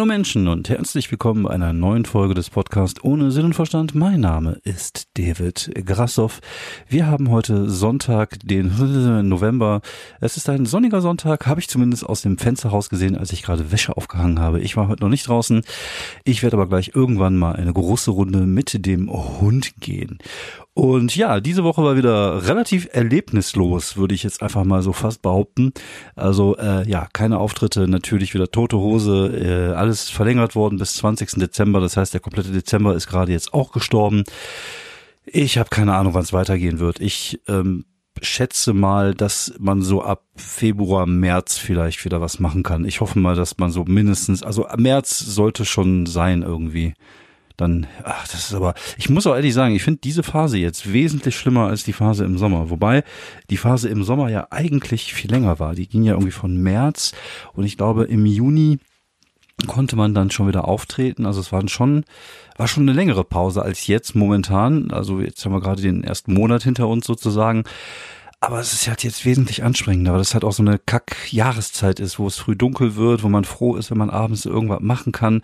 Hallo 0.00 0.06
Menschen 0.06 0.48
und 0.48 0.70
herzlich 0.70 1.10
willkommen 1.10 1.42
bei 1.42 1.50
einer 1.50 1.74
neuen 1.74 2.06
Folge 2.06 2.32
des 2.32 2.48
Podcasts 2.48 3.04
Ohne 3.04 3.30
Sinn 3.30 3.44
und 3.44 3.52
Verstand. 3.52 3.94
Mein 3.94 4.20
Name 4.20 4.58
ist 4.64 5.08
David 5.18 5.70
Grassoff. 5.84 6.40
Wir 6.88 7.06
haben 7.06 7.30
heute 7.30 7.68
Sonntag, 7.68 8.38
den 8.42 8.68
November. 9.28 9.82
Es 10.18 10.38
ist 10.38 10.48
ein 10.48 10.64
sonniger 10.64 11.02
Sonntag, 11.02 11.46
habe 11.46 11.60
ich 11.60 11.68
zumindest 11.68 12.06
aus 12.06 12.22
dem 12.22 12.38
Fensterhaus 12.38 12.88
gesehen, 12.88 13.14
als 13.14 13.30
ich 13.34 13.42
gerade 13.42 13.72
Wäsche 13.72 13.94
aufgehangen 13.94 14.40
habe. 14.40 14.60
Ich 14.60 14.74
war 14.74 14.88
heute 14.88 15.02
noch 15.02 15.10
nicht 15.10 15.28
draußen. 15.28 15.60
Ich 16.24 16.42
werde 16.42 16.56
aber 16.56 16.66
gleich 16.66 16.92
irgendwann 16.94 17.36
mal 17.36 17.56
eine 17.56 17.74
große 17.74 18.10
Runde 18.10 18.46
mit 18.46 18.86
dem 18.86 19.10
Hund 19.12 19.74
gehen. 19.80 20.16
Und 20.72 21.16
ja, 21.16 21.40
diese 21.40 21.64
Woche 21.64 21.82
war 21.82 21.96
wieder 21.96 22.46
relativ 22.46 22.88
erlebnislos, 22.92 23.96
würde 23.96 24.14
ich 24.14 24.22
jetzt 24.22 24.40
einfach 24.40 24.64
mal 24.64 24.82
so 24.82 24.92
fast 24.92 25.20
behaupten. 25.20 25.72
Also 26.14 26.56
äh, 26.56 26.88
ja, 26.88 27.08
keine 27.12 27.38
Auftritte, 27.38 27.88
natürlich 27.88 28.34
wieder 28.34 28.50
tote 28.50 28.78
Hose, 28.78 29.72
äh, 29.72 29.74
alles 29.74 30.08
verlängert 30.08 30.54
worden 30.54 30.78
bis 30.78 30.94
20. 30.94 31.40
Dezember. 31.40 31.80
Das 31.80 31.96
heißt, 31.96 32.14
der 32.14 32.20
komplette 32.20 32.52
Dezember 32.52 32.94
ist 32.94 33.08
gerade 33.08 33.32
jetzt 33.32 33.52
auch 33.52 33.72
gestorben. 33.72 34.22
Ich 35.26 35.58
habe 35.58 35.70
keine 35.70 35.96
Ahnung, 35.96 36.14
wann 36.14 36.22
es 36.22 36.32
weitergehen 36.32 36.78
wird. 36.78 37.00
Ich 37.00 37.40
ähm, 37.48 37.84
schätze 38.22 38.72
mal, 38.72 39.14
dass 39.14 39.54
man 39.58 39.82
so 39.82 40.02
ab 40.02 40.24
Februar, 40.36 41.06
März 41.06 41.58
vielleicht 41.58 42.04
wieder 42.04 42.20
was 42.20 42.38
machen 42.38 42.62
kann. 42.62 42.84
Ich 42.84 43.00
hoffe 43.00 43.18
mal, 43.18 43.34
dass 43.34 43.58
man 43.58 43.70
so 43.72 43.84
mindestens, 43.84 44.42
also 44.42 44.66
März 44.76 45.18
sollte 45.18 45.64
schon 45.64 46.06
sein 46.06 46.42
irgendwie 46.42 46.94
dann, 47.60 47.86
ach, 48.04 48.26
das 48.28 48.48
ist 48.48 48.54
aber, 48.54 48.74
ich 48.96 49.10
muss 49.10 49.26
auch 49.26 49.34
ehrlich 49.34 49.54
sagen, 49.54 49.74
ich 49.74 49.82
finde 49.82 50.00
diese 50.02 50.22
Phase 50.22 50.58
jetzt 50.58 50.92
wesentlich 50.92 51.36
schlimmer 51.36 51.66
als 51.66 51.84
die 51.84 51.92
Phase 51.92 52.24
im 52.24 52.38
Sommer. 52.38 52.70
Wobei 52.70 53.04
die 53.50 53.56
Phase 53.56 53.88
im 53.88 54.04
Sommer 54.04 54.28
ja 54.28 54.48
eigentlich 54.50 55.14
viel 55.14 55.30
länger 55.30 55.58
war. 55.58 55.74
Die 55.74 55.88
ging 55.88 56.02
ja 56.02 56.12
irgendwie 56.12 56.32
von 56.32 56.56
März 56.56 57.12
und 57.52 57.64
ich 57.64 57.76
glaube 57.76 58.04
im 58.04 58.26
Juni 58.26 58.78
konnte 59.66 59.96
man 59.96 60.14
dann 60.14 60.30
schon 60.30 60.48
wieder 60.48 60.66
auftreten. 60.66 61.26
Also 61.26 61.40
es 61.40 61.52
waren 61.52 61.68
schon, 61.68 62.04
war 62.56 62.68
schon 62.68 62.84
eine 62.84 62.92
längere 62.92 63.24
Pause 63.24 63.62
als 63.62 63.86
jetzt 63.86 64.14
momentan. 64.14 64.90
Also 64.90 65.20
jetzt 65.20 65.44
haben 65.44 65.52
wir 65.52 65.60
gerade 65.60 65.82
den 65.82 66.04
ersten 66.04 66.32
Monat 66.32 66.62
hinter 66.62 66.88
uns 66.88 67.06
sozusagen. 67.06 67.64
Aber 68.42 68.58
es 68.58 68.72
ist 68.72 68.88
halt 68.88 69.04
jetzt 69.04 69.26
wesentlich 69.26 69.62
anstrengender, 69.64 70.12
weil 70.12 70.18
das 70.18 70.32
halt 70.32 70.44
auch 70.44 70.52
so 70.52 70.62
eine 70.62 70.78
Kack-Jahreszeit 70.78 72.00
ist, 72.00 72.18
wo 72.18 72.26
es 72.26 72.38
früh 72.38 72.56
dunkel 72.56 72.96
wird, 72.96 73.22
wo 73.22 73.28
man 73.28 73.44
froh 73.44 73.76
ist, 73.76 73.90
wenn 73.90 73.98
man 73.98 74.08
abends 74.08 74.46
irgendwas 74.46 74.80
machen 74.80 75.12
kann 75.12 75.42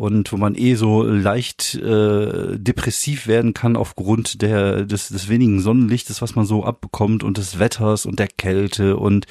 und 0.00 0.32
wo 0.32 0.38
man 0.38 0.54
eh 0.54 0.76
so 0.76 1.02
leicht 1.02 1.74
äh, 1.74 2.58
depressiv 2.58 3.26
werden 3.26 3.52
kann 3.52 3.76
aufgrund 3.76 4.40
der 4.40 4.86
des, 4.86 5.08
des 5.08 5.28
wenigen 5.28 5.60
Sonnenlichtes, 5.60 6.22
was 6.22 6.34
man 6.34 6.46
so 6.46 6.64
abbekommt 6.64 7.22
und 7.22 7.36
des 7.36 7.58
Wetters 7.58 8.06
und 8.06 8.18
der 8.18 8.28
Kälte 8.28 8.96
und 8.96 9.26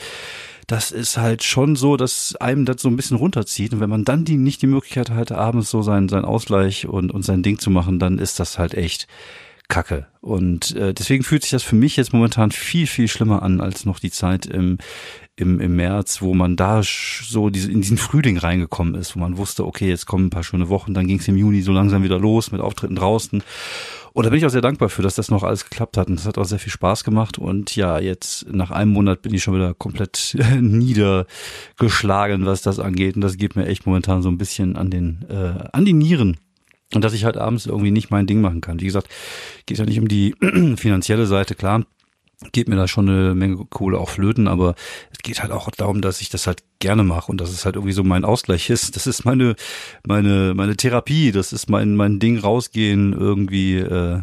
das 0.68 0.92
ist 0.92 1.18
halt 1.18 1.42
schon 1.42 1.76
so, 1.76 1.98
dass 1.98 2.36
einem 2.36 2.66
das 2.66 2.84
so 2.84 2.90
ein 2.90 2.96
bisschen 2.96 3.18
runterzieht. 3.18 3.74
Und 3.74 3.80
wenn 3.80 3.90
man 3.90 4.06
dann 4.06 4.24
die 4.24 4.38
nicht 4.38 4.62
die 4.62 4.68
Möglichkeit 4.68 5.10
hat, 5.10 5.32
abends 5.32 5.72
so 5.72 5.82
sein, 5.82 6.08
sein 6.08 6.26
Ausgleich 6.26 6.86
und, 6.86 7.12
und 7.12 7.24
sein 7.24 7.42
Ding 7.42 7.58
zu 7.58 7.72
machen, 7.72 7.98
dann 7.98 8.20
ist 8.20 8.40
das 8.40 8.60
halt 8.60 8.76
echt 8.76 9.08
Kacke. 9.68 10.06
Und 10.22 10.76
äh, 10.76 10.94
deswegen 10.94 11.24
fühlt 11.24 11.42
sich 11.42 11.50
das 11.50 11.64
für 11.64 11.76
mich 11.76 11.98
jetzt 11.98 12.14
momentan 12.14 12.52
viel, 12.52 12.86
viel 12.86 13.08
schlimmer 13.08 13.42
an 13.42 13.62
als 13.62 13.86
noch 13.86 13.98
die 13.98 14.12
Zeit 14.12 14.46
im, 14.46 14.78
im, 15.40 15.60
im 15.60 15.76
März, 15.76 16.22
wo 16.22 16.34
man 16.34 16.56
da 16.56 16.82
so 16.84 17.50
diese, 17.50 17.72
in 17.72 17.82
diesen 17.82 17.98
Frühling 17.98 18.38
reingekommen 18.38 18.96
ist, 18.96 19.16
wo 19.16 19.20
man 19.20 19.38
wusste, 19.38 19.66
okay, 19.66 19.88
jetzt 19.88 20.06
kommen 20.06 20.28
ein 20.28 20.30
paar 20.30 20.44
schöne 20.44 20.70
Wochen, 20.70 20.94
dann 20.94 21.08
ging 21.08 21.20
es 21.20 21.28
im 21.28 21.38
Juni 21.38 21.62
so 21.62 21.72
langsam 21.72 22.04
wieder 22.04 22.20
los 22.20 22.52
mit 22.52 22.62
Auftritten 22.62 22.96
draußen. 22.96 23.42
Und 24.12 24.26
da 24.26 24.30
bin 24.32 24.40
ich 24.40 24.46
auch 24.46 24.50
sehr 24.50 24.62
dankbar 24.62 24.90
für, 24.90 25.02
dass 25.02 25.16
das 25.16 25.32
noch 25.32 25.44
alles 25.44 25.64
geklappt 25.70 25.96
hat. 25.96 26.10
Und 26.10 26.20
das 26.20 26.26
hat 26.26 26.38
auch 26.38 26.46
sehr 26.46 26.60
viel 26.60 26.72
Spaß 26.72 27.04
gemacht. 27.04 27.38
Und 27.38 27.76
ja, 27.76 28.00
jetzt 28.00 28.52
nach 28.52 28.72
einem 28.72 28.92
Monat 28.92 29.22
bin 29.22 29.34
ich 29.34 29.44
schon 29.44 29.54
wieder 29.54 29.74
komplett 29.74 30.36
niedergeschlagen, 30.60 32.46
was 32.46 32.62
das 32.62 32.80
angeht. 32.80 33.16
Und 33.16 33.22
das 33.22 33.38
geht 33.38 33.56
mir 33.56 33.68
echt 33.68 33.86
momentan 33.86 34.22
so 34.22 34.30
ein 34.30 34.38
bisschen 34.38 34.76
an 34.76 34.90
den, 34.90 35.26
äh, 35.30 35.68
an 35.72 35.86
die 35.86 35.94
Nieren. 35.94 36.38
Und 36.94 37.04
dass 37.04 37.14
ich 37.14 37.24
halt 37.24 37.38
abends 37.38 37.68
irgendwie 37.68 37.92
nicht 37.92 38.10
mein 38.10 38.26
Ding 38.26 38.42
machen 38.42 38.62
kann. 38.62 38.82
Wie 38.82 38.86
gesagt, 38.86 39.10
geht 39.68 39.78
ja 39.78 39.86
nicht 39.86 40.00
um 40.00 40.08
die 40.08 40.36
finanzielle 40.76 41.28
Seite, 41.28 41.54
klar 41.54 41.86
geht 42.52 42.70
mir 42.70 42.76
da 42.76 42.88
schon 42.88 43.10
eine 43.10 43.36
Menge 43.36 43.66
Kohle 43.70 43.98
auch 43.98 44.10
flöten, 44.10 44.48
aber 44.48 44.76
es 45.12 45.20
geht 45.20 45.42
halt 45.42 45.52
auch 45.52 45.70
darum, 45.72 46.02
dass 46.02 46.22
ich 46.22 46.30
das 46.30 46.48
halt 46.48 46.64
gerne 46.80 47.04
mache 47.04 47.32
und 47.32 47.42
dass 47.42 47.52
es 47.52 47.66
halt 47.66 47.76
irgendwie 47.76 47.94
so 47.94 48.04
mein 48.04 48.24
Ausgleich 48.24 48.70
ist. 48.70 48.96
Das 48.96 49.08
ist 49.08 49.26
meine 49.26 49.56
meine 50.08 50.54
meine 50.56 50.78
Therapie, 50.78 51.32
das 51.32 51.52
ist 51.52 51.70
mein 51.70 51.96
mein 51.96 52.20
Ding 52.20 52.40
rausgehen 52.40 53.14
irgendwie 53.14 53.78
äh, 53.78 54.22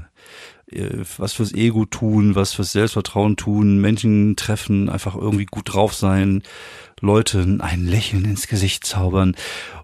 äh 0.71 1.05
was 1.19 1.35
fürs 1.35 1.53
Ego 1.53 1.85
tun, 1.85 2.35
was 2.35 2.55
fürs 2.55 2.73
Selbstvertrauen 2.73 3.37
tun, 3.37 3.81
Menschen 3.81 4.35
treffen, 4.37 4.89
einfach 4.89 5.15
irgendwie 5.15 5.47
gut 5.47 5.75
drauf 5.75 5.93
sein, 5.93 6.43
Leute 7.01 7.59
ein 7.61 7.87
Lächeln 7.87 8.25
ins 8.25 8.49
Gesicht 8.49 8.85
zaubern. 8.85 9.37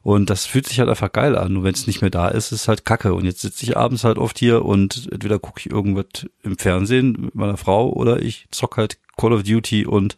Und 0.02 0.30
das 0.30 0.46
fühlt 0.46 0.66
sich 0.66 0.78
halt 0.78 0.88
einfach 0.88 1.12
geil 1.12 1.36
an. 1.36 1.56
Und 1.56 1.64
wenn 1.64 1.74
es 1.74 1.86
nicht 1.86 2.00
mehr 2.00 2.10
da 2.10 2.28
ist, 2.28 2.52
ist 2.52 2.68
halt 2.68 2.84
Kacke. 2.84 3.14
Und 3.14 3.24
jetzt 3.24 3.40
sitze 3.40 3.64
ich 3.64 3.76
abends 3.76 4.04
halt 4.04 4.18
oft 4.18 4.38
hier 4.38 4.64
und 4.64 5.08
entweder 5.12 5.38
gucke 5.38 5.60
ich 5.60 5.70
irgendwas 5.70 6.26
im 6.42 6.58
Fernsehen 6.58 7.12
mit 7.12 7.34
meiner 7.34 7.56
Frau 7.56 7.90
oder 7.90 8.22
ich 8.22 8.46
zock 8.50 8.76
halt 8.76 8.98
Call 9.16 9.32
of 9.32 9.42
Duty 9.42 9.86
und 9.86 10.16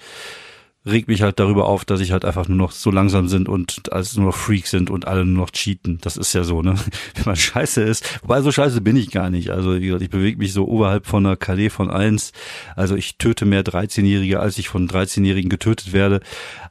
regt 0.87 1.09
mich 1.09 1.23
halt 1.23 1.39
darüber 1.39 1.67
auf, 1.67 1.85
dass 1.85 2.01
ich 2.01 2.13
halt 2.13 2.25
einfach 2.25 2.47
nur 2.49 2.59
noch 2.59 2.73
so 2.73 2.91
langsam 2.91 3.29
sind 3.29 3.49
und 3.49 3.93
alles 3.93 4.17
nur 4.17 4.27
noch 4.27 4.37
Freaks 4.37 4.71
sind 4.71 4.91
und 4.91 5.07
alle 5.07 5.25
nur 5.25 5.45
noch 5.45 5.51
cheaten. 5.51 5.99
Das 6.03 6.17
ist 6.17 6.33
ja 6.35 6.45
so, 6.45 6.63
ne? 6.63 6.75
Wenn 7.15 7.25
man 7.25 7.37
scheiße 7.37 7.83
ist. 7.83 8.23
Wobei 8.23 8.43
so 8.43 8.53
scheiße 8.53 8.81
bin 8.81 8.97
ich 8.97 9.11
gar 9.11 9.31
nicht. 9.31 9.51
Also 9.51 9.77
wie 9.77 9.87
gesagt, 9.87 10.03
ich 10.03 10.11
bewege 10.11 10.39
mich 10.39 10.53
so 10.53 10.67
oberhalb 10.67 11.07
von 11.07 11.25
einer 11.25 11.37
KD 11.37 11.71
von 11.71 11.91
eins. 11.91 12.33
Also 12.77 12.97
ich 12.97 13.17
töte 13.17 13.47
mehr 13.47 13.65
13-Jährige, 13.65 14.41
als 14.41 14.59
ich 14.59 14.69
von 14.69 14.89
13-Jährigen 14.89 15.49
getötet 15.49 15.93
werde. 15.93 16.21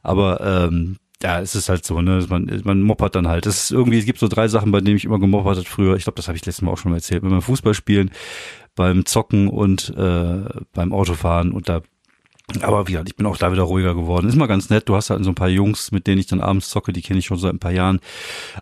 Aber 0.02 0.40
ähm, 0.40 0.96
ja, 1.22 1.40
es 1.40 1.54
ist 1.54 1.68
halt 1.68 1.84
so, 1.84 2.00
ne, 2.00 2.24
man, 2.28 2.62
man 2.64 2.82
moppert 2.82 3.16
dann 3.16 3.26
halt. 3.26 3.46
Es 3.46 3.64
ist 3.64 3.70
irgendwie, 3.72 3.98
es 3.98 4.04
gibt 4.04 4.18
so 4.18 4.28
drei 4.28 4.46
Sachen, 4.46 4.70
bei 4.70 4.80
denen 4.80 4.96
ich 4.96 5.06
immer 5.06 5.18
gemoppert 5.18 5.58
hat 5.58 5.66
früher. 5.66 5.96
Ich 5.96 6.04
glaube, 6.04 6.16
das 6.16 6.28
habe 6.28 6.36
ich 6.36 6.44
letztes 6.44 6.62
Mal 6.62 6.70
auch 6.70 6.78
schon 6.78 6.92
mal 6.92 6.98
erzählt. 6.98 7.22
Beim 7.22 7.42
Fußball 7.42 7.74
spielen, 7.74 8.10
beim 8.76 9.06
Zocken 9.06 9.48
und 9.48 9.92
äh, 9.96 10.44
beim 10.72 10.92
Autofahren 10.92 11.50
und 11.50 11.68
da 11.68 11.82
aber 12.60 12.86
wie 12.86 12.92
gesagt, 12.92 13.08
ich 13.08 13.16
bin 13.16 13.26
auch 13.26 13.38
da 13.38 13.52
wieder 13.52 13.62
ruhiger 13.62 13.94
geworden. 13.94 14.28
Ist 14.28 14.36
mal 14.36 14.46
ganz 14.46 14.68
nett. 14.68 14.88
Du 14.88 14.94
hast 14.94 15.08
halt 15.08 15.24
so 15.24 15.30
ein 15.30 15.34
paar 15.34 15.48
Jungs, 15.48 15.92
mit 15.92 16.06
denen 16.06 16.18
ich 16.18 16.26
dann 16.26 16.42
abends 16.42 16.68
zocke, 16.68 16.92
die 16.92 17.00
kenne 17.00 17.18
ich 17.18 17.24
schon 17.24 17.38
seit 17.38 17.54
ein 17.54 17.58
paar 17.58 17.72
Jahren. 17.72 18.00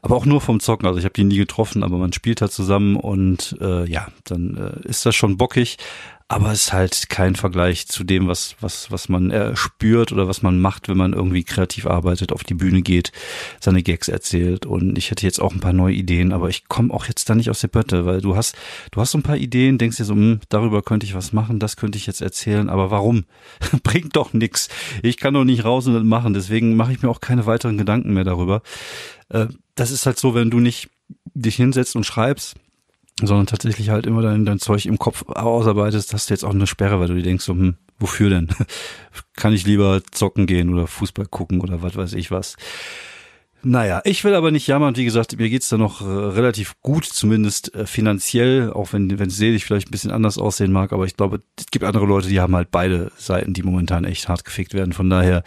Aber 0.03 0.16
auch 0.16 0.25
nur 0.25 0.41
vom 0.41 0.60
Zocken. 0.60 0.87
Also 0.87 1.00
ich 1.00 1.04
habe 1.04 1.15
die 1.15 1.25
nie 1.25 1.37
getroffen, 1.37 1.82
aber 1.82 1.98
man 1.98 2.12
spielt 2.12 2.41
halt 2.41 2.53
zusammen 2.53 2.94
und 2.94 3.56
äh, 3.60 3.84
ja, 3.91 4.06
dann 4.25 4.56
äh, 4.56 4.88
ist 4.88 5.04
das 5.04 5.16
schon 5.16 5.37
bockig 5.37 5.78
aber 6.28 6.53
es 6.53 6.66
ist 6.66 6.72
halt 6.72 7.09
kein 7.09 7.37
Vergleich 7.37 7.87
zu 7.88 8.05
dem, 8.05 8.28
was, 8.28 8.56
was, 8.60 8.91
was 8.91 9.09
man 9.09 9.31
äh, 9.31 9.56
spürt 9.56 10.12
oder 10.12 10.28
was 10.28 10.43
man 10.43 10.60
macht, 10.60 10.88
wenn 10.88 10.97
man 10.97 11.12
irgendwie 11.12 11.44
kreativ 11.44 11.87
arbeitet, 11.87 12.33
auf 12.33 12.44
die 12.44 12.55
Bühne 12.55 12.83
geht, 12.83 13.12
seine 13.60 13.83
Gags 13.83 14.09
erzählt. 14.09 14.66
Und 14.66 14.97
ich 14.99 15.10
hätte 15.10 15.27
jetzt 15.27 15.41
auch 15.41 15.53
ein 15.53 15.60
paar 15.60 15.72
neue 15.72 15.94
Ideen, 15.94 16.33
aber 16.33 16.49
ich 16.49 16.69
komme 16.69 16.93
auch 16.93 17.06
jetzt 17.06 17.28
da 17.28 17.34
nicht 17.34 17.50
aus 17.50 17.60
der 17.60 17.69
Pötte, 17.69 18.06
weil 18.06 18.21
du 18.21 18.37
hast, 18.37 18.56
du 18.91 19.00
hast 19.00 19.12
so 19.12 19.19
ein 19.19 19.22
paar 19.22 19.37
Ideen, 19.37 19.78
denkst 19.78 19.99
dir 19.99 20.05
so, 20.05 20.15
hm, 20.15 20.41
darüber 20.49 20.83
könnte 20.83 21.06
ich 21.06 21.15
was 21.15 21.33
machen, 21.33 21.59
das 21.59 21.77
könnte 21.77 21.99
ich 21.99 22.06
jetzt 22.06 22.22
erzählen, 22.22 22.69
aber 22.69 22.91
warum? 22.91 23.25
Bringt 23.83 24.16
doch 24.16 24.33
nix. 24.33 24.69
Ich 25.03 25.16
kann 25.16 25.34
doch 25.34 25.44
nicht 25.44 25.65
raus 25.65 25.87
und 25.87 25.94
das 25.94 26.04
machen, 26.04 26.34
deswegen 26.34 26.77
mache 26.77 26.93
ich 26.93 27.03
mir 27.03 27.09
auch 27.09 27.21
keine 27.21 27.47
weiteren 27.47 27.78
Gedanken 27.78 28.15
mehr 28.15 28.25
darüber. 28.25 28.62
Äh, 29.28 29.47
das 29.75 29.91
ist 29.91 30.06
halt 30.06 30.19
so, 30.19 30.34
wenn 30.34 30.50
du 30.50 30.60
nicht 30.60 30.91
dich 31.34 31.56
hinsetzt 31.56 31.97
und 31.97 32.04
schreibst, 32.04 32.56
sondern 33.27 33.47
tatsächlich 33.47 33.91
halt 33.91 34.06
immer 34.06 34.22
dein, 34.22 34.44
dein 34.44 34.59
Zeug 34.59 34.87
im 34.87 34.99
Kopf 34.99 35.25
ausarbeitest, 35.28 36.12
hast 36.12 36.31
du 36.31 36.34
jetzt 36.34 36.44
auch 36.44 36.55
eine 36.55 36.66
Sperre, 36.66 37.00
weil 37.00 37.09
du 37.09 37.15
dir 37.15 37.22
denkst, 37.22 37.44
so, 37.44 37.53
hm, 37.53 37.77
wofür 37.99 38.31
denn? 38.31 38.49
Kann 39.37 39.53
ich 39.53 39.66
lieber 39.66 40.03
zocken 40.10 40.47
gehen 40.47 40.72
oder 40.72 40.87
Fußball 40.87 41.27
gucken 41.27 41.60
oder 41.60 41.83
was 41.83 41.97
weiß 41.97 42.12
ich 42.15 42.31
was. 42.31 42.56
Naja, 43.65 44.00
ich 44.05 44.25
will 44.25 44.34
aber 44.34 44.50
nicht 44.50 44.67
jammern. 44.67 44.97
Wie 44.97 45.05
gesagt, 45.05 45.39
mir 45.39 45.49
geht's 45.49 45.69
da 45.69 45.78
noch 45.78 46.01
äh, 46.01 46.04
relativ 46.04 46.75
gut, 46.81 47.04
zumindest 47.04 47.72
äh, 47.75 47.86
finanziell, 47.86 48.72
auch 48.72 48.92
wenn 48.92 49.19
wenn 49.21 49.28
es 49.28 49.36
selig 49.36 49.65
vielleicht 49.65 49.89
ein 49.89 49.92
bisschen 49.92 50.10
anders 50.10 50.36
aussehen 50.36 50.72
mag. 50.72 50.92
Aber 50.92 51.04
ich 51.04 51.16
glaube, 51.16 51.42
es 51.57 51.66
gibt 51.71 51.84
andere 51.84 52.07
Leute, 52.07 52.28
die 52.28 52.41
haben 52.41 52.57
halt 52.57 52.72
beide 52.72 53.13
Seiten, 53.16 53.53
die 53.53 53.63
momentan 53.63 54.04
echt 54.04 54.28
hart 54.28 54.45
gefickt 54.45 54.75
werden. 54.75 54.92
Von 54.92 55.09
daher, 55.09 55.45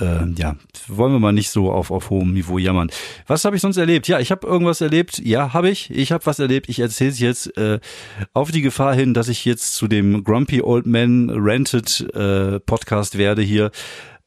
äh, 0.00 0.28
ja, 0.36 0.56
wollen 0.88 1.12
wir 1.12 1.20
mal 1.20 1.32
nicht 1.32 1.50
so 1.50 1.70
auf 1.70 1.92
auf 1.92 2.10
hohem 2.10 2.32
Niveau 2.32 2.58
jammern. 2.58 2.90
Was 3.28 3.44
habe 3.44 3.54
ich 3.54 3.62
sonst 3.62 3.76
erlebt? 3.76 4.08
Ja, 4.08 4.18
ich 4.18 4.32
habe 4.32 4.44
irgendwas 4.44 4.80
erlebt. 4.80 5.20
Ja, 5.20 5.52
habe 5.52 5.70
ich. 5.70 5.88
Ich 5.90 6.10
habe 6.10 6.26
was 6.26 6.40
erlebt. 6.40 6.68
Ich 6.68 6.80
erzähle 6.80 7.10
es 7.10 7.20
jetzt 7.20 7.56
äh, 7.56 7.78
auf 8.32 8.50
die 8.50 8.62
Gefahr 8.62 8.94
hin, 8.96 9.14
dass 9.14 9.28
ich 9.28 9.44
jetzt 9.44 9.74
zu 9.74 9.86
dem 9.86 10.24
Grumpy 10.24 10.62
Old 10.62 10.86
Man 10.86 11.30
Rented 11.30 12.00
äh, 12.12 12.58
Podcast 12.58 13.18
werde 13.18 13.42
hier. 13.42 13.70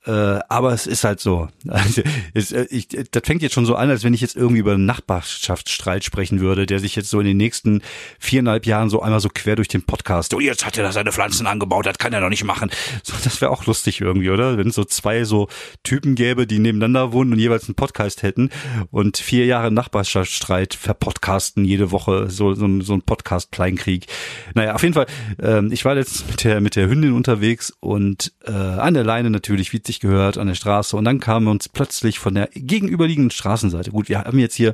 Äh, 0.05 0.39
aber 0.49 0.73
es 0.73 0.87
ist 0.87 1.03
halt 1.03 1.19
so. 1.19 1.47
Also, 1.75 2.03
es, 2.33 2.51
äh, 2.51 2.65
ich, 2.69 2.87
das 2.87 3.23
fängt 3.25 3.41
jetzt 3.41 3.53
schon 3.53 3.65
so 3.65 3.75
an, 3.75 3.89
als 3.89 4.03
wenn 4.03 4.13
ich 4.13 4.21
jetzt 4.21 4.35
irgendwie 4.35 4.59
über 4.59 4.73
einen 4.73 4.85
Nachbarschaftsstreit 4.85 6.03
sprechen 6.03 6.39
würde, 6.39 6.65
der 6.65 6.79
sich 6.79 6.95
jetzt 6.95 7.09
so 7.09 7.19
in 7.19 7.25
den 7.25 7.37
nächsten 7.37 7.81
viereinhalb 8.17 8.65
Jahren 8.65 8.89
so 8.89 9.01
einmal 9.01 9.19
so 9.19 9.29
quer 9.29 9.55
durch 9.55 9.67
den 9.67 9.83
Podcast, 9.83 10.33
oh, 10.33 10.39
jetzt 10.39 10.65
hat 10.65 10.77
er 10.77 10.83
da 10.83 10.91
seine 10.91 11.11
Pflanzen 11.11 11.47
angebaut, 11.47 11.85
das 11.85 11.97
kann 11.97 12.13
er 12.13 12.21
doch 12.21 12.29
nicht 12.29 12.43
machen. 12.43 12.71
So, 13.03 13.13
das 13.23 13.41
wäre 13.41 13.51
auch 13.51 13.65
lustig 13.65 14.01
irgendwie, 14.01 14.29
oder? 14.29 14.57
Wenn 14.57 14.69
es 14.69 14.75
so 14.75 14.85
zwei 14.85 15.25
so 15.25 15.47
Typen 15.83 16.15
gäbe, 16.15 16.47
die 16.47 16.59
nebeneinander 16.59 17.11
wohnen 17.11 17.33
und 17.33 17.39
jeweils 17.39 17.67
einen 17.67 17.75
Podcast 17.75 18.23
hätten 18.23 18.49
und 18.91 19.17
vier 19.17 19.45
Jahre 19.45 19.71
Nachbarschaftsstreit 19.71 20.73
verpodcasten 20.75 21.65
jede 21.65 21.91
Woche, 21.91 22.29
so, 22.29 22.53
so, 22.53 22.81
so 22.81 22.93
ein 22.93 23.01
Podcast-Kleinkrieg. 23.01 24.07
Naja, 24.53 24.75
auf 24.75 24.83
jeden 24.83 24.93
Fall, 24.93 25.07
äh, 25.41 25.65
ich 25.73 25.83
war 25.85 25.95
jetzt 25.95 26.27
mit 26.29 26.43
der, 26.43 26.61
mit 26.61 26.75
der 26.75 26.87
Hündin 26.87 27.13
unterwegs 27.13 27.73
und 27.79 28.33
äh, 28.45 28.51
an 28.51 28.93
der 28.93 29.03
Leine 29.03 29.29
natürlich, 29.29 29.73
wie 29.73 29.79
plötzlich 29.95 29.99
gehört 29.99 30.37
an 30.37 30.47
der 30.47 30.55
Straße 30.55 30.95
und 30.95 31.05
dann 31.05 31.19
kamen 31.19 31.47
uns 31.47 31.69
plötzlich 31.69 32.19
von 32.19 32.33
der 32.33 32.49
gegenüberliegenden 32.53 33.31
Straßenseite. 33.31 33.91
Gut, 33.91 34.09
wir 34.09 34.19
haben 34.19 34.39
jetzt 34.39 34.55
hier 34.55 34.73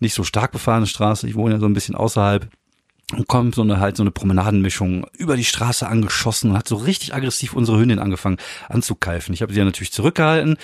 nicht 0.00 0.14
so 0.14 0.24
stark 0.24 0.52
befahrene 0.52 0.86
Straße, 0.86 1.28
ich 1.28 1.34
wohne 1.34 1.54
ja 1.54 1.60
so 1.60 1.66
ein 1.66 1.74
bisschen 1.74 1.94
außerhalb 1.94 2.48
und 3.12 3.28
kommt 3.28 3.54
so 3.54 3.62
eine 3.62 3.80
halt 3.80 3.96
so 3.96 4.02
eine 4.02 4.10
Promenadenmischung 4.10 5.06
über 5.12 5.36
die 5.36 5.44
Straße 5.44 5.86
angeschossen 5.86 6.50
und 6.50 6.56
hat 6.56 6.68
so 6.68 6.76
richtig 6.76 7.14
aggressiv 7.14 7.54
unsere 7.54 7.78
Hündin 7.78 7.98
angefangen 7.98 8.38
anzukeifen. 8.68 9.34
Ich 9.34 9.42
habe 9.42 9.52
sie 9.52 9.58
ja 9.58 9.64
natürlich 9.64 9.92
zurückgehalten 9.92 10.56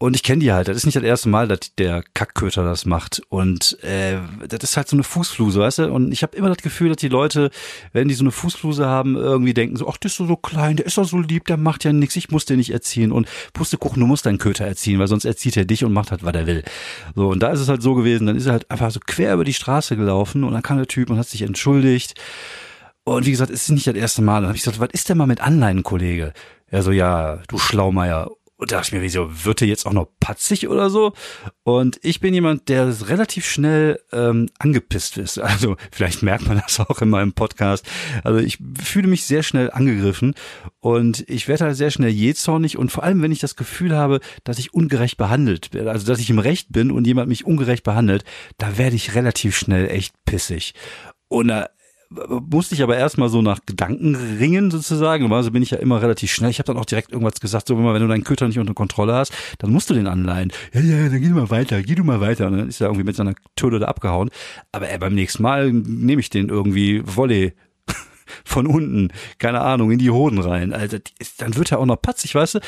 und 0.00 0.14
ich 0.14 0.22
kenne 0.22 0.38
die 0.40 0.52
halt. 0.52 0.68
Das 0.68 0.76
ist 0.76 0.86
nicht 0.86 0.94
das 0.94 1.02
erste 1.02 1.28
Mal, 1.28 1.48
dass 1.48 1.74
der 1.76 2.04
Kackköter 2.14 2.62
das 2.62 2.86
macht. 2.86 3.20
Und 3.30 3.82
äh, 3.82 4.18
das 4.46 4.62
ist 4.62 4.76
halt 4.76 4.86
so 4.86 4.94
eine 4.94 5.02
Fußfluse, 5.02 5.58
weißt 5.58 5.78
du? 5.80 5.92
Und 5.92 6.12
ich 6.12 6.22
habe 6.22 6.36
immer 6.36 6.48
das 6.48 6.58
Gefühl, 6.58 6.90
dass 6.90 6.98
die 6.98 7.08
Leute, 7.08 7.50
wenn 7.92 8.06
die 8.06 8.14
so 8.14 8.22
eine 8.22 8.30
Fußfluse 8.30 8.86
haben, 8.86 9.16
irgendwie 9.16 9.54
denken 9.54 9.76
so, 9.76 9.88
ach, 9.88 9.96
der 9.96 10.08
ist 10.08 10.16
so, 10.16 10.26
so 10.26 10.36
klein, 10.36 10.76
der 10.76 10.86
ist 10.86 10.98
doch 10.98 11.04
so 11.04 11.18
lieb, 11.18 11.46
der 11.46 11.56
macht 11.56 11.82
ja 11.82 11.92
nichts, 11.92 12.14
ich 12.14 12.30
muss 12.30 12.44
den 12.44 12.58
nicht 12.58 12.70
erziehen. 12.70 13.10
Und 13.10 13.26
Pustekuchen, 13.54 13.98
du 13.98 14.06
musst 14.06 14.24
deinen 14.24 14.38
Köter 14.38 14.64
erziehen, 14.64 15.00
weil 15.00 15.08
sonst 15.08 15.24
erzieht 15.24 15.56
er 15.56 15.64
dich 15.64 15.84
und 15.84 15.92
macht 15.92 16.12
halt, 16.12 16.24
was 16.24 16.34
er 16.34 16.46
will. 16.46 16.62
So, 17.16 17.28
und 17.28 17.40
da 17.40 17.50
ist 17.50 17.60
es 17.60 17.68
halt 17.68 17.82
so 17.82 17.96
gewesen, 17.96 18.28
dann 18.28 18.36
ist 18.36 18.46
er 18.46 18.52
halt 18.52 18.70
einfach 18.70 18.92
so 18.92 19.00
quer 19.04 19.34
über 19.34 19.44
die 19.44 19.54
Straße 19.54 19.96
gelaufen 19.96 20.44
und 20.44 20.52
dann 20.52 20.62
kam 20.62 20.76
der 20.76 20.86
Typ 20.86 21.10
und 21.10 21.18
hat 21.18 21.26
sich 21.26 21.42
entschuldigt. 21.42 22.14
Und 23.02 23.26
wie 23.26 23.32
gesagt, 23.32 23.50
es 23.50 23.62
ist 23.62 23.70
nicht 23.70 23.86
das 23.86 23.96
erste 23.96 24.22
Mal. 24.22 24.42
Dann 24.42 24.48
habe 24.48 24.56
ich 24.56 24.62
gesagt, 24.62 24.78
was 24.78 24.90
ist 24.92 25.08
denn 25.08 25.18
mal 25.18 25.26
mit 25.26 25.40
Anleihen, 25.40 25.82
Kollege? 25.82 26.34
Er 26.70 26.82
so, 26.82 26.92
ja, 26.92 27.40
du 27.48 27.58
Schlaumeier. 27.58 28.30
Und 28.58 28.72
da 28.72 28.76
dachte 28.76 28.88
ich 28.88 28.92
mir, 28.92 29.02
wieso 29.02 29.44
wird 29.44 29.62
er 29.62 29.68
jetzt 29.68 29.86
auch 29.86 29.92
noch 29.92 30.08
patzig 30.18 30.66
oder 30.68 30.90
so? 30.90 31.12
Und 31.62 32.00
ich 32.02 32.18
bin 32.18 32.34
jemand, 32.34 32.68
der 32.68 33.08
relativ 33.08 33.46
schnell 33.46 34.00
ähm, 34.12 34.48
angepisst 34.58 35.16
ist. 35.16 35.38
Also 35.48 35.76
vielleicht 35.90 36.22
merkt 36.22 36.46
man 36.46 36.58
das 36.58 36.78
auch 36.78 37.00
in 37.00 37.08
meinem 37.08 37.32
Podcast. 37.32 37.86
Also 38.22 38.38
ich 38.38 38.58
fühle 38.80 39.08
mich 39.08 39.24
sehr 39.24 39.42
schnell 39.42 39.70
angegriffen 39.70 40.34
und 40.80 41.24
ich 41.28 41.48
werde 41.48 41.64
halt 41.64 41.76
sehr 41.76 41.90
schnell 41.90 42.10
jähzornig 42.10 42.76
und 42.76 42.92
vor 42.92 43.02
allem, 43.02 43.22
wenn 43.22 43.32
ich 43.32 43.40
das 43.40 43.56
Gefühl 43.56 43.96
habe, 43.96 44.20
dass 44.44 44.58
ich 44.58 44.74
ungerecht 44.74 45.16
behandelt 45.16 45.72
werde, 45.72 45.90
also 45.90 46.06
dass 46.06 46.20
ich 46.20 46.30
im 46.30 46.38
Recht 46.38 46.70
bin 46.70 46.90
und 46.90 47.06
jemand 47.06 47.28
mich 47.28 47.46
ungerecht 47.46 47.82
behandelt, 47.82 48.24
da 48.58 48.76
werde 48.78 48.96
ich 48.96 49.14
relativ 49.14 49.56
schnell 49.56 49.88
echt 49.88 50.12
pissig. 50.26 50.74
Und 51.28 51.48
da 51.48 51.68
musste 52.10 52.74
ich 52.74 52.82
aber 52.82 52.96
erstmal 52.96 53.28
so 53.28 53.42
nach 53.42 53.60
Gedanken 53.66 54.14
ringen 54.14 54.70
sozusagen. 54.70 55.30
Also 55.30 55.50
bin 55.50 55.62
ich 55.62 55.70
ja 55.70 55.78
immer 55.78 56.00
relativ 56.00 56.32
schnell. 56.32 56.50
Ich 56.50 56.58
habe 56.58 56.66
dann 56.66 56.78
auch 56.78 56.86
direkt 56.86 57.12
irgendwas 57.12 57.40
gesagt, 57.40 57.68
so 57.68 57.76
wenn 57.76 58.00
du 58.00 58.08
deinen 58.08 58.24
Köter 58.24 58.48
nicht 58.48 58.58
unter 58.58 58.74
Kontrolle 58.74 59.14
hast, 59.14 59.32
dann 59.58 59.70
musst 59.70 59.90
du 59.90 59.94
den 59.94 60.06
anleihen. 60.06 60.50
Ja, 60.72 60.80
ja, 60.80 61.08
dann 61.08 61.20
geh 61.20 61.28
du 61.28 61.34
mal 61.34 61.50
weiter, 61.50 61.82
geh 61.82 61.94
du 61.94 62.04
mal 62.04 62.20
weiter. 62.20 62.46
Und 62.46 62.56
dann 62.56 62.68
ist 62.68 62.80
er 62.80 62.86
irgendwie 62.86 63.04
mit 63.04 63.16
seiner 63.16 63.34
Töle 63.56 63.78
da 63.78 63.86
abgehauen. 63.86 64.30
Aber 64.72 64.88
ey, 64.88 64.98
beim 64.98 65.14
nächsten 65.14 65.42
Mal 65.42 65.70
nehme 65.72 66.20
ich 66.20 66.30
den 66.30 66.48
irgendwie 66.48 67.02
Volley 67.04 67.52
von 68.44 68.66
unten, 68.66 69.12
keine 69.38 69.60
Ahnung, 69.60 69.90
in 69.90 69.98
die 69.98 70.10
Hoden 70.10 70.38
rein. 70.38 70.72
Also 70.72 70.98
dann 71.38 71.56
wird 71.56 71.72
er 71.72 71.78
auch 71.78 71.86
noch 71.86 72.00
patzig, 72.00 72.34
weißt 72.34 72.56
du? 72.56 72.60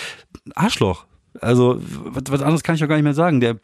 Arschloch. 0.54 1.06
Also 1.40 1.80
was, 1.80 2.24
was 2.28 2.42
anderes 2.42 2.62
kann 2.62 2.74
ich 2.74 2.84
auch 2.84 2.88
gar 2.88 2.96
nicht 2.96 3.04
mehr 3.04 3.14
sagen. 3.14 3.40
Der 3.40 3.58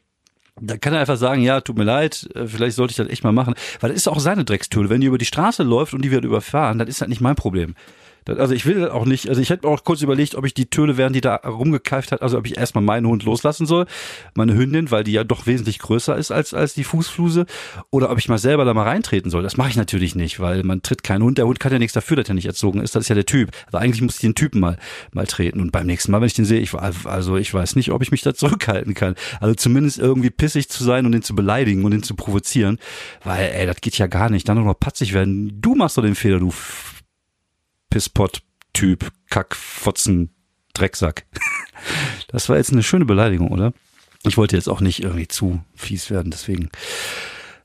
da 0.60 0.76
kann 0.78 0.94
er 0.94 1.00
einfach 1.00 1.16
sagen, 1.16 1.42
ja, 1.42 1.60
tut 1.60 1.76
mir 1.76 1.84
leid, 1.84 2.28
äh, 2.34 2.46
vielleicht 2.46 2.76
sollte 2.76 2.92
ich 2.92 2.96
das 2.96 3.08
echt 3.08 3.24
mal 3.24 3.32
machen. 3.32 3.54
Weil 3.80 3.90
das 3.90 3.98
ist 3.98 4.08
auch 4.08 4.20
seine 4.20 4.44
Dreckstühle. 4.44 4.88
Wenn 4.88 5.00
die 5.00 5.06
über 5.06 5.18
die 5.18 5.24
Straße 5.24 5.62
läuft 5.62 5.94
und 5.94 6.02
die 6.02 6.10
wird 6.10 6.24
überfahren, 6.24 6.78
dann 6.78 6.88
ist 6.88 7.00
das 7.00 7.08
nicht 7.08 7.20
mein 7.20 7.36
Problem. 7.36 7.74
Also 8.28 8.54
ich 8.54 8.66
will 8.66 8.88
auch 8.88 9.04
nicht, 9.04 9.28
also 9.28 9.40
ich 9.40 9.50
hätte 9.50 9.68
auch 9.68 9.84
kurz 9.84 10.02
überlegt, 10.02 10.34
ob 10.34 10.44
ich 10.44 10.54
die 10.54 10.68
Töle, 10.68 10.96
während 10.96 11.14
die 11.14 11.20
da 11.20 11.36
rumgekeift 11.36 12.12
hat, 12.12 12.22
also 12.22 12.38
ob 12.38 12.46
ich 12.46 12.56
erstmal 12.56 12.82
meinen 12.82 13.06
Hund 13.06 13.22
loslassen 13.24 13.66
soll, 13.66 13.86
meine 14.34 14.54
Hündin, 14.54 14.90
weil 14.90 15.04
die 15.04 15.12
ja 15.12 15.24
doch 15.24 15.46
wesentlich 15.46 15.78
größer 15.78 16.16
ist 16.16 16.30
als, 16.30 16.52
als 16.52 16.74
die 16.74 16.84
Fußfluse, 16.84 17.46
oder 17.90 18.10
ob 18.10 18.18
ich 18.18 18.28
mal 18.28 18.38
selber 18.38 18.64
da 18.64 18.74
mal 18.74 18.82
reintreten 18.82 19.30
soll. 19.30 19.42
Das 19.42 19.56
mache 19.56 19.70
ich 19.70 19.76
natürlich 19.76 20.14
nicht, 20.14 20.40
weil 20.40 20.62
man 20.64 20.82
tritt 20.82 21.04
keinen 21.04 21.22
Hund, 21.22 21.38
der 21.38 21.46
Hund 21.46 21.60
kann 21.60 21.72
ja 21.72 21.78
nichts 21.78 21.94
dafür, 21.94 22.16
dass 22.16 22.28
er 22.28 22.34
nicht 22.34 22.46
erzogen 22.46 22.80
ist, 22.80 22.96
das 22.96 23.04
ist 23.04 23.08
ja 23.08 23.14
der 23.14 23.26
Typ. 23.26 23.50
Also 23.66 23.78
eigentlich 23.78 24.02
muss 24.02 24.16
ich 24.16 24.20
den 24.20 24.34
Typen 24.34 24.60
mal, 24.60 24.76
mal 25.12 25.26
treten 25.26 25.60
und 25.60 25.70
beim 25.70 25.86
nächsten 25.86 26.10
Mal, 26.10 26.20
wenn 26.20 26.26
ich 26.26 26.34
den 26.34 26.44
sehe, 26.44 26.60
ich, 26.60 26.74
also 26.74 27.36
ich 27.36 27.52
weiß 27.52 27.76
nicht, 27.76 27.92
ob 27.92 28.02
ich 28.02 28.10
mich 28.10 28.22
da 28.22 28.34
zurückhalten 28.34 28.94
kann. 28.94 29.14
Also 29.40 29.54
zumindest 29.54 29.98
irgendwie 29.98 30.30
pissig 30.30 30.68
zu 30.68 30.82
sein 30.82 31.06
und 31.06 31.12
den 31.12 31.22
zu 31.22 31.34
beleidigen 31.34 31.84
und 31.84 31.92
den 31.92 32.02
zu 32.02 32.14
provozieren, 32.14 32.78
weil 33.24 33.50
ey, 33.52 33.66
das 33.66 33.80
geht 33.80 33.98
ja 33.98 34.06
gar 34.06 34.30
nicht, 34.30 34.48
dann 34.48 34.62
noch 34.62 34.74
patzig 34.78 35.12
werden. 35.12 35.60
Du 35.60 35.74
machst 35.74 35.96
doch 35.96 36.02
den 36.02 36.14
Fehler, 36.14 36.40
du 36.40 36.52
Pisspot-Typ, 37.90 39.10
Kackfotzen, 39.30 40.30
Drecksack. 40.74 41.26
Das 42.28 42.48
war 42.48 42.56
jetzt 42.56 42.72
eine 42.72 42.82
schöne 42.82 43.04
Beleidigung, 43.04 43.52
oder? 43.52 43.72
Ich 44.24 44.36
wollte 44.36 44.56
jetzt 44.56 44.68
auch 44.68 44.80
nicht 44.80 45.02
irgendwie 45.02 45.28
zu 45.28 45.60
fies 45.74 46.10
werden, 46.10 46.30
deswegen. 46.32 46.70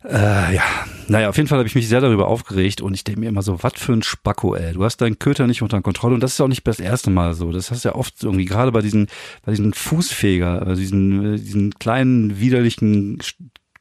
Äh, 0.04 0.56
ja, 0.56 0.64
naja, 1.08 1.30
auf 1.30 1.38
jeden 1.38 1.48
Fall 1.48 1.60
habe 1.60 1.68
ich 1.68 1.76
mich 1.76 1.88
sehr 1.88 2.02
darüber 2.02 2.28
aufgeregt 2.28 2.82
und 2.82 2.94
ich 2.94 3.04
denke 3.04 3.20
mir 3.20 3.30
immer 3.30 3.44
so, 3.44 3.62
was 3.62 3.74
für 3.76 3.94
ein 3.94 4.02
Spacko, 4.02 4.56
ey. 4.56 4.74
Du 4.74 4.84
hast 4.84 4.98
deinen 4.98 5.20
Köter 5.20 5.46
nicht 5.46 5.62
unter 5.62 5.82
Kontrolle 5.82 6.16
und 6.16 6.22
das 6.22 6.34
ist 6.34 6.42
auch 6.42 6.48
nicht 6.48 6.66
das 6.66 6.80
erste 6.80 7.12
Mal 7.12 7.34
so. 7.36 7.52
Das 7.52 7.70
hast 7.70 7.86
ja 7.86 7.96
oft 7.96 8.22
irgendwie, 8.24 8.46
gerade 8.46 8.72
bei 8.72 8.82
diesen, 8.82 9.08
bei 9.44 9.52
diesen 9.52 9.74
Fußfeger, 9.74 10.66
bei 10.66 10.74
diesen, 10.76 11.36
äh, 11.36 11.38
diesen 11.38 11.74
kleinen 11.76 12.40
widerlichen 12.40 13.20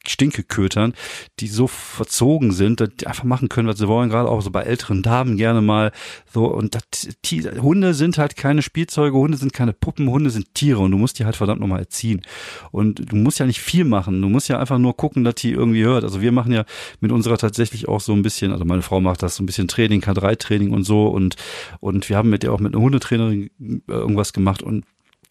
Stinkekötern, 0.06 0.94
die 1.40 1.48
so 1.48 1.66
verzogen 1.66 2.52
sind, 2.52 2.80
dass 2.80 2.88
die 2.96 3.06
einfach 3.06 3.24
machen 3.24 3.48
können, 3.48 3.68
was 3.68 3.78
sie 3.78 3.88
wollen, 3.88 4.08
gerade 4.08 4.28
auch 4.28 4.40
so 4.40 4.50
bei 4.50 4.62
älteren 4.62 5.02
Damen 5.02 5.36
gerne 5.36 5.60
mal 5.60 5.92
so. 6.32 6.46
Und 6.46 6.74
das, 6.74 7.08
die, 7.26 7.42
Hunde 7.42 7.92
sind 7.92 8.16
halt 8.16 8.36
keine 8.36 8.62
Spielzeuge, 8.62 9.16
Hunde 9.16 9.36
sind 9.36 9.52
keine 9.52 9.74
Puppen, 9.74 10.08
Hunde 10.08 10.30
sind 10.30 10.54
Tiere 10.54 10.80
und 10.80 10.90
du 10.90 10.98
musst 10.98 11.18
die 11.18 11.26
halt 11.26 11.36
verdammt 11.36 11.60
nochmal 11.60 11.80
erziehen. 11.80 12.22
Und 12.70 13.12
du 13.12 13.16
musst 13.16 13.38
ja 13.38 13.46
nicht 13.46 13.60
viel 13.60 13.84
machen, 13.84 14.22
du 14.22 14.28
musst 14.28 14.48
ja 14.48 14.58
einfach 14.58 14.78
nur 14.78 14.96
gucken, 14.96 15.22
dass 15.22 15.34
die 15.34 15.52
irgendwie 15.52 15.84
hört. 15.84 16.04
Also 16.04 16.22
wir 16.22 16.32
machen 16.32 16.52
ja 16.52 16.64
mit 17.00 17.12
unserer 17.12 17.36
tatsächlich 17.36 17.86
auch 17.88 18.00
so 18.00 18.12
ein 18.14 18.22
bisschen, 18.22 18.52
also 18.52 18.64
meine 18.64 18.82
Frau 18.82 19.00
macht 19.00 19.22
das 19.22 19.36
so 19.36 19.42
ein 19.42 19.46
bisschen 19.46 19.68
Training, 19.68 20.00
K3-Training 20.00 20.72
und 20.72 20.84
so 20.84 21.08
und, 21.08 21.36
und 21.80 22.08
wir 22.08 22.16
haben 22.16 22.30
mit 22.30 22.42
ihr 22.42 22.52
auch 22.52 22.60
mit 22.60 22.74
einer 22.74 22.82
Hundetrainerin 22.82 23.50
irgendwas 23.86 24.32
gemacht 24.32 24.62
und 24.62 24.84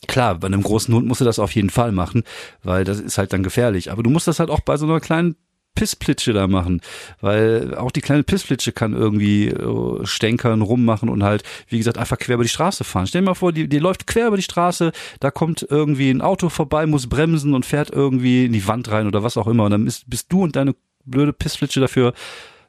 Klar, 0.08 0.36
bei 0.36 0.48
einem 0.48 0.64
großen 0.64 0.94
Hund 0.94 1.08
musst 1.08 1.22
du 1.22 1.26
das 1.26 1.40
auf 1.40 1.54
jeden 1.54 1.70
Fall 1.70 1.92
machen, 1.92 2.24
weil 2.64 2.84
das 2.84 3.00
ist 3.00 3.18
halt 3.18 3.34
dann 3.34 3.44
gefährlich. 3.44 3.92
Aber 3.92 4.02
du 4.02 4.10
musst 4.10 4.28
das 4.28 4.40
halt 4.40 4.50
auch 4.50 4.62
bei 4.62 4.78
so 4.78 4.86
einer 4.86 5.00
kleinen 5.00 5.36
Pissplitsche 5.76 6.34
da 6.34 6.48
machen, 6.48 6.82
weil 7.22 7.76
auch 7.76 7.92
die 7.92 8.02
kleine 8.02 8.24
Pissplitsche 8.24 8.72
kann 8.74 8.94
irgendwie 8.94 9.48
äh, 9.48 10.06
stänkern, 10.06 10.62
rummachen 10.62 11.08
und 11.10 11.24
halt, 11.24 11.44
wie 11.68 11.78
gesagt, 11.78 11.98
einfach 11.98 12.18
quer 12.18 12.36
über 12.36 12.44
die 12.44 12.50
Straße 12.50 12.84
fahren. 12.84 13.08
Stell 13.08 13.22
dir 13.22 13.28
mal 13.28 13.34
vor, 13.34 13.54
die, 13.54 13.70
die 13.70 13.80
läuft 13.80 14.06
quer 14.08 14.28
über 14.28 14.36
die 14.36 14.44
Straße, 14.44 14.92
da 15.20 15.32
kommt 15.32 15.66
irgendwie 15.70 16.10
ein 16.10 16.22
Auto 16.22 16.50
vorbei, 16.50 16.86
muss 16.86 17.08
bremsen 17.08 17.54
und 17.54 17.66
fährt 17.66 17.92
irgendwie 17.92 18.46
in 18.46 18.54
die 18.54 18.68
Wand 18.68 18.92
rein 18.92 19.08
oder 19.08 19.24
was 19.24 19.38
auch 19.38 19.48
immer 19.48 19.66
und 19.66 19.72
dann 19.72 19.86
bist, 19.86 20.10
bist 20.10 20.32
du 20.34 20.44
und 20.44 20.56
deine 20.56 20.76
blöde 21.06 21.32
Pissplitsche 21.32 21.80
dafür 21.80 22.14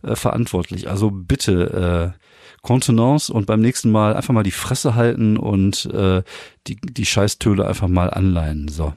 äh, 0.02 0.14
verantwortlich. 0.14 0.88
Also 0.88 1.10
bitte, 1.10 2.14
äh, 2.16 2.19
Kontenance 2.62 3.32
und 3.32 3.46
beim 3.46 3.60
nächsten 3.60 3.90
Mal 3.90 4.14
einfach 4.14 4.34
mal 4.34 4.42
die 4.42 4.50
Fresse 4.50 4.94
halten 4.94 5.36
und 5.36 5.86
äh, 5.86 6.22
die, 6.66 6.76
die 6.76 7.06
Scheißtöle 7.06 7.66
einfach 7.66 7.88
mal 7.88 8.10
anleihen. 8.10 8.68
So. 8.68 8.94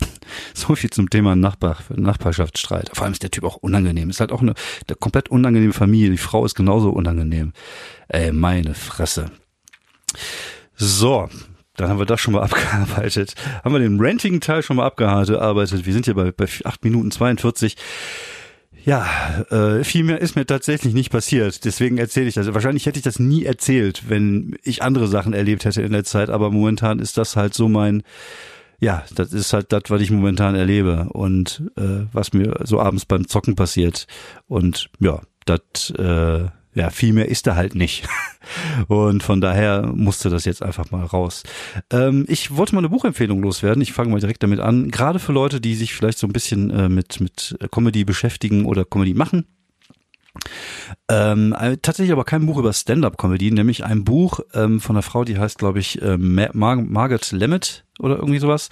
So 0.54 0.74
viel 0.74 0.90
zum 0.90 1.10
Thema 1.10 1.36
Nachbar, 1.36 1.76
Nachbarschaftsstreit. 1.94 2.90
Vor 2.94 3.04
allem 3.04 3.12
ist 3.12 3.22
der 3.22 3.30
Typ 3.30 3.44
auch 3.44 3.56
unangenehm. 3.56 4.08
Ist 4.08 4.20
halt 4.20 4.32
auch 4.32 4.40
eine, 4.40 4.54
eine 4.86 4.96
komplett 4.96 5.30
unangenehme 5.30 5.72
Familie. 5.72 6.10
Die 6.10 6.16
Frau 6.16 6.44
ist 6.44 6.54
genauso 6.54 6.90
unangenehm. 6.90 7.52
Ey, 8.08 8.32
meine 8.32 8.74
Fresse. 8.74 9.30
So, 10.74 11.28
dann 11.76 11.88
haben 11.88 11.98
wir 11.98 12.06
das 12.06 12.20
schon 12.20 12.34
mal 12.34 12.42
abgearbeitet. 12.44 13.34
Haben 13.64 13.74
wir 13.74 13.80
den 13.80 14.00
Renting-Teil 14.00 14.62
schon 14.62 14.76
mal 14.76 14.86
abgearbeitet. 14.86 15.86
Wir 15.86 15.92
sind 15.92 16.04
hier 16.04 16.14
bei, 16.14 16.32
bei 16.32 16.46
8 16.64 16.84
Minuten 16.84 17.10
42. 17.10 17.76
Ja, 18.84 19.44
äh, 19.50 19.84
viel 19.84 20.02
mehr 20.02 20.20
ist 20.20 20.34
mir 20.34 20.44
tatsächlich 20.44 20.92
nicht 20.92 21.10
passiert. 21.10 21.64
Deswegen 21.64 21.98
erzähle 21.98 22.28
ich 22.28 22.34
das. 22.34 22.52
Wahrscheinlich 22.52 22.86
hätte 22.86 22.98
ich 22.98 23.04
das 23.04 23.20
nie 23.20 23.44
erzählt, 23.44 24.08
wenn 24.08 24.56
ich 24.64 24.82
andere 24.82 25.06
Sachen 25.06 25.34
erlebt 25.34 25.64
hätte 25.64 25.82
in 25.82 25.92
der 25.92 26.04
Zeit. 26.04 26.30
Aber 26.30 26.50
momentan 26.50 26.98
ist 26.98 27.16
das 27.16 27.36
halt 27.36 27.54
so 27.54 27.68
mein, 27.68 28.02
ja, 28.80 29.04
das 29.14 29.32
ist 29.32 29.52
halt 29.52 29.72
das, 29.72 29.82
was 29.88 30.02
ich 30.02 30.10
momentan 30.10 30.56
erlebe 30.56 31.08
und 31.12 31.62
äh, 31.76 32.06
was 32.12 32.32
mir 32.32 32.60
so 32.64 32.80
abends 32.80 33.06
beim 33.06 33.28
Zocken 33.28 33.54
passiert. 33.54 34.06
Und 34.48 34.90
ja, 34.98 35.20
das 35.44 35.90
äh, 35.90 36.48
ja, 36.74 36.90
viel 36.90 37.12
mehr 37.12 37.28
ist 37.28 37.46
er 37.46 37.56
halt 37.56 37.74
nicht. 37.74 38.08
Und 38.88 39.22
von 39.22 39.40
daher 39.40 39.92
musste 39.94 40.30
das 40.30 40.44
jetzt 40.44 40.62
einfach 40.62 40.90
mal 40.90 41.04
raus. 41.04 41.42
Ähm, 41.90 42.24
ich 42.28 42.56
wollte 42.56 42.74
mal 42.74 42.80
eine 42.80 42.88
Buchempfehlung 42.88 43.42
loswerden. 43.42 43.82
Ich 43.82 43.92
fange 43.92 44.10
mal 44.10 44.20
direkt 44.20 44.42
damit 44.42 44.60
an. 44.60 44.90
Gerade 44.90 45.18
für 45.18 45.32
Leute, 45.32 45.60
die 45.60 45.74
sich 45.74 45.94
vielleicht 45.94 46.18
so 46.18 46.26
ein 46.26 46.32
bisschen 46.32 46.70
äh, 46.70 46.88
mit, 46.88 47.20
mit 47.20 47.56
Comedy 47.70 48.04
beschäftigen 48.04 48.64
oder 48.64 48.84
Comedy 48.84 49.14
machen. 49.14 49.46
Ähm, 51.08 51.54
äh, 51.58 51.76
tatsächlich 51.76 52.12
aber 52.12 52.24
kein 52.24 52.46
Buch 52.46 52.58
über 52.58 52.72
Stand-up-Comedy, 52.72 53.50
nämlich 53.50 53.84
ein 53.84 54.04
Buch 54.04 54.40
ähm, 54.54 54.80
von 54.80 54.96
einer 54.96 55.02
Frau, 55.02 55.24
die 55.24 55.38
heißt, 55.38 55.58
glaube 55.58 55.78
ich, 55.78 56.00
äh, 56.02 56.16
Mar 56.16 56.76
Margaret 56.76 57.30
Lemmet 57.32 57.84
oder 57.98 58.16
irgendwie 58.16 58.38
sowas. 58.38 58.68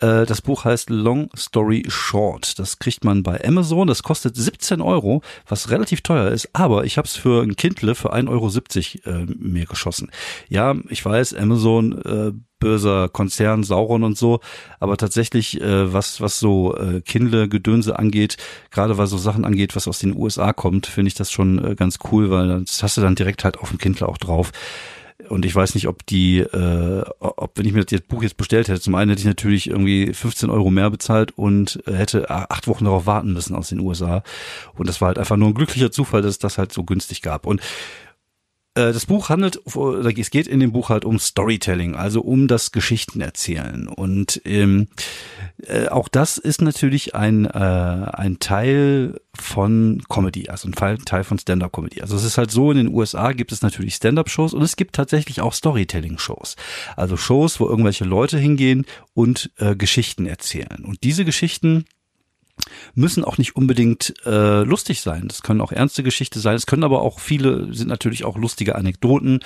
Äh, 0.00 0.26
das 0.26 0.42
Buch 0.42 0.64
heißt 0.64 0.90
Long 0.90 1.30
Story 1.36 1.84
Short. 1.88 2.58
Das 2.58 2.78
kriegt 2.78 3.04
man 3.04 3.22
bei 3.22 3.42
Amazon. 3.44 3.86
Das 3.86 4.02
kostet 4.02 4.36
17 4.36 4.80
Euro, 4.80 5.22
was 5.46 5.70
relativ 5.70 6.00
teuer 6.00 6.30
ist. 6.30 6.48
Aber 6.52 6.84
ich 6.84 6.98
habe 6.98 7.06
es 7.06 7.14
für 7.14 7.42
ein 7.42 7.56
Kindle 7.56 7.94
für 7.94 8.12
1,70 8.12 9.06
Euro 9.06 9.18
äh, 9.18 9.26
mir 9.38 9.66
geschossen. 9.66 10.10
Ja, 10.48 10.74
ich 10.88 11.04
weiß, 11.04 11.34
Amazon 11.34 12.02
äh, 12.02 12.32
böser 12.62 13.08
Konzern, 13.08 13.64
Sauron 13.64 14.04
und 14.04 14.16
so. 14.16 14.38
Aber 14.78 14.96
tatsächlich, 14.96 15.60
äh, 15.60 15.92
was, 15.92 16.20
was 16.20 16.38
so 16.38 16.76
äh, 16.76 17.00
Kindle-Gedönse 17.00 17.98
angeht, 17.98 18.36
gerade 18.70 18.98
was 18.98 19.10
so 19.10 19.18
Sachen 19.18 19.44
angeht, 19.44 19.74
was 19.74 19.88
aus 19.88 19.98
den 19.98 20.16
USA 20.16 20.52
kommt, 20.52 20.86
finde 20.86 21.08
ich 21.08 21.14
das 21.14 21.32
schon 21.32 21.58
äh, 21.62 21.74
ganz 21.74 21.98
cool, 22.10 22.30
weil 22.30 22.60
das 22.60 22.82
hast 22.82 22.96
du 22.96 23.00
dann 23.00 23.14
direkt 23.14 23.44
halt 23.44 23.58
auf 23.58 23.70
dem 23.70 23.78
Kindle 23.78 24.08
auch 24.08 24.18
drauf. 24.18 24.52
Und 25.28 25.44
ich 25.44 25.54
weiß 25.54 25.74
nicht, 25.74 25.88
ob 25.88 26.04
die, 26.06 26.40
äh, 26.40 27.04
ob 27.20 27.52
wenn 27.56 27.66
ich 27.66 27.72
mir 27.72 27.84
das 27.84 28.00
Buch 28.02 28.22
jetzt 28.22 28.36
bestellt 28.36 28.68
hätte, 28.68 28.80
zum 28.80 28.94
einen 28.94 29.10
hätte 29.10 29.20
ich 29.20 29.26
natürlich 29.26 29.70
irgendwie 29.70 30.12
15 30.12 30.50
Euro 30.50 30.70
mehr 30.70 30.90
bezahlt 30.90 31.32
und 31.38 31.82
äh, 31.86 31.92
hätte 31.92 32.28
acht 32.30 32.66
Wochen 32.66 32.84
darauf 32.84 33.06
warten 33.06 33.32
müssen 33.32 33.54
aus 33.54 33.68
den 33.68 33.80
USA. 33.80 34.22
Und 34.74 34.88
das 34.88 35.00
war 35.00 35.08
halt 35.08 35.18
einfach 35.18 35.36
nur 35.36 35.48
ein 35.48 35.54
glücklicher 35.54 35.90
Zufall, 35.90 36.22
dass 36.22 36.32
es 36.32 36.38
das 36.38 36.58
halt 36.58 36.72
so 36.72 36.84
günstig 36.84 37.22
gab. 37.22 37.46
Und 37.46 37.60
das 38.74 39.06
Buch 39.06 39.28
handelt, 39.28 39.60
es 39.66 40.30
geht 40.30 40.46
in 40.46 40.60
dem 40.60 40.72
Buch 40.72 40.88
halt 40.88 41.04
um 41.04 41.18
Storytelling, 41.18 41.94
also 41.94 42.22
um 42.22 42.48
das 42.48 42.72
Geschichtenerzählen. 42.72 43.86
Und 43.86 44.40
ähm, 44.44 44.88
äh, 45.66 45.88
auch 45.88 46.08
das 46.08 46.38
ist 46.38 46.62
natürlich 46.62 47.14
ein, 47.14 47.44
äh, 47.44 47.48
ein 47.48 48.38
Teil 48.38 49.20
von 49.34 50.02
Comedy, 50.08 50.48
also 50.48 50.68
ein 50.68 51.04
Teil 51.04 51.24
von 51.24 51.38
Stand-up-Comedy. 51.38 52.00
Also 52.00 52.16
es 52.16 52.24
ist 52.24 52.38
halt 52.38 52.50
so, 52.50 52.70
in 52.70 52.78
den 52.78 52.88
USA 52.88 53.32
gibt 53.32 53.52
es 53.52 53.60
natürlich 53.60 53.94
Stand-up-Shows 53.94 54.54
und 54.54 54.62
es 54.62 54.76
gibt 54.76 54.94
tatsächlich 54.94 55.42
auch 55.42 55.52
Storytelling-Shows. 55.52 56.56
Also 56.96 57.16
Shows, 57.16 57.60
wo 57.60 57.66
irgendwelche 57.66 58.04
Leute 58.04 58.38
hingehen 58.38 58.86
und 59.12 59.50
äh, 59.58 59.76
Geschichten 59.76 60.26
erzählen. 60.26 60.84
Und 60.84 61.02
diese 61.02 61.24
Geschichten 61.26 61.84
müssen 62.94 63.24
auch 63.24 63.38
nicht 63.38 63.56
unbedingt 63.56 64.14
äh, 64.24 64.62
lustig 64.62 65.00
sein. 65.00 65.28
Das 65.28 65.42
können 65.42 65.60
auch 65.60 65.72
ernste 65.72 66.02
Geschichte 66.02 66.40
sein. 66.40 66.56
Es 66.56 66.66
können 66.66 66.84
aber 66.84 67.02
auch 67.02 67.20
viele 67.20 67.72
sind 67.72 67.88
natürlich 67.88 68.24
auch 68.24 68.36
lustige 68.36 68.74
Anekdoten. 68.74 69.40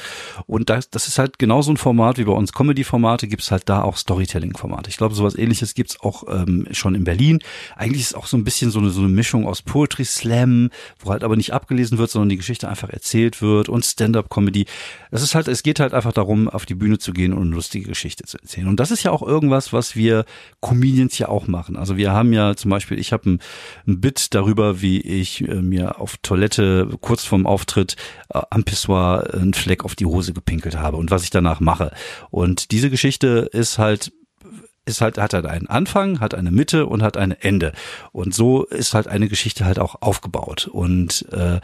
Und 0.46 0.70
das, 0.70 0.90
das 0.90 1.08
ist 1.08 1.18
halt 1.18 1.38
genauso 1.38 1.72
ein 1.72 1.76
Format 1.76 2.18
wie 2.18 2.24
bei 2.24 2.32
uns 2.32 2.52
Comedy-Formate, 2.52 3.28
gibt 3.28 3.42
es 3.42 3.50
halt 3.50 3.68
da 3.68 3.82
auch 3.82 3.96
Storytelling-Formate. 3.96 4.90
Ich 4.90 4.96
glaube, 4.96 5.14
sowas 5.14 5.36
ähnliches 5.36 5.74
gibt's 5.74 6.00
auch 6.00 6.24
ähm, 6.28 6.66
schon 6.72 6.94
in 6.94 7.04
Berlin. 7.04 7.40
Eigentlich 7.76 8.02
ist 8.02 8.08
es 8.08 8.14
auch 8.14 8.26
so 8.26 8.36
ein 8.36 8.44
bisschen 8.44 8.70
so 8.70 8.78
eine, 8.78 8.90
so 8.90 9.00
eine 9.00 9.08
Mischung 9.08 9.46
aus 9.46 9.62
Poetry 9.62 10.04
Slam, 10.04 10.70
wo 11.00 11.10
halt 11.10 11.24
aber 11.24 11.36
nicht 11.36 11.52
abgelesen 11.52 11.98
wird, 11.98 12.10
sondern 12.10 12.28
die 12.28 12.36
Geschichte 12.36 12.68
einfach 12.68 12.90
erzählt 12.90 13.42
wird 13.42 13.68
und 13.68 13.84
Stand-up-Comedy. 13.84 14.66
Das 15.10 15.22
ist 15.22 15.34
halt, 15.34 15.48
es 15.48 15.62
geht 15.62 15.80
halt 15.80 15.94
einfach 15.94 16.12
darum, 16.12 16.48
auf 16.48 16.66
die 16.66 16.74
Bühne 16.74 16.98
zu 16.98 17.12
gehen 17.12 17.32
und 17.32 17.42
eine 17.42 17.54
lustige 17.54 17.88
Geschichte 17.88 18.24
zu 18.24 18.38
erzählen. 18.38 18.68
Und 18.68 18.80
das 18.80 18.90
ist 18.90 19.02
ja 19.02 19.10
auch 19.10 19.22
irgendwas, 19.22 19.72
was 19.72 19.96
wir 19.96 20.24
Comedians 20.60 21.18
ja 21.18 21.28
auch 21.28 21.46
machen. 21.46 21.76
Also 21.76 21.96
wir 21.96 22.12
haben 22.12 22.32
ja 22.32 22.54
zum 22.56 22.70
Beispiel, 22.70 22.98
ich 22.98 23.05
habe 23.12 23.30
ein, 23.30 23.40
ein 23.86 24.00
Bit 24.00 24.34
darüber, 24.34 24.80
wie 24.80 25.00
ich 25.00 25.46
äh, 25.46 25.62
mir 25.62 26.00
auf 26.00 26.16
Toilette 26.18 26.88
kurz 27.00 27.24
vorm 27.24 27.46
Auftritt 27.46 27.96
äh, 28.32 28.40
am 28.50 28.64
Pissoir 28.64 29.34
einen 29.34 29.54
Fleck 29.54 29.84
auf 29.84 29.94
die 29.94 30.06
Hose 30.06 30.32
gepinkelt 30.32 30.76
habe 30.76 30.96
und 30.96 31.10
was 31.10 31.24
ich 31.24 31.30
danach 31.30 31.60
mache. 31.60 31.92
Und 32.30 32.70
diese 32.70 32.90
Geschichte 32.90 33.48
ist 33.52 33.78
halt 33.78 34.12
ist 34.86 35.00
halt, 35.00 35.18
hat 35.18 35.34
halt 35.34 35.46
einen 35.46 35.66
Anfang, 35.66 36.20
hat 36.20 36.32
eine 36.32 36.52
Mitte 36.52 36.86
und 36.86 37.02
hat 37.02 37.16
ein 37.16 37.32
Ende. 37.32 37.72
Und 38.12 38.34
so 38.34 38.64
ist 38.64 38.94
halt 38.94 39.08
eine 39.08 39.28
Geschichte 39.28 39.64
halt 39.64 39.80
auch 39.80 40.00
aufgebaut. 40.00 40.68
Und 40.68 41.26
äh, 41.32 41.60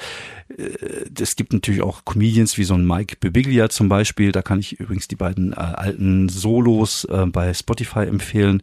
es 1.19 1.37
gibt 1.37 1.53
natürlich 1.53 1.83
auch 1.83 2.05
Comedians 2.05 2.59
wie 2.59 2.65
so 2.65 2.75
ein 2.75 2.85
Mike 2.85 3.17
Bibiglia 3.21 3.69
zum 3.69 3.89
Beispiel. 3.89 4.33
Da 4.33 4.43
kann 4.43 4.59
ich 4.59 4.81
übrigens 4.81 5.07
die 5.07 5.17
beiden 5.17 5.53
äh, 5.53 5.57
alten 5.57 6.29
Solos 6.29 7.05
äh, 7.05 7.27
bei 7.27 7.55
Spotify 7.55 8.01
empfehlen. 8.01 8.61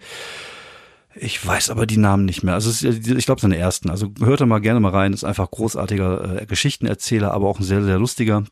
Ich 1.22 1.46
weiß 1.46 1.70
aber 1.70 1.86
die 1.86 1.98
Namen 1.98 2.24
nicht 2.24 2.44
mehr. 2.44 2.54
Also 2.54 2.88
ich 2.88 3.26
glaube 3.26 3.42
seine 3.42 3.58
ersten. 3.58 3.90
Also 3.90 4.08
hört 4.20 4.40
da 4.40 4.46
mal 4.46 4.60
gerne 4.60 4.80
mal 4.80 4.92
rein. 4.92 5.12
Ist 5.12 5.26
einfach 5.26 5.52
großartiger 5.52 6.42
äh, 6.42 6.46
Geschichtenerzähler, 6.46 7.32
aber 7.32 7.48
auch 7.48 7.60
ein 7.60 7.66
sehr 7.66 7.84
sehr 7.84 8.00
lustiger. 8.00 8.46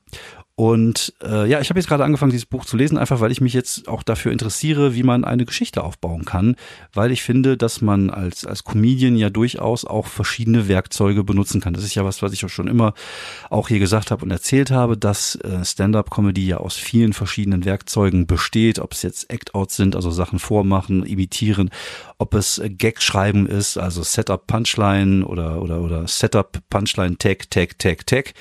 Und 0.60 1.14
äh, 1.22 1.48
ja, 1.48 1.62
ich 1.62 1.70
habe 1.70 1.80
jetzt 1.80 1.88
gerade 1.88 2.04
angefangen, 2.04 2.32
dieses 2.32 2.48
Buch 2.48 2.66
zu 2.66 2.78
lesen, 2.78 2.98
einfach 2.98 3.20
weil 3.20 3.32
ich 3.32 3.42
mich 3.42 3.54
jetzt 3.54 3.88
auch 3.88 4.02
dafür 4.02 4.32
interessiere, 4.32 4.96
wie 4.96 5.04
man 5.04 5.24
eine 5.24 5.46
Geschichte 5.46 5.84
aufbauen 5.84 6.26
kann, 6.26 6.56
weil 6.94 7.12
ich 7.12 7.22
finde, 7.22 7.58
dass 7.58 7.82
man 7.82 8.10
als 8.10 8.44
als 8.44 8.64
Comedian 8.64 9.16
ja 9.18 9.30
durchaus 9.30 9.86
auch 9.86 10.08
verschiedene 10.08 10.68
Werkzeuge 10.68 11.24
benutzen 11.24 11.62
kann. 11.62 11.76
Das 11.76 11.84
ist 11.84 11.94
ja 11.94 12.04
was, 12.06 12.24
was 12.24 12.34
ich 12.34 12.44
auch 12.44 12.50
schon 12.50 12.68
immer 12.68 12.96
auch 13.52 13.68
hier 13.68 13.78
gesagt 13.78 14.10
habe 14.10 14.26
und 14.26 14.32
erzählt 14.32 14.72
habe, 14.72 14.98
dass 14.98 15.36
äh, 15.36 15.64
Stand-up-Comedy 15.64 16.48
ja 16.48 16.58
aus 16.58 16.76
vielen 16.76 17.14
verschiedenen 17.14 17.64
Werkzeugen 17.64 18.26
besteht, 18.26 18.80
ob 18.80 18.94
es 18.94 19.04
jetzt 19.04 19.30
Act-Outs 19.30 19.76
sind, 19.76 19.96
also 19.96 20.10
Sachen 20.10 20.40
vormachen, 20.40 21.06
imitieren, 21.06 21.70
ob 22.18 22.34
es 22.34 22.58
äh, 22.58 22.72
Gag 22.72 23.04
schreiben 23.04 23.46
ist, 23.46 23.78
also 23.78 24.02
Setup 24.02 24.48
Punchline 24.48 25.24
oder 25.24 25.62
oder 25.62 25.82
oder 25.82 26.08
Setup 26.08 26.58
Punchline 26.72 27.20
Tag 27.20 27.52
Tag 27.52 27.78
Tag 27.78 28.08
Tag 28.08 28.34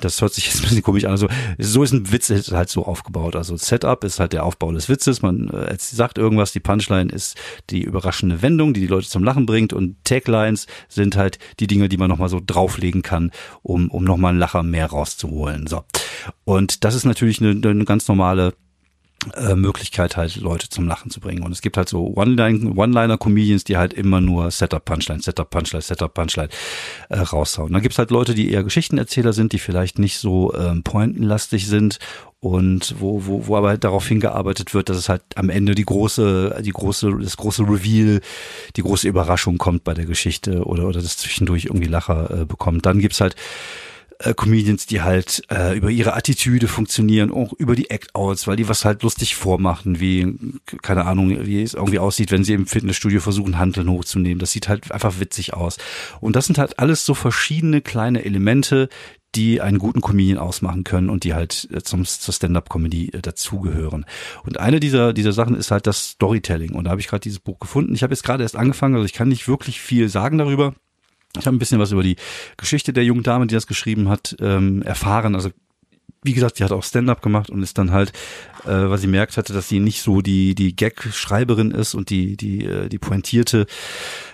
das 0.00 0.20
hört 0.20 0.34
sich 0.34 0.46
jetzt 0.46 0.56
ein 0.56 0.62
bisschen 0.62 0.82
komisch 0.82 1.04
an. 1.04 1.12
Also 1.12 1.28
so 1.58 1.82
ist 1.82 1.92
ein 1.92 2.12
Witz 2.12 2.30
ist 2.30 2.52
halt 2.52 2.68
so 2.68 2.84
aufgebaut. 2.84 3.36
Also 3.36 3.56
Setup 3.56 4.02
ist 4.04 4.20
halt 4.20 4.32
der 4.32 4.44
Aufbau 4.44 4.72
des 4.72 4.88
Witzes. 4.88 5.22
Man 5.22 5.48
äh, 5.48 5.76
sagt 5.78 6.18
irgendwas, 6.18 6.52
die 6.52 6.60
Punchline 6.60 7.10
ist 7.10 7.36
die 7.70 7.82
überraschende 7.82 8.42
Wendung, 8.42 8.74
die 8.74 8.80
die 8.80 8.86
Leute 8.86 9.08
zum 9.08 9.24
Lachen 9.24 9.46
bringt 9.46 9.72
und 9.72 9.96
Taglines 10.04 10.66
sind 10.88 11.16
halt 11.16 11.38
die 11.60 11.66
Dinge, 11.66 11.88
die 11.88 11.96
man 11.96 12.08
nochmal 12.08 12.28
so 12.28 12.40
drauflegen 12.44 13.02
kann, 13.02 13.30
um, 13.62 13.90
um 13.90 14.04
nochmal 14.04 14.30
einen 14.30 14.38
Lacher 14.38 14.62
mehr 14.62 14.86
rauszuholen. 14.86 15.66
So. 15.66 15.84
Und 16.44 16.84
das 16.84 16.94
ist 16.94 17.04
natürlich 17.04 17.40
eine, 17.40 17.50
eine 17.50 17.84
ganz 17.84 18.08
normale 18.08 18.54
äh, 19.34 19.54
Möglichkeit 19.54 20.16
halt 20.16 20.36
Leute 20.36 20.68
zum 20.68 20.86
Lachen 20.86 21.10
zu 21.10 21.20
bringen. 21.20 21.42
Und 21.42 21.52
es 21.52 21.62
gibt 21.62 21.76
halt 21.76 21.88
so 21.88 22.14
One-Liner-Comedians, 22.14 23.64
die 23.64 23.76
halt 23.76 23.94
immer 23.94 24.20
nur 24.20 24.50
Setup, 24.50 24.84
Punchline, 24.84 25.22
Setup, 25.22 25.48
Punchline, 25.48 25.82
Setup, 25.82 26.12
Punchline 26.12 26.48
äh, 27.08 27.18
raushauen. 27.18 27.72
Dann 27.72 27.82
gibt's 27.82 27.98
halt 27.98 28.10
Leute, 28.10 28.34
die 28.34 28.50
eher 28.50 28.62
Geschichtenerzähler 28.62 29.32
sind, 29.32 29.52
die 29.52 29.58
vielleicht 29.58 29.98
nicht 29.98 30.18
so 30.18 30.52
ähm, 30.54 30.82
pointenlastig 30.82 31.66
sind 31.66 31.98
und 32.40 32.96
wo, 32.98 33.24
wo, 33.24 33.46
wo 33.46 33.56
aber 33.56 33.68
halt 33.68 33.84
darauf 33.84 34.06
hingearbeitet 34.06 34.74
wird, 34.74 34.90
dass 34.90 34.98
es 34.98 35.08
halt 35.08 35.22
am 35.34 35.48
Ende 35.48 35.74
die 35.74 35.86
große, 35.86 36.60
die 36.62 36.72
große, 36.72 37.16
das 37.22 37.38
große 37.38 37.62
Reveal, 37.62 38.20
die 38.76 38.82
große 38.82 39.08
Überraschung 39.08 39.56
kommt 39.56 39.84
bei 39.84 39.94
der 39.94 40.04
Geschichte 40.04 40.64
oder, 40.64 40.86
oder 40.86 41.00
das 41.00 41.16
zwischendurch 41.16 41.64
irgendwie 41.64 41.88
Lacher 41.88 42.42
äh, 42.42 42.44
bekommt. 42.44 42.84
Dann 42.84 42.98
gibt's 42.98 43.22
halt 43.22 43.34
äh, 44.18 44.34
Comedians, 44.34 44.86
die 44.86 45.02
halt 45.02 45.42
äh, 45.50 45.76
über 45.76 45.90
ihre 45.90 46.14
Attitüde 46.14 46.68
funktionieren, 46.68 47.30
auch 47.30 47.52
über 47.52 47.74
die 47.76 47.90
Act-Outs, 47.90 48.46
weil 48.46 48.56
die 48.56 48.68
was 48.68 48.84
halt 48.84 49.02
lustig 49.02 49.34
vormachen, 49.34 50.00
wie, 50.00 50.36
keine 50.82 51.04
Ahnung, 51.06 51.46
wie 51.46 51.62
es 51.62 51.74
irgendwie 51.74 51.98
aussieht, 51.98 52.30
wenn 52.30 52.44
sie 52.44 52.54
im 52.54 52.66
Fitnessstudio 52.66 53.20
versuchen, 53.20 53.58
Handeln 53.58 53.90
hochzunehmen. 53.90 54.38
Das 54.38 54.52
sieht 54.52 54.68
halt 54.68 54.92
einfach 54.92 55.20
witzig 55.20 55.54
aus. 55.54 55.78
Und 56.20 56.36
das 56.36 56.46
sind 56.46 56.58
halt 56.58 56.78
alles 56.78 57.04
so 57.04 57.14
verschiedene 57.14 57.80
kleine 57.80 58.24
Elemente, 58.24 58.88
die 59.34 59.60
einen 59.60 59.78
guten 59.78 60.00
Comedian 60.00 60.38
ausmachen 60.38 60.84
können 60.84 61.10
und 61.10 61.24
die 61.24 61.34
halt 61.34 61.68
äh, 61.72 61.82
zum, 61.82 62.04
zur 62.04 62.32
Stand-up-Comedy 62.32 63.10
äh, 63.10 63.20
dazugehören. 63.20 64.04
Und 64.44 64.60
eine 64.60 64.80
dieser, 64.80 65.12
dieser 65.12 65.32
Sachen 65.32 65.56
ist 65.56 65.70
halt 65.70 65.86
das 65.86 66.10
Storytelling. 66.10 66.72
Und 66.72 66.84
da 66.84 66.90
habe 66.90 67.00
ich 67.00 67.08
gerade 67.08 67.22
dieses 67.22 67.40
Buch 67.40 67.58
gefunden. 67.58 67.94
Ich 67.94 68.02
habe 68.02 68.12
jetzt 68.12 68.22
gerade 68.22 68.42
erst 68.42 68.56
angefangen, 68.56 68.94
also 68.94 69.04
ich 69.04 69.12
kann 69.12 69.28
nicht 69.28 69.48
wirklich 69.48 69.80
viel 69.80 70.08
sagen 70.08 70.38
darüber. 70.38 70.74
Ich 71.38 71.46
habe 71.46 71.56
ein 71.56 71.58
bisschen 71.58 71.80
was 71.80 71.92
über 71.92 72.02
die 72.02 72.16
Geschichte 72.56 72.92
der 72.92 73.04
jungen 73.04 73.22
Dame, 73.22 73.46
die 73.46 73.54
das 73.54 73.66
geschrieben 73.66 74.08
hat, 74.08 74.36
ähm, 74.40 74.82
erfahren. 74.82 75.34
Also 75.34 75.50
wie 76.24 76.32
gesagt, 76.32 76.58
die 76.58 76.64
hat 76.64 76.72
auch 76.72 76.82
Stand-up 76.82 77.20
gemacht 77.20 77.50
und 77.50 77.62
ist 77.62 77.76
dann 77.76 77.92
halt, 77.92 78.12
äh, 78.64 78.70
weil 78.70 78.96
sie 78.98 79.06
merkt 79.06 79.36
hatte, 79.36 79.52
dass 79.52 79.68
sie 79.68 79.78
nicht 79.78 80.00
so 80.00 80.22
die 80.22 80.54
die 80.54 80.74
Gag-Schreiberin 80.74 81.70
ist 81.70 81.94
und 81.94 82.08
die 82.08 82.36
die 82.36 82.64
äh, 82.64 82.88
die 82.88 82.98
pointierte 82.98 83.66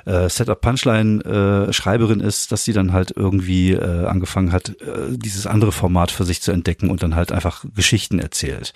äh, 0.06 0.28
Setup-Punchline-Schreiberin 0.28 2.20
äh, 2.20 2.26
ist, 2.26 2.52
dass 2.52 2.64
sie 2.64 2.72
dann 2.72 2.92
halt 2.92 3.12
irgendwie 3.16 3.72
äh, 3.72 4.06
angefangen 4.06 4.52
hat, 4.52 4.68
äh, 4.80 5.18
dieses 5.18 5.46
andere 5.48 5.72
Format 5.72 6.12
für 6.12 6.24
sich 6.24 6.40
zu 6.40 6.52
entdecken 6.52 6.90
und 6.90 7.02
dann 7.02 7.16
halt 7.16 7.32
einfach 7.32 7.64
Geschichten 7.74 8.20
erzählt. 8.20 8.72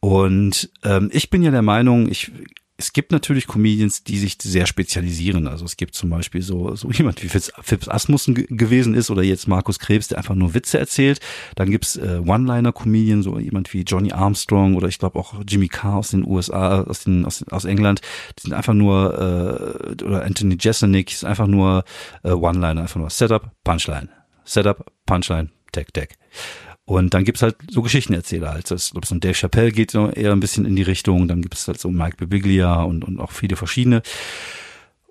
Und 0.00 0.70
ähm, 0.84 1.08
ich 1.12 1.30
bin 1.30 1.42
ja 1.42 1.50
der 1.50 1.62
Meinung, 1.62 2.10
ich 2.10 2.30
es 2.80 2.92
gibt 2.92 3.10
natürlich 3.10 3.48
Comedians, 3.48 4.04
die 4.04 4.18
sich 4.18 4.38
sehr 4.40 4.66
spezialisieren. 4.66 5.48
Also 5.48 5.64
es 5.64 5.76
gibt 5.76 5.96
zum 5.96 6.10
Beispiel 6.10 6.42
so, 6.42 6.76
so 6.76 6.88
jemand 6.92 7.22
wie 7.22 7.28
Phipps 7.28 7.88
Asmussen 7.88 8.34
gewesen 8.34 8.94
ist 8.94 9.10
oder 9.10 9.22
jetzt 9.24 9.48
Markus 9.48 9.80
Krebs, 9.80 10.06
der 10.06 10.18
einfach 10.18 10.36
nur 10.36 10.54
Witze 10.54 10.78
erzählt. 10.78 11.18
Dann 11.56 11.70
gibt's 11.70 11.96
äh, 11.96 12.20
One-Liner-Comedian, 12.24 13.24
so 13.24 13.38
jemand 13.40 13.74
wie 13.74 13.82
Johnny 13.82 14.12
Armstrong 14.12 14.76
oder 14.76 14.86
ich 14.86 15.00
glaube 15.00 15.18
auch 15.18 15.34
Jimmy 15.46 15.66
Carr 15.66 15.96
aus 15.96 16.10
den 16.10 16.24
USA, 16.24 16.82
aus, 16.82 17.02
den, 17.02 17.24
aus, 17.24 17.42
aus 17.50 17.64
England. 17.64 18.00
Die 18.38 18.42
sind 18.42 18.52
einfach 18.52 18.74
nur, 18.74 19.12
äh, 19.12 20.04
oder 20.04 20.24
Anthony 20.24 20.56
Jeselnik, 20.60 21.12
ist 21.12 21.24
einfach 21.24 21.48
nur 21.48 21.82
äh, 22.22 22.30
One-Liner, 22.30 22.82
einfach 22.82 23.00
nur 23.00 23.10
Setup, 23.10 23.50
Punchline. 23.64 24.08
Setup, 24.44 24.86
Punchline, 25.04 25.50
Tag, 25.72 25.92
Tag. 25.92 26.14
Und 26.88 27.12
dann 27.12 27.24
gibt's 27.24 27.42
halt 27.42 27.56
so 27.70 27.82
Geschichtenerzähler. 27.82 28.50
Also 28.52 28.74
ich 28.74 28.92
glaube, 28.92 29.06
so 29.06 29.14
ein 29.14 29.20
Dave 29.20 29.34
Chappelle 29.34 29.72
geht 29.72 29.90
so 29.90 30.08
eher 30.08 30.32
ein 30.32 30.40
bisschen 30.40 30.64
in 30.64 30.74
die 30.74 30.82
Richtung. 30.82 31.28
Dann 31.28 31.42
gibt 31.42 31.52
es 31.52 31.68
halt 31.68 31.78
so 31.78 31.90
Mike 31.90 32.16
Bibiglia 32.16 32.80
und, 32.80 33.04
und 33.04 33.20
auch 33.20 33.30
viele 33.30 33.56
verschiedene. 33.56 34.00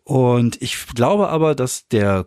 Und 0.04 0.60
ich 0.60 0.88
glaube 0.96 1.30
aber, 1.30 1.54
dass 1.54 1.88
der 1.88 2.26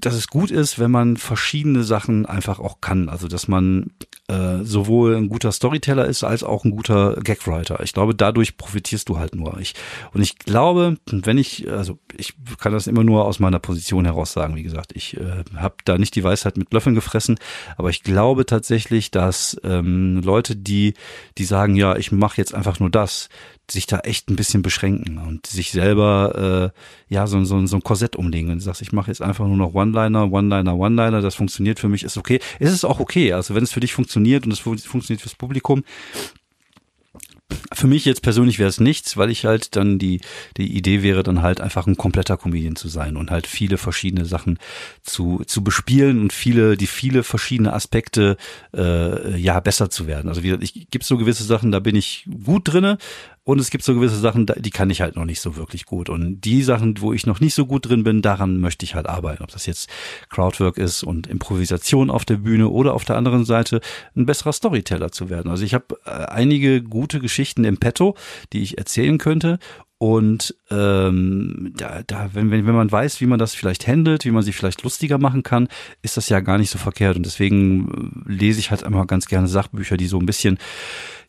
dass 0.00 0.14
es 0.14 0.28
gut 0.28 0.50
ist, 0.50 0.78
wenn 0.78 0.90
man 0.90 1.16
verschiedene 1.16 1.82
Sachen 1.82 2.26
einfach 2.26 2.60
auch 2.60 2.80
kann. 2.80 3.08
Also 3.08 3.28
dass 3.28 3.48
man 3.48 3.90
äh, 4.28 4.62
sowohl 4.62 5.16
ein 5.16 5.28
guter 5.28 5.52
Storyteller 5.52 6.04
ist 6.06 6.22
als 6.22 6.42
auch 6.42 6.64
ein 6.64 6.70
guter 6.70 7.16
Gagwriter. 7.16 7.82
Ich 7.82 7.94
glaube, 7.94 8.14
dadurch 8.14 8.56
profitierst 8.56 9.08
du 9.08 9.18
halt 9.18 9.34
nur. 9.34 9.58
Ich, 9.58 9.74
und 10.12 10.20
ich 10.20 10.38
glaube, 10.38 10.98
wenn 11.10 11.38
ich, 11.38 11.70
also 11.70 11.98
ich 12.16 12.34
kann 12.58 12.72
das 12.72 12.86
immer 12.86 13.04
nur 13.04 13.24
aus 13.24 13.38
meiner 13.38 13.58
Position 13.58 14.04
heraus 14.04 14.32
sagen, 14.32 14.56
wie 14.56 14.62
gesagt, 14.62 14.92
ich 14.94 15.16
äh, 15.16 15.44
habe 15.56 15.76
da 15.84 15.98
nicht 15.98 16.14
die 16.14 16.24
Weisheit 16.24 16.56
mit 16.56 16.72
Löffeln 16.72 16.94
gefressen, 16.94 17.38
aber 17.76 17.90
ich 17.90 18.02
glaube 18.02 18.44
tatsächlich, 18.46 19.10
dass 19.10 19.58
ähm, 19.64 20.20
Leute, 20.22 20.56
die, 20.56 20.94
die 21.38 21.44
sagen, 21.44 21.74
ja, 21.74 21.96
ich 21.96 22.12
mache 22.12 22.36
jetzt 22.36 22.54
einfach 22.54 22.80
nur 22.80 22.90
das, 22.90 23.28
sich 23.70 23.86
da 23.86 24.00
echt 24.00 24.30
ein 24.30 24.36
bisschen 24.36 24.62
beschränken 24.62 25.18
und 25.18 25.46
sich 25.46 25.70
selber 25.70 26.72
äh, 27.08 27.14
ja 27.14 27.26
so, 27.26 27.42
so, 27.44 27.64
so 27.66 27.76
ein 27.76 27.82
Korsett 27.82 28.16
umlegen 28.16 28.50
und 28.50 28.60
sagst, 28.60 28.82
ich 28.82 28.92
mache 28.92 29.10
jetzt 29.10 29.22
einfach 29.22 29.46
nur 29.46 29.56
noch 29.56 29.74
One-Liner, 29.74 30.30
One-Liner, 30.32 30.76
One-Liner, 30.76 31.20
das 31.20 31.34
funktioniert 31.34 31.78
für 31.78 31.88
mich, 31.88 32.02
ist 32.02 32.16
okay. 32.16 32.40
Es 32.58 32.72
ist 32.72 32.84
auch 32.84 33.00
okay, 33.00 33.32
also 33.32 33.54
wenn 33.54 33.62
es 33.62 33.72
für 33.72 33.80
dich 33.80 33.92
funktioniert 33.92 34.44
und 34.46 34.52
es 34.52 34.60
funktioniert 34.60 35.20
fürs 35.20 35.34
Publikum, 35.34 35.84
für 37.72 37.86
mich 37.86 38.04
jetzt 38.04 38.22
persönlich 38.22 38.58
wäre 38.58 38.68
es 38.68 38.78
nichts, 38.78 39.16
weil 39.16 39.30
ich 39.30 39.46
halt 39.46 39.74
dann 39.74 39.98
die, 39.98 40.20
die 40.58 40.76
Idee 40.76 41.02
wäre 41.02 41.22
dann 41.22 41.40
halt 41.40 41.60
einfach 41.60 41.86
ein 41.86 41.96
kompletter 41.96 42.36
Comedian 42.36 42.76
zu 42.76 42.88
sein 42.88 43.16
und 43.16 43.30
halt 43.30 43.46
viele 43.46 43.78
verschiedene 43.78 44.26
Sachen 44.26 44.58
zu, 45.02 45.42
zu 45.46 45.64
bespielen 45.64 46.20
und 46.20 46.32
viele, 46.32 46.76
die 46.76 46.86
viele 46.86 47.22
verschiedene 47.22 47.72
Aspekte 47.72 48.36
äh, 48.74 49.36
ja 49.38 49.60
besser 49.60 49.88
zu 49.88 50.06
werden. 50.06 50.28
Also 50.28 50.42
wie 50.42 50.48
gesagt, 50.48 50.64
ich 50.64 50.90
gibt 50.90 51.04
so 51.04 51.16
gewisse 51.16 51.44
Sachen, 51.44 51.72
da 51.72 51.80
bin 51.80 51.96
ich 51.96 52.28
gut 52.44 52.72
drinne 52.72 52.98
und 53.48 53.60
es 53.60 53.70
gibt 53.70 53.82
so 53.82 53.94
gewisse 53.94 54.18
Sachen, 54.18 54.44
die 54.58 54.70
kann 54.70 54.90
ich 54.90 55.00
halt 55.00 55.16
noch 55.16 55.24
nicht 55.24 55.40
so 55.40 55.56
wirklich 55.56 55.86
gut. 55.86 56.10
Und 56.10 56.42
die 56.42 56.62
Sachen, 56.62 57.00
wo 57.00 57.14
ich 57.14 57.24
noch 57.24 57.40
nicht 57.40 57.54
so 57.54 57.64
gut 57.64 57.88
drin 57.88 58.04
bin, 58.04 58.20
daran 58.20 58.60
möchte 58.60 58.84
ich 58.84 58.94
halt 58.94 59.06
arbeiten. 59.08 59.42
Ob 59.42 59.50
das 59.50 59.64
jetzt 59.64 59.88
Crowdwork 60.28 60.76
ist 60.76 61.02
und 61.02 61.26
Improvisation 61.26 62.10
auf 62.10 62.26
der 62.26 62.36
Bühne 62.36 62.68
oder 62.68 62.92
auf 62.92 63.06
der 63.06 63.16
anderen 63.16 63.46
Seite 63.46 63.80
ein 64.14 64.26
besserer 64.26 64.52
Storyteller 64.52 65.12
zu 65.12 65.30
werden. 65.30 65.50
Also 65.50 65.64
ich 65.64 65.72
habe 65.72 65.96
äh, 66.04 66.10
einige 66.10 66.82
gute 66.82 67.20
Geschichten 67.20 67.64
im 67.64 67.78
Petto, 67.78 68.16
die 68.52 68.60
ich 68.60 68.76
erzählen 68.76 69.16
könnte. 69.16 69.58
Und 69.98 70.54
ähm, 70.70 71.72
da, 71.76 72.02
da, 72.06 72.30
wenn, 72.32 72.52
wenn, 72.52 72.66
wenn 72.66 72.74
man 72.74 72.90
weiß, 72.90 73.20
wie 73.20 73.26
man 73.26 73.40
das 73.40 73.54
vielleicht 73.54 73.88
handelt, 73.88 74.24
wie 74.24 74.30
man 74.30 74.44
sich 74.44 74.54
vielleicht 74.54 74.84
lustiger 74.84 75.18
machen 75.18 75.42
kann, 75.42 75.68
ist 76.02 76.16
das 76.16 76.28
ja 76.28 76.38
gar 76.38 76.56
nicht 76.56 76.70
so 76.70 76.78
verkehrt. 76.78 77.16
Und 77.16 77.26
deswegen 77.26 78.22
äh, 78.28 78.32
lese 78.32 78.60
ich 78.60 78.70
halt 78.70 78.82
immer 78.82 79.06
ganz 79.06 79.26
gerne 79.26 79.48
Sachbücher, 79.48 79.96
die 79.96 80.06
so 80.06 80.18
ein 80.18 80.26
bisschen 80.26 80.58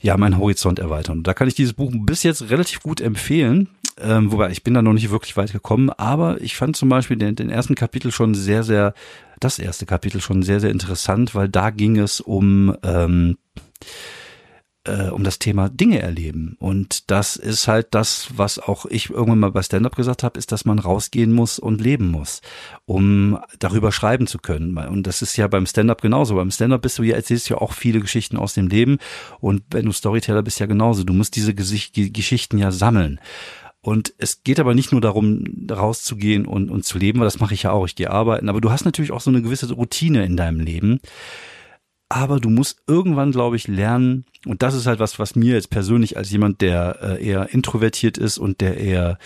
ja 0.02 0.16
meinen 0.18 0.38
Horizont 0.38 0.78
erweitern. 0.78 1.18
Und 1.18 1.28
da 1.28 1.34
kann 1.34 1.48
ich 1.48 1.56
dieses 1.56 1.74
Buch 1.74 1.92
bis 1.96 2.22
jetzt 2.22 2.52
relativ 2.52 2.82
gut 2.82 3.02
empfehlen. 3.02 3.70
Ähm, 4.00 4.32
wobei 4.32 4.52
ich 4.52 4.64
bin 4.64 4.76
da 4.76 4.84
noch 4.84 4.94
nicht 4.94 5.10
wirklich 5.10 5.36
weit 5.36 5.52
gekommen, 5.52 5.90
aber 5.90 6.40
ich 6.40 6.56
fand 6.56 6.78
zum 6.78 6.88
Beispiel 6.88 7.18
den, 7.18 7.36
den 7.36 7.50
ersten 7.50 7.76
Kapitel 7.76 8.12
schon 8.12 8.34
sehr, 8.34 8.64
sehr, 8.64 8.94
das 9.42 9.60
erste 9.60 9.86
Kapitel 9.86 10.22
schon 10.22 10.42
sehr, 10.42 10.62
sehr 10.62 10.70
interessant, 10.70 11.36
weil 11.36 11.50
da 11.50 11.70
ging 11.70 11.98
es 11.98 12.22
um 12.22 12.78
ähm, 12.84 13.38
äh, 14.90 15.10
um 15.10 15.24
das 15.24 15.40
Thema 15.40 15.70
Dinge 15.70 16.02
erleben. 16.02 16.56
Und 16.60 17.10
das 17.12 17.36
ist 17.36 17.68
halt 17.68 17.88
das, 17.92 18.30
was 18.36 18.60
auch 18.60 18.86
ich 18.86 19.10
irgendwann 19.10 19.40
mal 19.40 19.52
bei 19.52 19.62
Stand-up 19.62 19.96
gesagt 19.96 20.24
habe, 20.24 20.38
ist, 20.40 20.52
dass 20.52 20.66
man 20.66 20.80
rausgehen 20.80 21.32
muss 21.32 21.60
und 21.60 21.82
leben 21.82 22.10
muss, 22.10 22.42
um 22.86 23.40
darüber 23.60 23.92
schreiben 23.92 24.28
zu 24.28 24.40
können. 24.40 24.78
Und 24.78 25.08
das 25.08 25.22
ist 25.22 25.38
ja 25.38 25.48
beim 25.48 25.66
Stand-up 25.66 26.02
genauso. 26.02 26.36
Beim 26.36 26.52
Stand-up 26.52 26.82
bist 26.82 26.98
du 26.98 27.04
ja, 27.04 27.16
erzählst 27.16 27.50
ja 27.50 27.58
auch 27.58 27.74
viele 27.74 28.00
Geschichten 28.00 28.38
aus 28.38 28.54
dem 28.54 28.68
Leben. 28.68 28.98
Und 29.40 29.64
wenn 29.72 29.86
du 29.86 29.92
Storyteller 29.92 30.44
bist, 30.44 30.60
ja 30.60 30.66
genauso. 30.66 31.04
Du 31.04 31.14
musst 31.14 31.36
diese 31.36 31.54
Gesicht 31.54 31.94
Geschichten 31.94 32.58
ja 32.58 32.72
sammeln. 32.72 33.20
Und 33.82 34.14
es 34.18 34.44
geht 34.44 34.60
aber 34.60 34.76
nicht 34.76 34.92
nur 34.92 35.00
darum, 35.00 35.46
rauszugehen 35.70 36.46
und, 36.46 36.70
und 36.70 36.84
zu 36.84 36.98
leben, 36.98 37.20
weil 37.20 37.28
das 37.28 37.40
mache 37.40 37.54
ich 37.54 37.64
ja 37.64 37.72
auch, 37.72 37.86
ich 37.86 37.96
gehe 37.96 38.12
arbeiten, 38.12 38.50
aber 38.50 38.60
du 38.60 38.72
hast 38.72 38.84
natürlich 38.84 39.12
auch 39.12 39.22
so 39.22 39.30
eine 39.30 39.42
gewisse 39.42 39.74
Routine 39.74 40.26
in 40.26 40.36
deinem 40.36 40.60
Leben, 40.60 41.00
aber 42.10 42.40
du 42.40 42.50
musst 42.50 42.82
irgendwann, 42.88 43.32
glaube 43.32 43.56
ich, 43.56 43.68
lernen, 43.68 44.26
und 44.46 44.64
das 44.64 44.74
ist 44.74 44.88
halt 44.88 45.00
was, 45.00 45.20
was 45.20 45.36
mir 45.36 45.54
jetzt 45.54 45.70
persönlich 45.70 46.18
als 46.18 46.32
jemand, 46.32 46.62
der 46.62 46.98
äh, 47.02 47.26
eher 47.26 47.54
introvertiert 47.54 48.18
ist 48.18 48.38
und 48.38 48.62
der 48.62 48.78
eher 48.78 49.18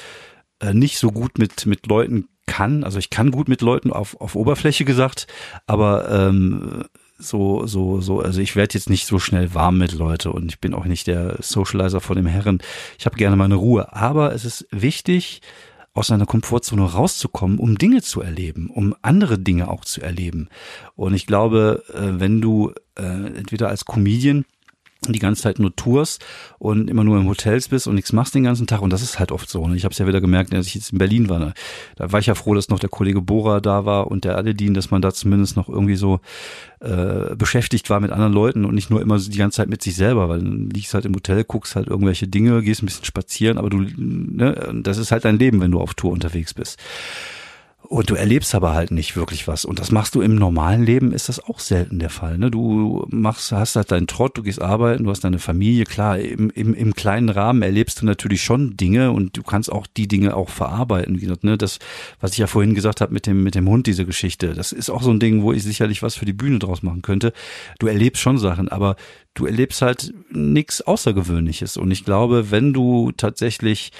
äh, 0.60 0.74
nicht 0.74 0.98
so 0.98 1.12
gut 1.12 1.38
mit, 1.38 1.66
mit 1.66 1.88
Leuten 1.88 2.28
kann, 2.46 2.84
also 2.84 3.00
ich 3.00 3.10
kann 3.10 3.32
gut 3.32 3.48
mit 3.48 3.62
Leuten 3.62 3.92
auf, 3.92 4.20
auf 4.20 4.36
Oberfläche 4.36 4.84
gesagt, 4.84 5.28
aber 5.66 6.10
ähm, 6.12 6.84
so, 7.18 7.66
so, 7.66 8.02
so, 8.02 8.20
also 8.20 8.42
ich 8.42 8.56
werde 8.56 8.74
jetzt 8.74 8.90
nicht 8.90 9.06
so 9.06 9.20
schnell 9.20 9.54
warm 9.54 9.78
mit 9.78 9.94
Leute 9.94 10.32
und 10.32 10.52
ich 10.52 10.60
bin 10.60 10.74
auch 10.74 10.86
nicht 10.86 11.08
der 11.08 11.38
Socializer 11.42 12.02
von 12.02 12.18
dem 12.18 12.25
Herren. 12.25 12.60
Ich 13.00 13.06
habe 13.06 13.16
gerne 13.16 13.36
meine 13.36 13.56
Ruhe. 13.56 13.94
Aber 13.94 14.34
es 14.34 14.46
ist 14.46 14.68
wichtig, 14.72 15.42
aus 15.94 16.08
seiner 16.08 16.25
Komfortzone 16.25 16.84
rauszukommen, 16.84 17.60
um 17.60 17.78
Dinge 17.78 18.02
zu 18.02 18.22
erleben, 18.22 18.70
um 18.70 18.96
andere 19.02 19.38
Dinge 19.38 19.70
auch 19.70 19.86
zu 19.86 20.02
erleben. 20.02 20.50
Und 20.96 21.13
ich 21.13 21.28
glaube, 21.28 21.84
äh, 21.94 22.20
wenn 22.20 22.42
du 22.42 22.74
äh, 22.98 23.38
entweder 23.38 23.70
als 23.70 23.86
Comedian 23.86 24.46
die 25.12 25.20
ganze 25.20 25.42
Zeit 25.42 25.60
nur 25.60 25.75
Tours 25.75 26.20
und 26.60 26.90
immer 26.90 27.03
nur 27.03 27.18
im 27.18 27.27
Hotels 27.27 27.68
bist 27.68 27.88
und 27.88 27.96
nichts 27.96 28.14
machst 28.14 28.36
den 28.36 28.44
ganzen 28.44 28.68
Tag. 28.68 28.82
Und 28.82 28.94
das 28.94 29.01
ist 29.01 29.20
halt 29.20 29.32
oft 29.32 29.50
so. 29.50 29.68
Ne? 29.68 29.75
Ich 29.75 29.84
habe 29.84 29.92
es 29.92 29.98
ja 29.98 30.08
wieder 30.08 30.22
gemerkt, 30.22 30.53
als 30.53 30.68
ich 30.68 30.75
jetzt 30.75 30.94
in 30.94 30.98
Berlin 30.98 31.29
war. 31.29 31.40
Ne? 31.40 31.53
Da 31.96 32.12
war 32.12 32.20
ich 32.20 32.27
ja 32.27 32.36
froh, 32.36 32.53
dass 32.53 32.70
noch 32.70 32.79
der 32.79 32.90
Kollege 32.90 33.22
Bora 33.22 33.60
da 33.60 33.86
war 33.86 34.08
und 34.08 34.24
der 34.24 34.38
Aledin, 34.38 34.74
dass 34.74 34.92
man 34.92 35.01
da 35.01 35.14
zumindest 35.14 35.58
noch 35.58 35.68
irgendwie 35.68 35.96
so 35.96 36.20
äh, 36.79 37.36
beschäftigt 37.36 37.90
war 37.90 38.00
mit 38.00 38.12
anderen 38.12 38.34
Leuten 38.34 38.66
und 38.66 38.75
nicht 38.75 38.90
nur 38.90 39.01
immer 39.01 39.20
die 39.20 39.38
ganze 39.38 39.58
Zeit 39.58 39.70
mit 39.70 39.82
sich 39.82 39.96
selber, 39.96 40.29
weil 40.29 40.40
du 40.40 40.70
liegst 40.74 40.94
halt 40.94 41.06
im 41.06 41.16
Hotel, 41.16 41.44
guckst 41.44 41.75
halt 41.75 41.88
irgendwelche 41.88 42.27
Dinge, 42.27 42.62
gehst 42.62 42.82
ein 42.82 42.86
bisschen 42.86 43.06
spazieren, 43.06 43.58
aber 43.58 43.70
du, 43.70 43.86
ne, 43.98 44.82
das 44.84 44.98
ist 44.98 45.12
halt 45.12 45.25
dein 45.25 45.40
Leben, 45.40 45.62
wenn 45.62 45.72
du 45.72 45.79
auf 45.79 45.94
Tour 45.94 46.12
unterwegs 46.12 46.53
bist. 46.53 46.79
Und 47.94 48.10
du 48.10 48.16
erlebst 48.16 48.56
aber 48.56 48.74
halt 48.74 48.90
nicht 48.90 49.16
wirklich 49.16 49.48
was. 49.48 49.66
Und 49.66 49.77
das 49.77 49.92
machst 49.92 50.16
du 50.16 50.22
im 50.22 50.34
normalen 50.34 50.84
Leben, 50.84 51.12
ist 51.12 51.29
das 51.29 51.40
auch 51.40 51.60
selten 51.60 52.00
der 52.00 52.10
Fall. 52.10 52.40
Ne? 52.40 52.50
Du 52.50 53.06
machst, 53.12 53.51
hast 53.51 53.75
halt 53.75 53.92
deinen 53.92 54.08
Trott, 54.08 54.36
du 54.36 54.42
gehst 54.42 54.60
arbeiten, 54.60 55.03
du 55.03 55.12
hast 55.12 55.24
deine 55.24 55.38
Familie. 55.38 55.84
Klar, 55.84 56.18
im, 56.18 56.50
im, 56.50 56.74
im 56.74 56.96
kleinen 56.96 57.29
Rahmen 57.29 57.62
erlebst 57.62 58.01
du 58.01 58.08
natürlich 58.08 58.42
schon 58.42 58.75
Dinge 58.77 59.12
und 59.12 59.38
du 59.38 59.44
kannst 59.44 59.72
auch 59.72 59.86
die 59.86 60.08
Dinge 60.08 60.36
auch 60.36 60.50
verarbeiten. 60.50 61.18
Wie 61.18 61.20
gesagt, 61.20 61.44
ne? 61.44 61.56
Das, 61.56 61.77
was 62.20 62.32
ich 62.32 62.40
ja 62.40 62.48
vorhin 62.48 62.74
gesagt 62.74 63.00
habe 63.00 63.14
mit 63.14 63.27
dem, 63.27 63.44
mit 63.44 63.53
dem 63.53 63.70
Hund, 63.70 63.86
diese 63.86 64.08
Geschichte, 64.08 64.56
das 64.56 64.72
ist 64.72 64.90
auch 64.90 65.03
so 65.03 65.12
ein 65.12 65.20
Ding, 65.20 65.44
wo 65.44 65.53
ich 65.53 65.62
sicherlich 65.62 66.01
was 66.01 66.16
für 66.16 66.25
die 66.25 66.34
Bühne 66.34 66.58
draus 66.58 66.82
machen 66.82 67.03
könnte. 67.03 67.32
Du 67.77 67.86
erlebst 67.86 68.24
schon 68.24 68.40
Sachen, 68.40 68.70
aber 68.70 68.96
du 69.36 69.46
erlebst 69.46 69.84
halt 69.84 70.16
nichts 70.32 70.82
Außergewöhnliches. 70.82 71.77
Und 71.77 71.92
ich 71.92 72.06
glaube, 72.06 72.50
wenn 72.50 72.74
du 72.74 73.12
tatsächlich 73.12 73.92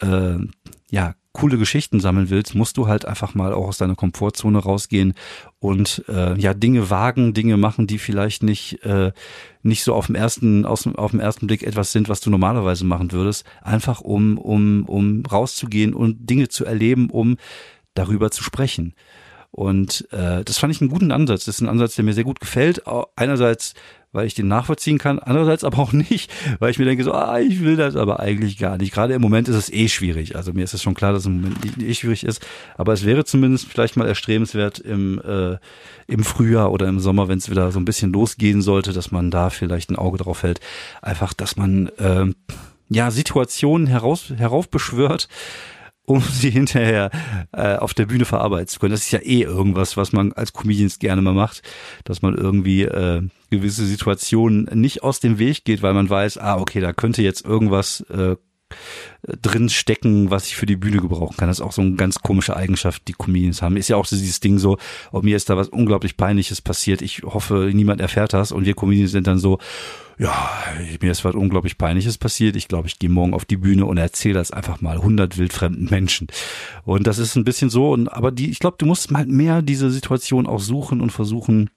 äh, 0.00 0.36
ja 0.90 1.14
coole 1.32 1.58
Geschichten 1.58 2.00
sammeln 2.00 2.30
willst, 2.30 2.54
musst 2.54 2.76
du 2.76 2.88
halt 2.88 3.04
einfach 3.04 3.34
mal 3.34 3.52
auch 3.52 3.68
aus 3.68 3.78
deiner 3.78 3.94
Komfortzone 3.94 4.58
rausgehen 4.58 5.14
und 5.60 6.04
äh, 6.08 6.38
ja 6.38 6.52
Dinge 6.52 6.90
wagen, 6.90 7.32
Dinge 7.32 7.56
machen, 7.56 7.86
die 7.86 7.98
vielleicht 7.98 8.42
nicht 8.42 8.82
äh, 8.84 9.12
nicht 9.62 9.84
so 9.84 9.94
auf 9.94 10.06
dem 10.06 10.16
ersten 10.16 10.64
aus, 10.64 10.86
auf 10.86 11.12
dem 11.12 11.20
ersten 11.20 11.46
Blick 11.46 11.62
etwas 11.62 11.92
sind, 11.92 12.08
was 12.08 12.20
du 12.20 12.30
normalerweise 12.30 12.84
machen 12.84 13.12
würdest, 13.12 13.44
einfach 13.62 14.00
um 14.00 14.36
um 14.38 14.84
um 14.86 15.24
rauszugehen 15.24 15.94
und 15.94 16.28
Dinge 16.28 16.48
zu 16.48 16.64
erleben, 16.64 17.08
um 17.10 17.36
darüber 17.94 18.30
zu 18.30 18.42
sprechen. 18.42 18.94
Und 19.50 20.06
äh, 20.12 20.44
das 20.44 20.58
fand 20.58 20.74
ich 20.74 20.80
einen 20.80 20.90
guten 20.90 21.10
Ansatz. 21.10 21.46
Das 21.46 21.56
ist 21.56 21.60
ein 21.62 21.68
Ansatz, 21.68 21.94
der 21.94 22.04
mir 22.04 22.12
sehr 22.12 22.24
gut 22.24 22.40
gefällt. 22.40 22.82
Einerseits 23.16 23.74
weil 24.18 24.26
ich 24.26 24.34
den 24.34 24.48
nachvollziehen 24.48 24.98
kann, 24.98 25.20
andererseits 25.20 25.62
aber 25.62 25.78
auch 25.78 25.92
nicht, 25.92 26.30
weil 26.58 26.72
ich 26.72 26.78
mir 26.78 26.84
denke 26.84 27.04
so, 27.04 27.12
ah, 27.12 27.38
ich 27.38 27.62
will 27.62 27.76
das 27.76 27.94
aber 27.94 28.18
eigentlich 28.18 28.58
gar 28.58 28.76
nicht. 28.76 28.92
Gerade 28.92 29.14
im 29.14 29.22
Moment 29.22 29.48
ist 29.48 29.54
es 29.54 29.72
eh 29.72 29.88
schwierig. 29.88 30.34
Also 30.34 30.52
mir 30.52 30.64
ist 30.64 30.74
es 30.74 30.82
schon 30.82 30.94
klar, 30.94 31.12
dass 31.12 31.20
es 31.20 31.26
im 31.26 31.40
Moment 31.40 31.58
eh 31.80 31.94
schwierig 31.94 32.24
ist, 32.24 32.44
aber 32.76 32.92
es 32.92 33.04
wäre 33.04 33.24
zumindest 33.24 33.68
vielleicht 33.68 33.96
mal 33.96 34.08
erstrebenswert 34.08 34.80
im 34.80 35.20
äh, 35.20 35.56
im 36.08 36.24
Frühjahr 36.24 36.72
oder 36.72 36.88
im 36.88 36.98
Sommer, 36.98 37.28
wenn 37.28 37.38
es 37.38 37.50
wieder 37.50 37.70
so 37.70 37.78
ein 37.78 37.84
bisschen 37.84 38.12
losgehen 38.12 38.62
sollte, 38.62 38.92
dass 38.92 39.12
man 39.12 39.30
da 39.30 39.50
vielleicht 39.50 39.90
ein 39.90 39.96
Auge 39.96 40.18
drauf 40.18 40.42
hält, 40.42 40.58
einfach, 41.02 41.34
dass 41.34 41.56
man 41.56 41.88
äh, 41.98 42.26
ja 42.88 43.10
Situationen 43.10 43.86
heraus 43.86 44.32
heraufbeschwört, 44.34 45.28
um 46.08 46.20
sie 46.32 46.50
hinterher 46.50 47.10
äh, 47.52 47.76
auf 47.76 47.94
der 47.94 48.06
Bühne 48.06 48.24
verarbeiten 48.24 48.68
zu 48.68 48.80
können. 48.80 48.92
Das 48.92 49.02
ist 49.02 49.10
ja 49.10 49.20
eh 49.20 49.42
irgendwas, 49.42 49.96
was 49.96 50.12
man 50.12 50.32
als 50.32 50.52
Comedians 50.52 50.98
gerne 50.98 51.22
mal 51.22 51.34
macht, 51.34 51.62
dass 52.04 52.22
man 52.22 52.34
irgendwie 52.34 52.82
äh, 52.82 53.22
gewisse 53.50 53.86
Situationen 53.86 54.68
nicht 54.72 55.02
aus 55.02 55.20
dem 55.20 55.38
Weg 55.38 55.64
geht, 55.64 55.82
weil 55.82 55.94
man 55.94 56.08
weiß, 56.08 56.38
ah, 56.38 56.56
okay, 56.56 56.80
da 56.80 56.92
könnte 56.92 57.22
jetzt 57.22 57.44
irgendwas 57.44 58.00
äh, 58.10 58.36
drin 59.22 59.68
stecken, 59.68 60.30
was 60.30 60.46
ich 60.46 60.56
für 60.56 60.66
die 60.66 60.76
Bühne 60.76 60.98
gebrauchen 60.98 61.36
kann. 61.36 61.48
Das 61.48 61.58
ist 61.58 61.64
auch 61.64 61.72
so 61.72 61.82
eine 61.82 61.94
ganz 61.94 62.20
komische 62.20 62.56
Eigenschaft, 62.56 63.08
die 63.08 63.14
Comedians 63.14 63.62
haben. 63.62 63.76
Ist 63.76 63.88
ja 63.88 63.96
auch 63.96 64.06
so 64.06 64.16
dieses 64.16 64.40
Ding 64.40 64.58
so, 64.58 64.78
ob 65.10 65.24
mir 65.24 65.36
ist 65.36 65.50
da 65.50 65.56
was 65.56 65.68
unglaublich 65.68 66.16
Peinliches 66.16 66.60
passiert. 66.60 67.02
Ich 67.02 67.22
hoffe, 67.22 67.70
niemand 67.72 68.00
erfährt 68.00 68.32
das. 68.32 68.52
Und 68.52 68.64
wir 68.64 68.74
Comedians 68.74 69.12
sind 69.12 69.26
dann 69.26 69.38
so, 69.38 69.58
ja, 70.18 70.50
mir 71.00 71.10
ist 71.10 71.24
was 71.24 71.34
unglaublich 71.34 71.78
Peinliches 71.78 72.18
passiert. 72.18 72.56
Ich 72.56 72.68
glaube, 72.68 72.88
ich 72.88 72.98
gehe 72.98 73.10
morgen 73.10 73.34
auf 73.34 73.44
die 73.44 73.56
Bühne 73.56 73.86
und 73.86 73.98
erzähle 73.98 74.34
das 74.34 74.50
einfach 74.50 74.80
mal 74.80 74.98
hundert 74.98 75.38
wildfremden 75.38 75.88
Menschen. 75.90 76.28
Und 76.84 77.06
das 77.06 77.18
ist 77.18 77.36
ein 77.36 77.44
bisschen 77.44 77.70
so. 77.70 77.92
Und 77.92 78.08
aber 78.08 78.30
die, 78.32 78.50
ich 78.50 78.58
glaube, 78.58 78.76
du 78.78 78.86
musst 78.86 79.10
mal 79.10 79.26
mehr 79.26 79.62
diese 79.62 79.90
Situation 79.90 80.46
auch 80.46 80.60
suchen 80.60 81.00
und 81.00 81.10
versuchen, 81.10 81.70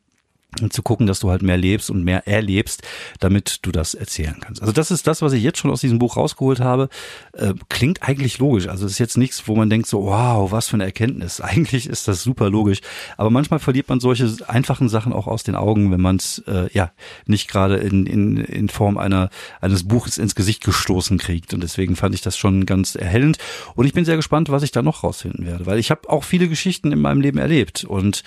zu 0.70 0.84
gucken, 0.84 1.08
dass 1.08 1.20
du 1.20 1.30
halt 1.30 1.42
mehr 1.42 1.58
lebst 1.58 1.90
und 1.90 2.04
mehr 2.04 2.28
erlebst, 2.28 2.84
damit 3.20 3.60
du 3.62 3.72
das 3.72 3.94
erzählen 3.94 4.38
kannst. 4.42 4.62
Also 4.62 4.74
das 4.74 4.92
ist 4.92 5.08
das, 5.08 5.22
was 5.22 5.32
ich 5.34 5.42
jetzt 5.42 5.60
schon 5.60 5.72
aus 5.72 5.82
diesem 5.82 5.98
Buch 5.98 6.18
rausgeholt 6.18 6.60
habe. 6.60 6.90
Äh, 7.34 7.54
klingt 7.70 8.04
eigentlich 8.04 8.38
logisch. 8.38 8.68
Also 8.68 8.86
es 8.86 8.94
ist 8.94 9.00
jetzt 9.00 9.18
nichts, 9.18 9.48
wo 9.48 9.56
man 9.56 9.70
denkt 9.70 9.88
so, 9.88 10.04
wow, 10.04 10.52
was 10.52 10.68
für 10.68 10.76
eine 10.76 10.84
Erkenntnis. 10.84 11.40
Eigentlich 11.42 11.88
ist 11.88 12.08
das 12.08 12.22
super 12.22 12.50
logisch. 12.50 12.82
Aber 13.18 13.30
manchmal 13.30 13.60
verliert 13.60 13.88
man 13.88 14.00
solche 14.00 14.30
einfachen 14.48 14.90
Sachen 14.90 15.14
auch 15.14 15.28
aus 15.28 15.44
den 15.44 15.56
Augen, 15.56 15.92
wenn 15.92 16.02
man 16.02 16.18
es 16.18 16.40
äh, 16.48 16.70
ja 16.74 16.92
nicht 17.26 17.48
gerade 17.48 17.78
in, 17.78 18.06
in, 18.06 18.38
in 18.38 18.68
Form 18.70 18.98
einer 18.98 19.30
eines 19.62 19.88
Buches 19.88 20.18
ins 20.18 20.36
Gesicht 20.36 20.64
gestoßen 20.64 21.18
kriegt. 21.18 21.54
Und 21.54 21.62
deswegen 21.64 21.96
fand 21.96 22.14
ich 22.14 22.22
das 22.22 22.38
schon 22.38 22.66
ganz 22.66 22.96
erhellend. 22.96 23.38
Und 23.76 23.86
ich 23.86 23.94
bin 23.94 24.06
sehr 24.06 24.18
gespannt, 24.18 24.50
was 24.50 24.64
ich 24.64 24.72
da 24.72 24.82
noch 24.82 25.04
rausfinden 25.04 25.46
werde, 25.46 25.66
weil 25.66 25.80
ich 25.80 25.92
habe 25.92 26.10
auch 26.10 26.24
viele 26.26 26.50
Geschichten 26.50 26.92
in 26.92 27.00
meinem 27.00 27.22
Leben 27.22 27.38
erlebt 27.38 27.86
und 27.86 28.24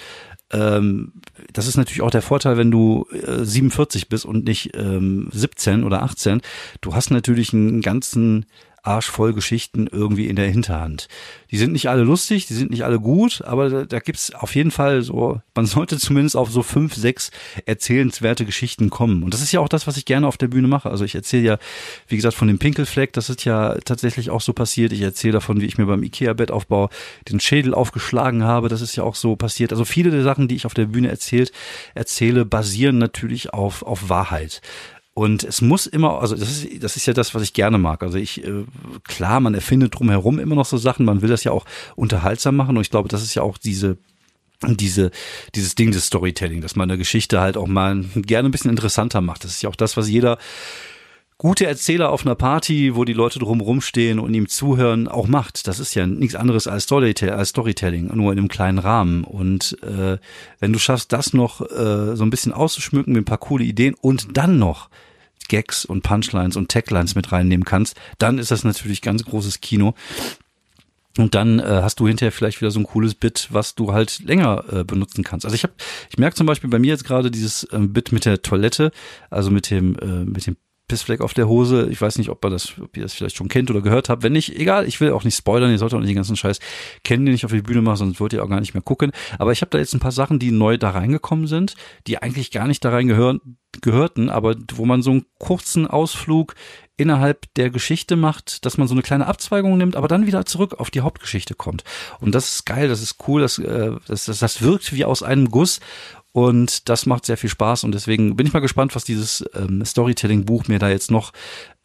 ähm, 0.54 1.12
das 1.52 1.66
ist 1.66 1.76
natürlich 1.76 2.02
auch 2.02 2.10
der 2.10 2.22
Vorteil, 2.22 2.56
wenn 2.56 2.70
du 2.70 3.06
äh, 3.12 3.44
47 3.44 4.08
bist 4.08 4.24
und 4.24 4.44
nicht 4.44 4.76
ähm, 4.76 5.28
17 5.32 5.84
oder 5.84 6.02
18. 6.02 6.40
Du 6.80 6.94
hast 6.94 7.10
natürlich 7.10 7.52
einen 7.52 7.80
ganzen 7.80 8.46
arschvoll 8.84 9.32
Geschichten 9.32 9.88
irgendwie 9.90 10.26
in 10.26 10.36
der 10.36 10.48
Hinterhand. 10.48 11.08
Die 11.50 11.56
sind 11.56 11.72
nicht 11.72 11.88
alle 11.88 12.02
lustig, 12.02 12.46
die 12.46 12.54
sind 12.54 12.70
nicht 12.70 12.84
alle 12.84 13.00
gut, 13.00 13.42
aber 13.42 13.70
da, 13.70 13.84
da 13.86 13.98
gibt's 13.98 14.32
auf 14.34 14.54
jeden 14.54 14.70
Fall 14.70 15.02
so, 15.02 15.40
man 15.54 15.66
sollte 15.66 15.98
zumindest 15.98 16.36
auf 16.36 16.50
so 16.50 16.62
fünf, 16.62 16.94
sechs 16.94 17.30
erzählenswerte 17.64 18.44
Geschichten 18.44 18.90
kommen. 18.90 19.22
Und 19.22 19.32
das 19.32 19.40
ist 19.40 19.52
ja 19.52 19.60
auch 19.60 19.68
das, 19.68 19.86
was 19.86 19.96
ich 19.96 20.04
gerne 20.04 20.26
auf 20.26 20.36
der 20.36 20.48
Bühne 20.48 20.68
mache. 20.68 20.90
Also 20.90 21.04
ich 21.04 21.14
erzähle 21.14 21.44
ja, 21.44 21.58
wie 22.08 22.16
gesagt, 22.16 22.34
von 22.34 22.46
dem 22.46 22.58
Pinkelfleck, 22.58 23.12
das 23.14 23.30
ist 23.30 23.44
ja 23.44 23.76
tatsächlich 23.84 24.28
auch 24.30 24.42
so 24.42 24.52
passiert. 24.52 24.92
Ich 24.92 25.00
erzähle 25.00 25.32
davon, 25.34 25.62
wie 25.62 25.66
ich 25.66 25.78
mir 25.78 25.86
beim 25.86 26.02
Ikea-Bettaufbau 26.02 26.90
den 27.30 27.40
Schädel 27.40 27.72
aufgeschlagen 27.72 28.44
habe. 28.44 28.68
Das 28.68 28.82
ist 28.82 28.96
ja 28.96 29.04
auch 29.04 29.14
so 29.14 29.34
passiert. 29.34 29.72
Also 29.72 29.86
viele 29.86 30.10
der 30.10 30.22
Sachen, 30.22 30.46
die 30.46 30.56
ich 30.56 30.66
auf 30.66 30.74
der 30.74 30.86
Bühne 30.86 31.08
erzählt, 31.08 31.52
erzähle, 31.94 32.44
basieren 32.44 32.98
natürlich 32.98 33.54
auf, 33.54 33.82
auf 33.82 34.10
Wahrheit. 34.10 34.60
Und 35.14 35.44
es 35.44 35.62
muss 35.62 35.87
immer, 35.87 36.20
also 36.20 36.35
das 36.35 36.50
ist, 36.50 36.83
das 36.83 36.96
ist 36.96 37.07
ja 37.07 37.12
das, 37.12 37.35
was 37.35 37.42
ich 37.42 37.53
gerne 37.53 37.79
mag. 37.79 38.03
Also 38.03 38.18
ich, 38.18 38.44
äh, 38.44 38.64
klar, 39.05 39.38
man 39.38 39.55
erfindet 39.55 39.94
drumherum 39.94 40.40
immer 40.40 40.57
noch 40.57 40.66
so 40.66 40.77
Sachen, 40.77 41.07
man 41.07 41.22
will 41.22 41.29
das 41.29 41.44
ja 41.44 41.53
auch 41.53 41.64
unterhaltsam 41.94 42.57
machen 42.57 42.77
und 42.77 42.83
ich 42.83 42.90
glaube, 42.90 43.09
das 43.09 43.22
ist 43.22 43.35
ja 43.35 43.42
auch 43.42 43.57
diese 43.57 43.96
diese, 44.66 45.11
dieses 45.55 45.74
Ding 45.74 45.90
des 45.90 46.07
Storytelling, 46.07 46.62
dass 46.62 46.77
man 46.77 46.90
eine 46.90 46.96
Geschichte 46.96 47.40
halt 47.40 47.59
auch 47.59 47.66
mal 47.66 48.03
gerne 48.14 48.48
ein 48.48 48.53
bisschen 48.53 48.70
interessanter 48.70 49.20
macht. 49.20 49.44
Das 49.44 49.50
ist 49.50 49.62
ja 49.62 49.68
auch 49.68 49.77
das, 49.77 49.96
was 49.96 50.09
jeder 50.09 50.38
gute 51.38 51.66
Erzähler 51.66 52.10
auf 52.10 52.24
einer 52.24 52.34
Party, 52.34 52.94
wo 52.94 53.04
die 53.04 53.12
Leute 53.12 53.38
drumherum 53.38 53.80
stehen 53.80 54.18
und 54.18 54.34
ihm 54.34 54.48
zuhören, 54.48 55.08
auch 55.08 55.26
macht. 55.26 55.66
Das 55.66 55.78
ist 55.78 55.94
ja 55.94 56.06
nichts 56.06 56.34
anderes 56.34 56.66
als, 56.66 56.84
Storytelling, 56.84 58.10
nur 58.14 58.32
in 58.32 58.38
einem 58.38 58.48
kleinen 58.48 58.78
Rahmen. 58.78 59.24
Und 59.24 59.76
äh, 59.82 60.18
wenn 60.60 60.72
du 60.72 60.78
schaffst, 60.78 61.12
das 61.12 61.32
noch 61.32 61.60
äh, 61.60 62.16
so 62.16 62.24
ein 62.24 62.30
bisschen 62.30 62.52
auszuschmücken 62.52 63.12
mit 63.12 63.22
ein 63.22 63.26
paar 63.26 63.38
coole 63.38 63.64
Ideen 63.64 63.94
und 64.00 64.36
dann 64.36 64.58
noch 64.58 64.88
Gags 65.48 65.84
und 65.84 66.02
Punchlines 66.02 66.56
und 66.56 66.70
Taglines 66.70 67.14
mit 67.14 67.32
reinnehmen 67.32 67.64
kannst, 67.64 67.96
dann 68.18 68.38
ist 68.38 68.50
das 68.50 68.64
natürlich 68.64 69.02
ganz 69.02 69.24
großes 69.24 69.60
Kino. 69.60 69.94
Und 71.16 71.34
dann 71.36 71.60
äh, 71.60 71.62
hast 71.64 72.00
du 72.00 72.08
hinterher 72.08 72.32
vielleicht 72.32 72.60
wieder 72.60 72.72
so 72.72 72.80
ein 72.80 72.86
cooles 72.86 73.14
Bit, 73.14 73.48
was 73.50 73.76
du 73.76 73.92
halt 73.92 74.18
länger 74.20 74.64
äh, 74.72 74.84
benutzen 74.84 75.22
kannst. 75.22 75.46
Also 75.46 75.54
ich 75.54 75.62
habe, 75.62 75.74
ich 76.10 76.18
merke 76.18 76.34
zum 76.34 76.46
Beispiel 76.46 76.70
bei 76.70 76.80
mir 76.80 76.88
jetzt 76.88 77.04
gerade 77.04 77.30
dieses 77.30 77.64
äh, 77.64 77.78
Bit 77.78 78.10
mit 78.10 78.24
der 78.24 78.42
Toilette, 78.42 78.90
also 79.30 79.52
mit 79.52 79.70
dem 79.70 79.96
äh, 80.00 80.24
mit 80.24 80.46
dem 80.46 80.56
Pissfleck 80.88 81.20
auf 81.22 81.32
der 81.32 81.48
Hose. 81.48 81.88
Ich 81.90 82.00
weiß 82.00 82.18
nicht, 82.18 82.28
ob 82.28 82.44
ihr 82.44 82.50
das, 82.50 82.74
ob 82.80 82.96
ihr 82.96 83.02
das 83.02 83.14
vielleicht 83.14 83.36
schon 83.36 83.48
kennt 83.48 83.70
oder 83.70 83.80
gehört 83.80 84.08
habt. 84.08 84.22
Wenn 84.22 84.32
nicht, 84.32 84.54
egal, 84.58 84.86
ich 84.86 85.00
will 85.00 85.12
auch 85.12 85.24
nicht 85.24 85.36
spoilern, 85.36 85.70
ihr 85.70 85.78
solltet 85.78 85.96
auch 85.96 86.00
nicht 86.00 86.10
den 86.10 86.16
ganzen 86.16 86.36
Scheiß 86.36 86.58
kennen, 87.02 87.24
den 87.24 87.34
ich 87.34 87.44
auf 87.44 87.52
die 87.52 87.62
Bühne 87.62 87.80
mache, 87.82 87.96
sonst 87.96 88.20
wollt 88.20 88.32
ihr 88.32 88.44
auch 88.44 88.48
gar 88.48 88.60
nicht 88.60 88.74
mehr 88.74 88.82
gucken. 88.82 89.12
Aber 89.38 89.52
ich 89.52 89.62
habe 89.62 89.70
da 89.70 89.78
jetzt 89.78 89.94
ein 89.94 90.00
paar 90.00 90.12
Sachen, 90.12 90.38
die 90.38 90.50
neu 90.50 90.76
da 90.76 90.90
reingekommen 90.90 91.46
sind, 91.46 91.74
die 92.06 92.18
eigentlich 92.18 92.50
gar 92.50 92.66
nicht 92.66 92.84
da 92.84 92.90
reingehören, 92.90 93.40
gehörten, 93.80 94.28
aber 94.28 94.56
wo 94.74 94.84
man 94.84 95.02
so 95.02 95.10
einen 95.10 95.26
kurzen 95.38 95.86
Ausflug 95.86 96.54
innerhalb 96.96 97.52
der 97.54 97.70
Geschichte 97.70 98.16
macht, 98.16 98.64
dass 98.64 98.78
man 98.78 98.87
so 98.87 98.94
eine 98.94 99.02
kleine 99.02 99.26
Abzweigung 99.26 99.76
nimmt, 99.76 99.96
aber 99.96 100.09
dann 100.09 100.26
wieder 100.26 100.46
zurück 100.46 100.74
auf 100.74 100.90
die 100.90 101.00
Hauptgeschichte 101.00 101.54
kommt. 101.54 101.85
Und 102.20 102.35
das 102.35 102.52
ist 102.52 102.66
geil, 102.66 102.88
das 102.88 103.02
ist 103.02 103.16
cool, 103.26 103.40
das, 103.40 103.59
äh, 103.59 103.92
das, 104.07 104.26
das, 104.26 104.38
das 104.38 104.62
wirkt 104.62 104.92
wie 104.92 105.04
aus 105.04 105.22
einem 105.22 105.50
Guss 105.50 105.80
und 106.33 106.88
das 106.88 107.07
macht 107.07 107.26
sehr 107.26 107.37
viel 107.37 107.50
Spaß 107.50 107.85
und 107.85 107.92
deswegen 107.92 108.37
bin 108.37 108.46
ich 108.46 108.52
mal 108.52 108.61
gespannt, 108.61 108.94
was 108.94 109.04
dieses 109.04 109.44
ähm, 109.54 109.85
Storytelling-Buch 109.85 110.66
mir 110.68 110.78
da 110.78 110.88
jetzt 110.88 111.11
noch 111.11 111.33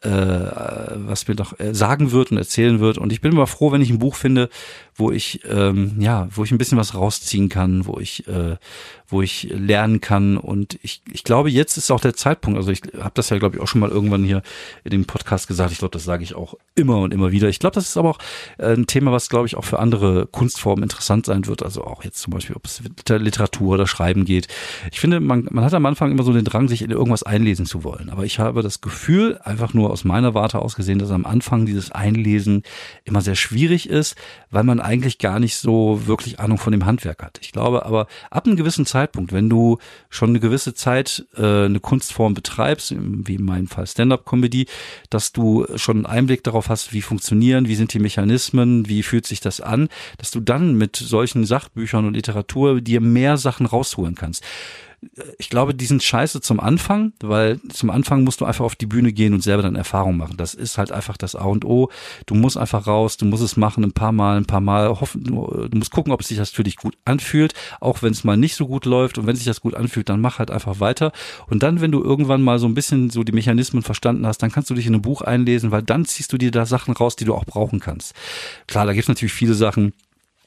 äh, 0.02 0.08
was 0.08 1.28
mir 1.28 1.34
noch 1.34 1.58
äh, 1.58 1.74
sagen 1.74 2.12
wird 2.12 2.30
und 2.30 2.38
erzählen 2.38 2.80
wird. 2.80 2.98
Und 2.98 3.12
ich 3.12 3.20
bin 3.20 3.32
immer 3.32 3.46
froh, 3.46 3.72
wenn 3.72 3.82
ich 3.82 3.90
ein 3.90 3.98
Buch 3.98 4.14
finde, 4.14 4.48
wo 4.94 5.10
ich 5.10 5.40
ähm, 5.48 5.96
ja, 5.98 6.28
wo 6.30 6.44
ich 6.44 6.52
ein 6.52 6.58
bisschen 6.58 6.78
was 6.78 6.94
rausziehen 6.94 7.48
kann, 7.48 7.86
wo 7.86 7.98
ich 7.98 8.26
äh, 8.28 8.56
wo 9.08 9.22
ich 9.22 9.48
lernen 9.50 10.00
kann. 10.00 10.36
Und 10.36 10.78
ich, 10.82 11.02
ich 11.12 11.24
glaube, 11.24 11.50
jetzt 11.50 11.76
ist 11.76 11.90
auch 11.90 12.00
der 12.00 12.14
Zeitpunkt. 12.14 12.58
Also 12.58 12.70
ich 12.70 12.82
habe 12.98 13.12
das 13.14 13.30
ja, 13.30 13.38
glaube 13.38 13.56
ich, 13.56 13.62
auch 13.62 13.66
schon 13.66 13.80
mal 13.80 13.90
irgendwann 13.90 14.24
hier 14.24 14.42
in 14.84 14.90
dem 14.90 15.04
Podcast 15.04 15.48
gesagt. 15.48 15.72
Ich 15.72 15.78
glaube, 15.78 15.92
das 15.92 16.04
sage 16.04 16.22
ich 16.22 16.34
auch 16.34 16.54
immer 16.74 16.98
und 16.98 17.12
immer 17.12 17.32
wieder. 17.32 17.48
Ich 17.48 17.58
glaube, 17.58 17.74
das 17.74 17.88
ist 17.88 17.96
aber 17.96 18.10
auch 18.10 18.18
äh, 18.58 18.72
ein 18.72 18.86
Thema, 18.86 19.12
was, 19.12 19.28
glaube 19.28 19.46
ich, 19.46 19.56
auch 19.56 19.64
für 19.64 19.78
andere 19.78 20.26
Kunstformen 20.26 20.82
interessant 20.84 21.26
sein 21.26 21.46
wird. 21.46 21.62
Also 21.62 21.84
auch 21.84 22.04
jetzt 22.04 22.20
zum 22.20 22.32
Beispiel, 22.32 22.56
ob 22.56 22.66
es 22.66 22.82
Literatur 23.08 23.74
oder 23.74 23.86
Schreiben 23.86 24.24
geht. 24.24 24.48
Ich 24.92 25.00
finde, 25.00 25.20
man, 25.20 25.48
man 25.50 25.64
hat 25.64 25.74
am 25.74 25.86
Anfang 25.86 26.10
immer 26.10 26.22
so 26.22 26.32
den 26.32 26.44
Drang, 26.44 26.68
sich 26.68 26.82
in 26.82 26.90
irgendwas 26.90 27.22
einlesen 27.22 27.66
zu 27.66 27.84
wollen. 27.84 28.10
Aber 28.10 28.24
ich 28.24 28.38
habe 28.38 28.62
das 28.62 28.80
Gefühl, 28.80 29.38
einfach 29.42 29.74
nur 29.74 29.89
aus 29.90 30.04
meiner 30.04 30.34
Warte 30.34 30.60
aus 30.60 30.76
gesehen, 30.76 30.98
dass 30.98 31.10
am 31.10 31.26
Anfang 31.26 31.66
dieses 31.66 31.90
Einlesen 31.92 32.62
immer 33.04 33.20
sehr 33.20 33.34
schwierig 33.34 33.88
ist, 33.88 34.16
weil 34.50 34.64
man 34.64 34.80
eigentlich 34.80 35.18
gar 35.18 35.40
nicht 35.40 35.56
so 35.56 36.06
wirklich 36.06 36.40
Ahnung 36.40 36.58
von 36.58 36.72
dem 36.72 36.86
Handwerk 36.86 37.22
hat. 37.22 37.38
Ich 37.42 37.52
glaube 37.52 37.84
aber, 37.84 38.06
ab 38.30 38.46
einem 38.46 38.56
gewissen 38.56 38.86
Zeitpunkt, 38.86 39.32
wenn 39.32 39.48
du 39.48 39.78
schon 40.08 40.30
eine 40.30 40.40
gewisse 40.40 40.74
Zeit 40.74 41.26
äh, 41.36 41.64
eine 41.64 41.80
Kunstform 41.80 42.34
betreibst, 42.34 42.94
wie 42.96 43.34
in 43.34 43.44
meinem 43.44 43.66
Fall 43.66 43.86
Stand-up-Comedy, 43.86 44.66
dass 45.10 45.32
du 45.32 45.66
schon 45.76 45.98
einen 45.98 46.06
Einblick 46.06 46.44
darauf 46.44 46.68
hast, 46.68 46.92
wie 46.92 47.02
funktionieren, 47.02 47.68
wie 47.68 47.76
sind 47.76 47.92
die 47.92 47.98
Mechanismen, 47.98 48.88
wie 48.88 49.02
fühlt 49.02 49.26
sich 49.26 49.40
das 49.40 49.60
an, 49.60 49.88
dass 50.18 50.30
du 50.30 50.40
dann 50.40 50.74
mit 50.74 50.96
solchen 50.96 51.44
Sachbüchern 51.44 52.06
und 52.06 52.14
Literatur 52.14 52.80
dir 52.80 53.00
mehr 53.00 53.36
Sachen 53.36 53.66
rausholen 53.66 54.14
kannst 54.14 54.44
ich 55.38 55.48
glaube, 55.48 55.74
die 55.74 55.86
sind 55.86 56.02
scheiße 56.02 56.40
zum 56.42 56.60
Anfang, 56.60 57.12
weil 57.20 57.58
zum 57.70 57.90
Anfang 57.90 58.22
musst 58.24 58.40
du 58.40 58.44
einfach 58.44 58.64
auf 58.64 58.76
die 58.76 58.86
Bühne 58.86 59.12
gehen 59.12 59.32
und 59.32 59.42
selber 59.42 59.62
dann 59.62 59.74
Erfahrung 59.74 60.16
machen. 60.16 60.36
Das 60.36 60.52
ist 60.52 60.76
halt 60.76 60.92
einfach 60.92 61.16
das 61.16 61.34
A 61.34 61.44
und 61.44 61.64
O. 61.64 61.90
Du 62.26 62.34
musst 62.34 62.58
einfach 62.58 62.86
raus, 62.86 63.16
du 63.16 63.24
musst 63.24 63.42
es 63.42 63.56
machen, 63.56 63.82
ein 63.82 63.92
paar 63.92 64.12
Mal, 64.12 64.36
ein 64.36 64.44
paar 64.44 64.60
Mal 64.60 64.88
hoffen, 64.88 65.24
du 65.24 65.68
musst 65.72 65.90
gucken, 65.90 66.12
ob 66.12 66.20
es 66.20 66.28
sich 66.28 66.36
das 66.36 66.50
für 66.50 66.64
dich 66.64 66.76
gut 66.76 66.98
anfühlt, 67.04 67.54
auch 67.80 68.02
wenn 68.02 68.12
es 68.12 68.24
mal 68.24 68.36
nicht 68.36 68.56
so 68.56 68.66
gut 68.66 68.84
läuft 68.84 69.16
und 69.16 69.26
wenn 69.26 69.36
sich 69.36 69.46
das 69.46 69.62
gut 69.62 69.74
anfühlt, 69.74 70.08
dann 70.08 70.20
mach 70.20 70.38
halt 70.38 70.50
einfach 70.50 70.80
weiter. 70.80 71.12
Und 71.48 71.62
dann, 71.62 71.80
wenn 71.80 71.92
du 71.92 72.02
irgendwann 72.02 72.42
mal 72.42 72.58
so 72.58 72.66
ein 72.66 72.74
bisschen 72.74 73.08
so 73.08 73.24
die 73.24 73.32
Mechanismen 73.32 73.82
verstanden 73.82 74.26
hast, 74.26 74.38
dann 74.38 74.52
kannst 74.52 74.68
du 74.68 74.74
dich 74.74 74.86
in 74.86 74.94
ein 74.94 75.02
Buch 75.02 75.22
einlesen, 75.22 75.70
weil 75.70 75.82
dann 75.82 76.04
ziehst 76.04 76.32
du 76.32 76.38
dir 76.38 76.50
da 76.50 76.66
Sachen 76.66 76.94
raus, 76.94 77.16
die 77.16 77.24
du 77.24 77.34
auch 77.34 77.46
brauchen 77.46 77.80
kannst. 77.80 78.14
Klar, 78.66 78.84
da 78.84 78.92
gibt's 78.92 79.08
natürlich 79.08 79.32
viele 79.32 79.54
Sachen, 79.54 79.94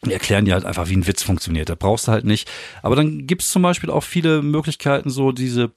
die 0.05 0.13
erklären 0.13 0.45
dir 0.45 0.53
halt 0.53 0.65
einfach, 0.65 0.89
wie 0.89 0.95
ein 0.95 1.07
Witz 1.07 1.23
funktioniert. 1.23 1.69
Da 1.69 1.75
brauchst 1.75 2.07
du 2.07 2.11
halt 2.11 2.25
nicht. 2.25 2.49
Aber 2.81 2.95
dann 2.95 3.27
gibt's 3.27 3.49
zum 3.49 3.61
Beispiel 3.61 3.89
auch 3.89 4.03
viele 4.03 4.41
Möglichkeiten, 4.41 5.09
so 5.09 5.31
diese 5.31 5.71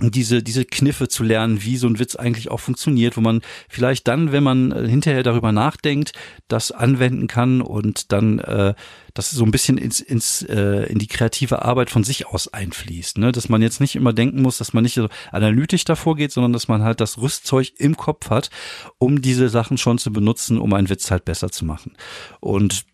diese, 0.00 0.42
diese 0.42 0.64
Kniffe 0.64 1.08
zu 1.08 1.24
lernen, 1.24 1.62
wie 1.64 1.76
so 1.76 1.88
ein 1.88 1.98
Witz 1.98 2.14
eigentlich 2.14 2.50
auch 2.50 2.60
funktioniert, 2.60 3.16
wo 3.16 3.20
man 3.20 3.40
vielleicht 3.68 4.06
dann, 4.06 4.32
wenn 4.32 4.44
man 4.44 4.70
äh, 4.70 4.88
hinterher 4.88 5.22
darüber 5.22 5.50
nachdenkt, 5.52 6.12
das 6.46 6.70
anwenden 6.70 7.26
kann 7.26 7.60
und 7.60 8.12
dann 8.12 8.38
äh, 8.38 8.74
das 9.14 9.30
so 9.30 9.44
ein 9.44 9.50
bisschen 9.50 9.76
ins, 9.76 10.00
ins 10.00 10.42
äh, 10.42 10.84
in 10.84 10.98
die 10.98 11.08
kreative 11.08 11.62
Arbeit 11.64 11.90
von 11.90 12.04
sich 12.04 12.28
aus 12.28 12.52
einfließt. 12.52 13.18
Ne? 13.18 13.32
Dass 13.32 13.48
man 13.48 13.60
jetzt 13.60 13.80
nicht 13.80 13.96
immer 13.96 14.12
denken 14.12 14.42
muss, 14.42 14.58
dass 14.58 14.72
man 14.72 14.84
nicht 14.84 14.94
so 14.94 15.08
analytisch 15.32 15.84
davor 15.84 16.14
geht, 16.14 16.30
sondern 16.30 16.52
dass 16.52 16.68
man 16.68 16.82
halt 16.82 17.00
das 17.00 17.18
Rüstzeug 17.18 17.72
im 17.78 17.96
Kopf 17.96 18.30
hat, 18.30 18.50
um 18.98 19.20
diese 19.20 19.48
Sachen 19.48 19.78
schon 19.78 19.98
zu 19.98 20.12
benutzen, 20.12 20.58
um 20.58 20.72
einen 20.74 20.90
Witz 20.90 21.10
halt 21.10 21.24
besser 21.24 21.50
zu 21.50 21.64
machen. 21.64 21.96
Und 22.38 22.84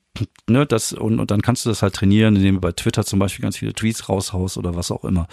ne, 0.48 0.66
das, 0.66 0.92
und, 0.92 1.18
und 1.20 1.30
dann 1.30 1.42
kannst 1.42 1.64
du 1.64 1.70
das 1.70 1.82
halt 1.82 1.94
trainieren, 1.94 2.36
indem 2.36 2.56
du 2.56 2.60
bei 2.60 2.72
Twitter 2.72 3.04
zum 3.04 3.18
Beispiel 3.18 3.42
ganz 3.42 3.56
viele 3.56 3.72
Tweets 3.72 4.08
raushaust 4.08 4.56
oder 4.56 4.74
was 4.74 4.90
auch 4.90 5.04
immer. 5.04 5.26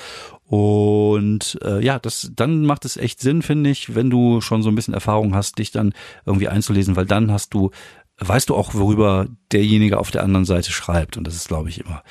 Und 0.45 1.59
äh, 1.63 1.83
ja, 1.83 1.99
das 1.99 2.31
dann 2.35 2.65
macht 2.65 2.85
es 2.85 2.97
echt 2.97 3.19
Sinn, 3.19 3.41
finde 3.41 3.69
ich, 3.69 3.95
wenn 3.95 4.09
du 4.09 4.41
schon 4.41 4.63
so 4.63 4.69
ein 4.69 4.75
bisschen 4.75 4.93
Erfahrung 4.93 5.35
hast, 5.35 5.57
dich 5.57 5.71
dann 5.71 5.93
irgendwie 6.25 6.47
einzulesen, 6.47 6.95
weil 6.95 7.05
dann 7.05 7.31
hast 7.31 7.53
du, 7.53 7.71
weißt 8.19 8.49
du 8.49 8.55
auch, 8.55 8.73
worüber 8.73 9.27
derjenige 9.51 9.97
auf 9.97 10.11
der 10.11 10.23
anderen 10.23 10.45
Seite 10.45 10.71
schreibt. 10.71 11.17
Und 11.17 11.25
das 11.25 11.35
ist, 11.35 11.47
glaube 11.47 11.69
ich, 11.69 11.79
immer 11.79 12.03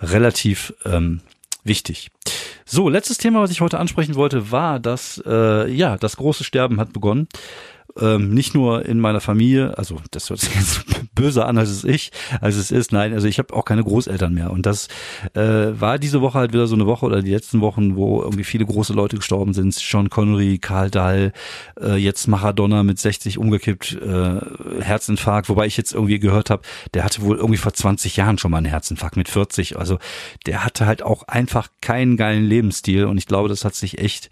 relativ 0.00 0.74
ähm, 0.84 1.20
wichtig. 1.64 2.10
So, 2.64 2.88
letztes 2.88 3.18
Thema, 3.18 3.42
was 3.42 3.50
ich 3.50 3.60
heute 3.60 3.78
ansprechen 3.78 4.14
wollte, 4.14 4.50
war, 4.50 4.80
dass 4.80 5.22
äh, 5.26 5.70
ja 5.70 5.98
das 5.98 6.16
große 6.16 6.44
Sterben 6.44 6.80
hat 6.80 6.92
begonnen 6.92 7.28
ähm, 8.00 8.32
nicht 8.32 8.54
nur 8.54 8.84
in 8.86 9.00
meiner 9.00 9.20
Familie, 9.20 9.76
also 9.76 10.00
das 10.10 10.30
hört 10.30 10.40
sich 10.40 10.54
jetzt 10.54 10.84
böser 11.14 11.46
an 11.46 11.58
als 11.58 11.70
es 11.70 11.84
ich, 11.84 12.10
als 12.40 12.56
es 12.56 12.70
ist. 12.70 12.92
Nein, 12.92 13.12
also 13.12 13.28
ich 13.28 13.38
habe 13.38 13.54
auch 13.54 13.64
keine 13.64 13.84
Großeltern 13.84 14.32
mehr. 14.32 14.50
Und 14.50 14.66
das 14.66 14.88
äh, 15.34 15.40
war 15.40 15.98
diese 15.98 16.20
Woche 16.20 16.38
halt 16.38 16.52
wieder 16.52 16.66
so 16.66 16.74
eine 16.74 16.86
Woche 16.86 17.06
oder 17.06 17.22
die 17.22 17.30
letzten 17.30 17.60
Wochen, 17.60 17.96
wo 17.96 18.22
irgendwie 18.22 18.44
viele 18.44 18.64
große 18.64 18.92
Leute 18.92 19.16
gestorben 19.16 19.52
sind. 19.52 19.74
Sean 19.74 20.10
Connery, 20.10 20.58
Karl 20.58 20.90
Dahl, 20.90 21.32
äh, 21.80 21.96
jetzt 21.96 22.26
Maradona 22.28 22.82
mit 22.82 22.98
60 22.98 23.38
umgekippt, 23.38 23.98
äh, 24.00 24.40
Herzinfarkt, 24.80 25.48
wobei 25.48 25.66
ich 25.66 25.76
jetzt 25.76 25.92
irgendwie 25.92 26.18
gehört 26.18 26.50
habe, 26.50 26.62
der 26.94 27.04
hatte 27.04 27.22
wohl 27.22 27.36
irgendwie 27.36 27.58
vor 27.58 27.74
20 27.74 28.16
Jahren 28.16 28.38
schon 28.38 28.50
mal 28.50 28.58
einen 28.58 28.66
Herzinfarkt 28.66 29.16
mit 29.16 29.28
40. 29.28 29.78
Also 29.78 29.98
der 30.46 30.64
hatte 30.64 30.86
halt 30.86 31.02
auch 31.02 31.24
einfach 31.24 31.68
keinen 31.80 32.16
geilen 32.16 32.44
Lebensstil 32.44 33.04
und 33.04 33.18
ich 33.18 33.26
glaube, 33.26 33.48
das 33.48 33.64
hat 33.64 33.74
sich 33.74 33.98
echt 33.98 34.30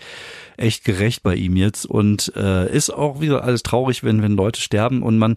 echt 0.61 0.85
gerecht 0.85 1.23
bei 1.23 1.35
ihm 1.35 1.57
jetzt. 1.57 1.87
Und 1.87 2.33
äh, 2.37 2.70
ist 2.75 2.90
auch 2.90 3.20
wieder 3.20 3.44
alles 3.44 3.62
traurig, 3.62 4.05
wenn 4.05 4.23
wenn 4.23 4.33
Leute 4.33 4.61
sterben. 4.61 5.03
Und 5.03 5.18
man 5.18 5.37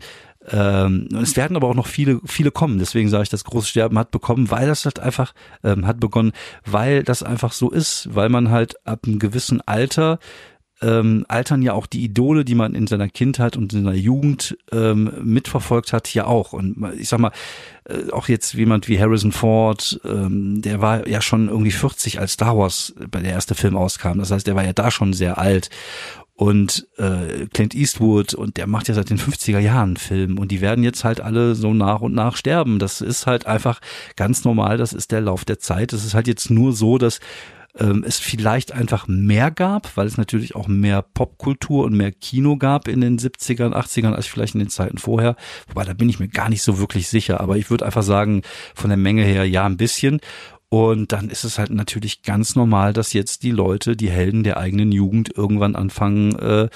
ähm, 0.52 1.08
es 1.22 1.38
werden 1.38 1.56
aber 1.56 1.70
auch 1.70 1.76
noch 1.76 1.88
viele, 1.88 2.20
viele 2.26 2.52
kommen. 2.52 2.80
Deswegen 2.80 3.10
sage 3.10 3.24
ich, 3.24 3.30
das 3.30 3.46
große 3.46 3.68
Sterben 3.68 3.98
hat 3.98 4.12
bekommen, 4.12 4.52
weil 4.52 4.68
das 4.68 4.86
halt 4.86 5.00
einfach 5.00 5.34
ähm, 5.64 5.88
hat 5.88 6.00
begonnen, 6.00 6.34
weil 6.66 7.04
das 7.04 7.24
einfach 7.24 7.54
so 7.54 7.70
ist, 7.70 8.10
weil 8.14 8.30
man 8.30 8.52
halt 8.52 8.76
ab 8.86 9.02
einem 9.06 9.20
gewissen 9.20 9.62
Alter 9.62 10.20
ähm, 10.84 11.26
altern 11.30 11.62
ja 11.62 11.74
auch 11.74 11.88
die 11.88 12.04
Idole, 12.04 12.44
die 12.44 12.56
man 12.56 12.76
in 12.76 12.88
seiner 12.88 13.08
Kindheit 13.08 13.56
und 13.56 13.74
in 13.74 13.84
seiner 13.84 13.96
Jugend 13.96 14.58
ähm, 14.72 15.12
mitverfolgt 15.24 15.94
hat, 15.94 16.14
ja 16.14 16.26
auch. 16.26 16.54
Und 16.54 16.76
ich 16.98 17.08
sag 17.08 17.20
mal, 17.20 17.32
äh, 17.86 18.12
auch 18.12 18.28
jetzt 18.28 18.54
jemand 18.54 18.88
wie 18.90 19.00
Harrison 19.00 19.32
Ford, 19.32 20.00
ähm, 20.04 20.62
der 20.62 20.82
war 20.82 21.08
ja 21.08 21.22
schon 21.22 21.48
irgendwie 21.48 21.72
40, 21.72 22.20
als 22.20 22.34
Star 22.34 22.58
Wars 22.58 22.94
bei 23.10 23.22
der 23.22 23.32
erste 23.32 23.56
Film 23.56 23.78
auskam. 23.78 24.20
Das 24.20 24.32
heißt, 24.32 24.46
der 24.46 24.56
war 24.56 24.66
ja 24.66 24.74
da 24.74 24.92
schon 24.92 25.14
sehr 25.14 25.38
alt. 25.38 25.70
und 26.36 26.88
äh, 26.98 27.46
Clint 27.54 27.76
Eastwood 27.76 28.34
und 28.34 28.58
der 28.58 28.66
macht 28.66 28.88
ja 28.88 28.96
seit 28.96 29.12
den 29.12 29.20
50er 29.20 29.60
Jahren 29.60 29.98
Film 29.98 30.40
und 30.40 30.52
die 30.52 30.62
werden 30.62 30.84
jetzt 30.84 31.04
halt 31.04 31.22
alle 31.22 31.54
so 31.54 31.74
nach 31.76 32.02
und 32.02 32.14
nach 32.14 32.36
sterben. 32.36 32.80
Das 32.80 33.02
ist 33.02 33.28
halt 33.28 33.46
einfach 33.46 33.80
ganz 34.16 34.44
normal, 34.44 34.78
das 34.78 34.94
ist 34.94 35.12
der 35.12 35.22
Lauf 35.22 35.46
der 35.46 35.60
Zeit. 35.60 35.94
Es 35.94 36.04
ist 36.04 36.16
halt 36.16 36.28
jetzt 36.28 36.50
nur 36.50 36.74
so, 36.74 36.98
dass 36.98 37.20
ähm, 37.80 38.04
es 38.06 38.20
vielleicht 38.20 38.72
einfach 38.72 39.08
mehr 39.08 39.50
gab, 39.50 39.98
weil 39.98 40.06
es 40.06 40.18
natürlich 40.18 40.56
auch 40.56 40.68
mehr 40.68 41.02
Popkultur 41.02 41.86
und 41.86 41.94
mehr 41.94 42.12
Kino 42.12 42.58
gab 42.58 42.88
in 42.88 43.02
den 43.02 43.18
70ern, 43.18 43.74
80ern 43.74 44.14
als 44.14 44.28
vielleicht 44.28 44.54
in 44.54 44.60
den 44.60 44.70
Zeiten 44.70 44.98
vorher. 44.98 45.36
Wobei, 45.68 45.84
da 45.84 45.94
bin 45.94 46.10
ich 46.10 46.20
mir 46.20 46.28
gar 46.28 46.50
nicht 46.50 46.62
so 46.62 46.78
wirklich 46.78 47.08
sicher. 47.08 47.40
Aber 47.42 47.58
ich 47.58 47.70
würde 47.70 47.86
einfach 47.86 48.04
sagen, 48.04 48.44
von 48.76 48.90
der 48.90 48.98
Menge 48.98 49.24
her 49.24 49.48
ja 49.48 49.66
ein 49.66 49.78
bisschen. 49.78 50.20
Und 50.74 51.12
dann 51.12 51.30
ist 51.30 51.44
es 51.44 51.60
halt 51.60 51.70
natürlich 51.70 52.24
ganz 52.24 52.56
normal, 52.56 52.94
dass 52.94 53.14
jetzt 53.14 53.44
die 53.44 53.52
Leute, 53.52 53.96
die 53.96 54.10
Helden 54.10 54.42
der 54.42 54.58
eigenen 54.58 54.92
Jugend 54.92 55.30
irgendwann 55.38 55.76
anfangen, 55.76 56.34
äh, 56.40 56.68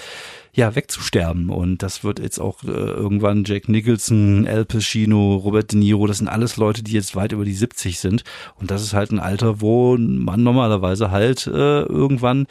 ja, 0.54 0.76
wegzusterben. 0.76 1.50
Und 1.50 1.82
das 1.82 2.04
wird 2.04 2.20
jetzt 2.20 2.38
auch 2.38 2.64
äh, 2.64 2.68
irgendwann 2.68 3.44
Jack 3.44 3.68
Nicholson, 3.70 4.46
Al 4.48 4.66
Pacino, 4.66 5.38
Robert 5.38 5.72
De 5.72 5.80
Niro, 5.80 6.06
das 6.06 6.20
sind 6.20 6.28
alles 6.28 6.58
Leute, 6.58 6.84
die 6.84 6.92
jetzt 6.92 7.16
weit 7.16 7.32
über 7.32 7.44
die 7.44 7.56
70 7.56 7.98
sind. 7.98 8.24
Und 8.60 8.70
das 8.70 8.84
ist 8.84 8.94
halt 8.94 9.12
ein 9.12 9.18
Alter, 9.18 9.62
wo 9.62 9.98
man 9.98 10.44
normalerweise 10.44 11.10
halt 11.10 11.48
äh, 11.48 11.82
irgendwann 11.82 12.46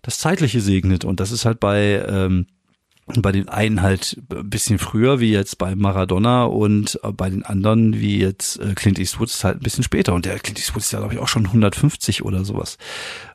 das 0.00 0.20
Zeitliche 0.20 0.62
segnet. 0.62 1.04
Und 1.04 1.20
das 1.20 1.32
ist 1.32 1.44
halt 1.44 1.60
bei 1.60 2.02
ähm, 2.08 2.46
bei 3.06 3.32
den 3.32 3.48
einen 3.48 3.82
halt 3.82 4.20
ein 4.30 4.48
bisschen 4.48 4.78
früher, 4.78 5.18
wie 5.18 5.32
jetzt 5.32 5.58
bei 5.58 5.74
Maradona 5.74 6.44
und 6.44 7.00
bei 7.16 7.28
den 7.28 7.44
anderen, 7.44 7.98
wie 7.98 8.18
jetzt 8.18 8.60
äh, 8.60 8.74
Clint 8.74 8.98
Eastwood, 8.98 9.28
ist 9.28 9.42
halt 9.42 9.56
ein 9.56 9.62
bisschen 9.62 9.82
später. 9.82 10.14
Und 10.14 10.24
der 10.24 10.38
Clint 10.38 10.58
Eastwood 10.58 10.82
ist 10.82 10.92
ja, 10.92 11.00
glaube 11.00 11.14
ich, 11.14 11.20
auch 11.20 11.26
schon 11.26 11.46
150 11.46 12.24
oder 12.24 12.44
sowas. 12.44 12.78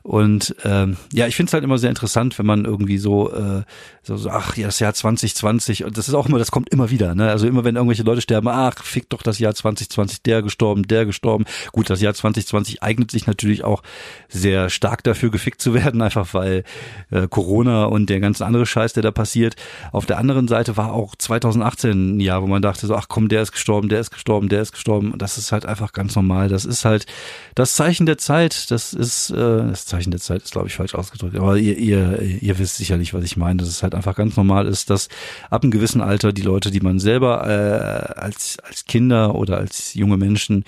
Und 0.02 0.56
ähm, 0.64 0.96
ja, 1.12 1.26
ich 1.26 1.36
finde 1.36 1.50
es 1.50 1.52
halt 1.52 1.64
immer 1.64 1.76
sehr 1.76 1.90
interessant, 1.90 2.38
wenn 2.38 2.46
man 2.46 2.64
irgendwie 2.64 2.96
so, 2.96 3.30
äh, 3.30 3.62
so, 4.02 4.30
ach 4.30 4.56
ja, 4.56 4.66
das 4.66 4.78
Jahr 4.80 4.94
2020, 4.94 5.84
und 5.84 5.98
das 5.98 6.08
ist 6.08 6.14
auch 6.14 6.26
immer, 6.26 6.38
das 6.38 6.50
kommt 6.50 6.70
immer 6.70 6.88
wieder, 6.88 7.14
ne? 7.14 7.28
Also 7.28 7.46
immer 7.46 7.62
wenn 7.62 7.76
irgendwelche 7.76 8.04
Leute 8.04 8.22
sterben, 8.22 8.48
ach, 8.48 8.82
fick 8.82 9.10
doch 9.10 9.22
das 9.22 9.38
Jahr 9.38 9.54
2020, 9.54 10.22
der 10.22 10.40
gestorben, 10.40 10.88
der 10.88 11.04
gestorben. 11.04 11.44
Gut, 11.72 11.90
das 11.90 12.00
Jahr 12.00 12.14
2020 12.14 12.82
eignet 12.82 13.10
sich 13.10 13.26
natürlich 13.26 13.64
auch 13.64 13.82
sehr 14.28 14.70
stark 14.70 15.04
dafür, 15.04 15.30
gefickt 15.30 15.60
zu 15.60 15.74
werden, 15.74 16.00
einfach 16.08 16.32
weil 16.32 16.64
äh, 17.10 17.28
Corona 17.28 17.84
und 17.84 18.08
der 18.08 18.20
ganze 18.20 18.46
andere 18.46 18.64
Scheiß, 18.64 18.94
der 18.94 19.02
da 19.02 19.10
passiert. 19.10 19.56
Auf 19.92 20.06
der 20.06 20.18
anderen 20.18 20.48
Seite 20.48 20.76
war 20.76 20.92
auch 20.92 21.14
2018 21.16 22.16
ein 22.16 22.20
Jahr, 22.20 22.42
wo 22.42 22.46
man 22.46 22.62
dachte 22.62 22.86
so, 22.86 22.94
ach 22.94 23.06
komm, 23.08 23.28
der 23.28 23.42
ist 23.42 23.52
gestorben, 23.52 23.88
der 23.88 24.00
ist 24.00 24.10
gestorben, 24.10 24.48
der 24.48 24.62
ist 24.62 24.72
gestorben. 24.72 25.14
Das 25.16 25.38
ist 25.38 25.52
halt 25.52 25.66
einfach 25.66 25.92
ganz 25.92 26.16
normal. 26.16 26.48
Das 26.48 26.64
ist 26.64 26.84
halt 26.84 27.06
das 27.54 27.74
Zeichen 27.74 28.06
der 28.06 28.18
Zeit. 28.18 28.70
Das 28.70 28.92
ist 28.92 29.30
äh, 29.30 29.34
das 29.34 29.86
Zeichen 29.86 30.10
der 30.10 30.20
Zeit 30.20 30.42
ist, 30.42 30.52
glaube 30.52 30.68
ich, 30.68 30.74
falsch 30.76 30.94
ausgedrückt. 30.94 31.36
Aber 31.36 31.56
ihr, 31.56 31.76
ihr, 31.76 32.20
ihr 32.20 32.58
wisst 32.58 32.76
sicherlich, 32.76 33.14
was 33.14 33.24
ich 33.24 33.36
meine, 33.36 33.58
dass 33.58 33.68
es 33.68 33.82
halt 33.82 33.94
einfach 33.94 34.14
ganz 34.14 34.36
normal 34.36 34.66
ist, 34.66 34.90
dass 34.90 35.08
ab 35.50 35.62
einem 35.62 35.70
gewissen 35.70 36.00
Alter 36.00 36.32
die 36.32 36.42
Leute, 36.42 36.70
die 36.70 36.80
man 36.80 36.98
selber 36.98 37.46
äh, 37.46 38.20
als, 38.20 38.58
als 38.60 38.84
Kinder 38.84 39.34
oder 39.34 39.58
als 39.58 39.94
junge 39.94 40.16
Menschen 40.16 40.64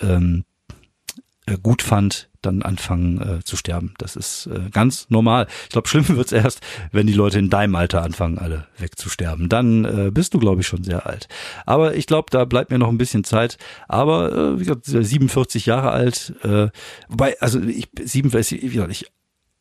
ähm, 0.00 0.44
äh, 1.46 1.56
gut 1.62 1.82
fand, 1.82 2.28
dann 2.42 2.62
anfangen 2.62 3.20
äh, 3.20 3.44
zu 3.44 3.56
sterben. 3.56 3.94
Das 3.98 4.16
ist 4.16 4.46
äh, 4.46 4.70
ganz 4.70 5.06
normal. 5.10 5.46
Ich 5.64 5.70
glaube, 5.70 5.88
schlimm 5.88 6.08
wird's 6.16 6.32
erst, 6.32 6.60
wenn 6.92 7.06
die 7.06 7.12
Leute 7.12 7.38
in 7.38 7.50
deinem 7.50 7.74
Alter 7.74 8.02
anfangen, 8.02 8.38
alle 8.38 8.66
wegzusterben. 8.78 9.48
Dann 9.48 9.84
äh, 9.84 10.10
bist 10.10 10.34
du, 10.34 10.38
glaube 10.38 10.60
ich, 10.60 10.66
schon 10.66 10.84
sehr 10.84 11.06
alt. 11.06 11.28
Aber 11.64 11.94
ich 11.94 12.06
glaube, 12.06 12.28
da 12.30 12.44
bleibt 12.44 12.70
mir 12.70 12.78
noch 12.78 12.88
ein 12.88 12.98
bisschen 12.98 13.24
Zeit. 13.24 13.58
Aber 13.88 14.32
äh, 14.32 14.60
wie 14.60 14.64
gesagt, 14.64 14.86
47 14.86 15.66
Jahre 15.66 15.90
alt. 15.90 16.34
Äh, 16.42 16.68
wobei, 17.08 17.38
also 17.40 17.60
ich 17.60 17.88
47, 17.98 18.62
wie 18.62 18.68
gesagt, 18.68 18.92
ich 18.92 19.06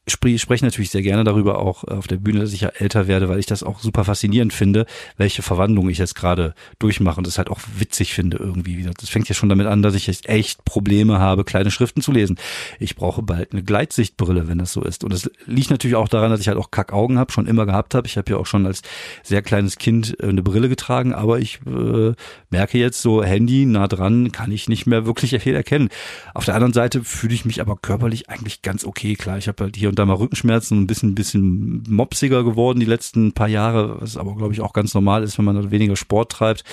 spreche 0.07 0.65
natürlich 0.65 0.91
sehr 0.91 1.01
gerne 1.01 1.23
darüber 1.23 1.59
auch 1.59 1.83
auf 1.83 2.07
der 2.07 2.17
Bühne, 2.17 2.39
dass 2.39 2.53
ich 2.53 2.61
ja 2.61 2.69
älter 2.69 3.07
werde, 3.07 3.27
weil 3.29 3.39
ich 3.39 3.45
das 3.45 3.63
auch 3.63 3.79
super 3.79 4.03
faszinierend 4.03 4.53
finde, 4.53 4.85
welche 5.17 5.41
Verwandlung 5.41 5.89
ich 5.89 5.97
jetzt 5.97 6.15
gerade 6.15 6.53
durchmache 6.79 7.17
und 7.17 7.27
das 7.27 7.37
halt 7.37 7.49
auch 7.49 7.59
witzig 7.77 8.13
finde 8.13 8.37
irgendwie. 8.37 8.87
Das 8.99 9.09
fängt 9.09 9.27
ja 9.29 9.35
schon 9.35 9.49
damit 9.49 9.67
an, 9.67 9.81
dass 9.81 9.95
ich 9.95 10.07
jetzt 10.07 10.29
echt 10.29 10.63
Probleme 10.65 11.19
habe, 11.19 11.43
kleine 11.43 11.71
Schriften 11.71 12.01
zu 12.01 12.11
lesen. 12.11 12.37
Ich 12.79 12.95
brauche 12.95 13.23
bald 13.23 13.51
eine 13.51 13.63
Gleitsichtbrille, 13.63 14.47
wenn 14.47 14.59
das 14.59 14.73
so 14.73 14.81
ist. 14.83 15.03
Und 15.03 15.11
es 15.11 15.29
liegt 15.45 15.71
natürlich 15.71 15.95
auch 15.95 16.07
daran, 16.07 16.29
dass 16.29 16.39
ich 16.39 16.47
halt 16.47 16.57
auch 16.57 16.71
Kackaugen 16.71 17.17
habe, 17.17 17.31
schon 17.31 17.47
immer 17.47 17.65
gehabt 17.65 17.95
habe. 17.95 18.07
Ich 18.07 18.17
habe 18.17 18.31
ja 18.31 18.37
auch 18.37 18.45
schon 18.45 18.65
als 18.65 18.81
sehr 19.23 19.41
kleines 19.41 19.77
Kind 19.77 20.19
äh, 20.19 20.27
eine 20.27 20.43
Brille 20.43 20.69
getragen, 20.69 21.13
aber 21.13 21.39
ich 21.39 21.59
äh, 21.65 22.13
merke 22.49 22.77
jetzt 22.77 23.01
so 23.01 23.23
Handy 23.23 23.65
nah 23.65 23.87
dran, 23.87 24.31
kann 24.31 24.51
ich 24.51 24.69
nicht 24.69 24.85
mehr 24.85 25.05
wirklich 25.05 25.35
viel 25.41 25.55
erkennen. 25.55 25.89
Auf 26.33 26.45
der 26.45 26.55
anderen 26.55 26.73
Seite 26.73 27.03
fühle 27.03 27.33
ich 27.33 27.45
mich 27.45 27.59
aber 27.61 27.75
körperlich 27.75 28.29
eigentlich 28.29 28.61
ganz 28.61 28.85
okay. 28.85 29.15
Klar, 29.15 29.37
ich 29.37 29.47
habe 29.47 29.63
halt 29.63 29.75
hier 29.75 29.94
und 29.95 29.99
da 29.99 30.05
mal 30.05 30.17
Rückenschmerzen, 30.17 30.81
ein 30.81 30.87
bisschen, 30.87 31.15
bisschen 31.15 31.83
mopsiger 31.87 32.43
geworden 32.43 32.81
die 32.81 32.85
letzten 32.85 33.31
paar 33.31 33.47
Jahre, 33.47 34.01
was 34.01 34.17
aber, 34.17 34.35
glaube 34.35 34.53
ich, 34.53 34.59
auch 34.59 34.73
ganz 34.73 34.93
normal 34.93 35.23
ist, 35.23 35.37
wenn 35.37 35.45
man 35.45 35.71
weniger 35.71 35.95
Sport 35.95 36.33
treibt. 36.33 36.65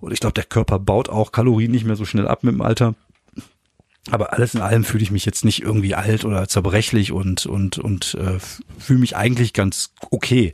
Und 0.00 0.12
ich 0.12 0.20
glaube, 0.20 0.32
der 0.32 0.44
Körper 0.44 0.78
baut 0.78 1.10
auch 1.10 1.32
Kalorien 1.32 1.70
nicht 1.70 1.84
mehr 1.84 1.96
so 1.96 2.06
schnell 2.06 2.26
ab 2.26 2.42
mit 2.42 2.54
dem 2.54 2.62
Alter. 2.62 2.94
Aber 4.10 4.32
alles 4.32 4.54
in 4.54 4.62
allem 4.62 4.84
fühle 4.84 5.02
ich 5.02 5.10
mich 5.10 5.26
jetzt 5.26 5.44
nicht 5.44 5.60
irgendwie 5.60 5.94
alt 5.94 6.24
oder 6.24 6.48
zerbrechlich 6.48 7.12
und 7.12 7.44
und 7.44 7.76
und 7.76 8.14
äh, 8.14 8.38
fühle 8.78 9.00
mich 9.00 9.14
eigentlich 9.14 9.52
ganz 9.52 9.92
okay. 10.10 10.52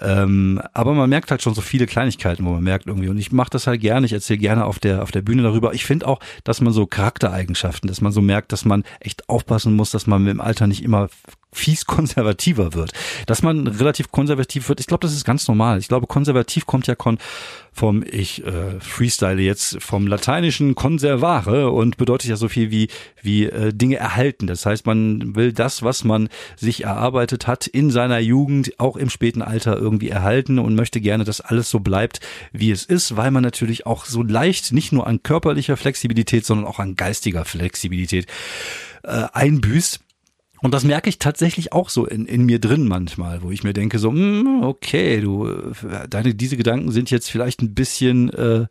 Ähm, 0.00 0.60
aber 0.72 0.94
man 0.94 1.10
merkt 1.10 1.30
halt 1.30 1.42
schon 1.42 1.54
so 1.54 1.60
viele 1.60 1.86
Kleinigkeiten, 1.86 2.44
wo 2.44 2.50
man 2.50 2.62
merkt 2.62 2.86
irgendwie, 2.86 3.08
und 3.08 3.18
ich 3.18 3.32
mache 3.32 3.50
das 3.50 3.66
halt 3.66 3.80
gerne, 3.80 4.06
ich 4.06 4.12
erzähle 4.12 4.38
gerne 4.38 4.64
auf 4.64 4.78
der, 4.78 5.02
auf 5.02 5.10
der 5.10 5.22
Bühne 5.22 5.42
darüber. 5.42 5.74
Ich 5.74 5.84
finde 5.84 6.08
auch, 6.08 6.20
dass 6.44 6.60
man 6.60 6.72
so 6.72 6.86
Charaktereigenschaften, 6.86 7.88
dass 7.88 8.00
man 8.00 8.12
so 8.12 8.22
merkt, 8.22 8.52
dass 8.52 8.64
man 8.64 8.84
echt 9.00 9.28
aufpassen 9.28 9.74
muss, 9.74 9.90
dass 9.90 10.06
man 10.06 10.24
dem 10.24 10.40
Alter 10.40 10.66
nicht 10.66 10.82
immer 10.82 11.08
fies 11.52 11.84
konservativer 11.84 12.74
wird. 12.74 12.92
Dass 13.26 13.42
man 13.42 13.66
relativ 13.66 14.10
konservativ 14.12 14.68
wird, 14.68 14.80
ich 14.80 14.86
glaube, 14.86 15.02
das 15.02 15.14
ist 15.14 15.24
ganz 15.24 15.48
normal. 15.48 15.78
Ich 15.78 15.88
glaube, 15.88 16.06
konservativ 16.06 16.66
kommt 16.66 16.86
ja 16.86 16.94
kon 16.94 17.18
vom, 17.72 18.02
ich 18.08 18.44
äh, 18.44 18.80
freestyle 18.80 19.40
jetzt, 19.40 19.80
vom 19.80 20.06
lateinischen 20.06 20.74
conservare 20.74 21.70
und 21.70 21.96
bedeutet 21.96 22.28
ja 22.28 22.36
so 22.36 22.48
viel 22.48 22.70
wie, 22.70 22.88
wie 23.22 23.46
äh, 23.46 23.72
Dinge 23.72 23.96
erhalten. 23.96 24.46
Das 24.46 24.66
heißt, 24.66 24.86
man 24.86 25.36
will 25.36 25.52
das, 25.52 25.82
was 25.82 26.04
man 26.04 26.28
sich 26.56 26.84
erarbeitet 26.84 27.46
hat 27.46 27.66
in 27.66 27.90
seiner 27.90 28.18
Jugend, 28.18 28.78
auch 28.80 28.96
im 28.96 29.08
späten 29.08 29.40
Alter 29.40 29.76
irgendwie 29.76 30.08
erhalten 30.08 30.58
und 30.58 30.74
möchte 30.74 31.00
gerne, 31.00 31.24
dass 31.24 31.40
alles 31.40 31.70
so 31.70 31.80
bleibt, 31.80 32.20
wie 32.52 32.70
es 32.70 32.84
ist, 32.84 33.16
weil 33.16 33.30
man 33.30 33.42
natürlich 33.42 33.86
auch 33.86 34.04
so 34.04 34.22
leicht 34.22 34.72
nicht 34.72 34.92
nur 34.92 35.06
an 35.06 35.22
körperlicher 35.22 35.76
Flexibilität, 35.76 36.44
sondern 36.44 36.66
auch 36.66 36.80
an 36.80 36.96
geistiger 36.96 37.44
Flexibilität 37.44 38.26
äh, 39.04 39.26
einbüßt 39.32 40.00
und 40.62 40.74
das 40.74 40.84
merke 40.84 41.08
ich 41.08 41.18
tatsächlich 41.18 41.72
auch 41.72 41.88
so 41.88 42.06
in, 42.06 42.26
in 42.26 42.44
mir 42.44 42.58
drin 42.58 42.86
manchmal, 42.86 43.42
wo 43.42 43.50
ich 43.50 43.64
mir 43.64 43.72
denke 43.72 43.98
so, 43.98 44.10
mm, 44.10 44.62
okay, 44.62 45.20
du, 45.20 45.46
äh, 45.46 46.08
deine 46.08 46.34
diese 46.34 46.56
Gedanken 46.56 46.92
sind 46.92 47.10
jetzt 47.10 47.30
vielleicht 47.30 47.62
ein 47.62 47.74
bisschen 47.74 48.30
äh, 48.30 48.66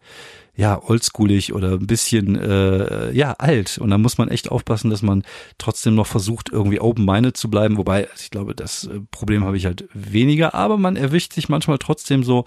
ja, 0.60 0.84
oldschoolig 0.84 1.54
oder 1.54 1.72
ein 1.72 1.88
bisschen 1.88 2.36
äh, 2.36 3.14
ja, 3.14 3.32
alt. 3.38 3.78
Und 3.78 3.92
da 3.92 3.98
muss 3.98 4.18
man 4.18 4.28
echt 4.28 4.52
aufpassen, 4.52 4.90
dass 4.90 5.02
man 5.02 5.24
trotzdem 5.58 5.96
noch 5.96 6.06
versucht, 6.06 6.50
irgendwie 6.50 6.82
open-minded 6.82 7.38
zu 7.38 7.50
bleiben. 7.50 7.78
Wobei, 7.78 8.10
ich 8.20 8.30
glaube, 8.30 8.54
das 8.56 8.84
äh, 8.84 9.00
Problem 9.10 9.46
habe 9.46 9.56
ich 9.56 9.66
halt 9.66 9.88
weniger, 9.94 10.54
aber 10.54 10.78
man 10.78 10.98
erwischt 10.98 11.32
sich 11.32 11.48
manchmal 11.48 11.78
trotzdem 11.78 12.26
so 12.26 12.44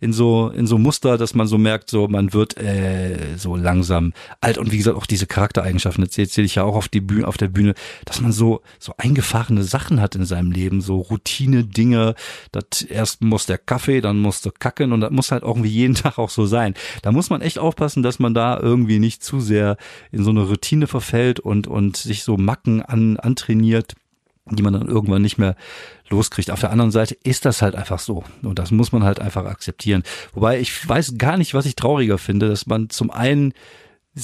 in 0.00 0.12
so, 0.12 0.48
in 0.50 0.68
so 0.68 0.78
Muster, 0.78 1.18
dass 1.18 1.34
man 1.34 1.48
so 1.48 1.58
merkt, 1.58 1.90
so 1.90 2.06
man 2.06 2.32
wird 2.32 2.56
äh, 2.56 3.36
so 3.36 3.56
langsam 3.56 4.12
alt. 4.40 4.58
Und 4.58 4.70
wie 4.70 4.78
gesagt, 4.78 4.96
auch 4.96 5.06
diese 5.06 5.26
Charaktereigenschaften, 5.26 6.04
das 6.04 6.16
erzähle 6.16 6.44
ich 6.44 6.54
ja 6.54 6.62
auch 6.62 6.76
auf, 6.76 6.86
die 6.86 7.00
Bühne, 7.00 7.26
auf 7.26 7.36
der 7.36 7.48
Bühne, 7.48 7.74
dass 8.04 8.20
man 8.20 8.30
so, 8.30 8.62
so 8.78 8.94
eingefahrene 8.96 9.64
Sachen 9.64 10.00
hat 10.00 10.14
in 10.14 10.24
seinem 10.24 10.52
Leben, 10.52 10.82
so 10.82 11.00
Routine-Dinge. 11.00 12.14
Das 12.52 12.82
erst 12.82 13.22
muss 13.22 13.46
der 13.46 13.58
Kaffee, 13.58 14.00
dann 14.00 14.20
muss 14.20 14.40
der 14.40 14.52
kacken 14.52 14.92
und 14.92 15.00
das 15.00 15.10
muss 15.10 15.32
halt 15.32 15.42
irgendwie 15.42 15.70
jeden 15.70 15.94
Tag 15.96 16.16
auch 16.18 16.30
so 16.30 16.46
sein. 16.46 16.74
Da 17.02 17.10
muss 17.10 17.28
man 17.28 17.40
echt 17.40 17.55
echt 17.56 17.58
aufpassen, 17.58 18.02
dass 18.02 18.18
man 18.18 18.34
da 18.34 18.58
irgendwie 18.60 18.98
nicht 18.98 19.22
zu 19.24 19.40
sehr 19.40 19.76
in 20.12 20.22
so 20.22 20.30
eine 20.30 20.42
Routine 20.42 20.86
verfällt 20.86 21.40
und, 21.40 21.66
und 21.66 21.96
sich 21.96 22.22
so 22.22 22.36
Macken 22.36 22.82
an, 22.82 23.16
antrainiert, 23.16 23.94
die 24.50 24.62
man 24.62 24.74
dann 24.74 24.86
irgendwann 24.86 25.22
nicht 25.22 25.38
mehr 25.38 25.56
loskriegt. 26.08 26.50
Auf 26.50 26.60
der 26.60 26.70
anderen 26.70 26.92
Seite 26.92 27.16
ist 27.24 27.44
das 27.44 27.62
halt 27.62 27.74
einfach 27.74 27.98
so. 27.98 28.24
Und 28.42 28.58
das 28.58 28.70
muss 28.70 28.92
man 28.92 29.02
halt 29.02 29.20
einfach 29.20 29.44
akzeptieren. 29.46 30.02
Wobei 30.34 30.60
ich 30.60 30.88
weiß 30.88 31.14
gar 31.18 31.36
nicht, 31.36 31.54
was 31.54 31.66
ich 31.66 31.76
trauriger 31.76 32.18
finde, 32.18 32.48
dass 32.48 32.66
man 32.66 32.90
zum 32.90 33.10
einen 33.10 33.54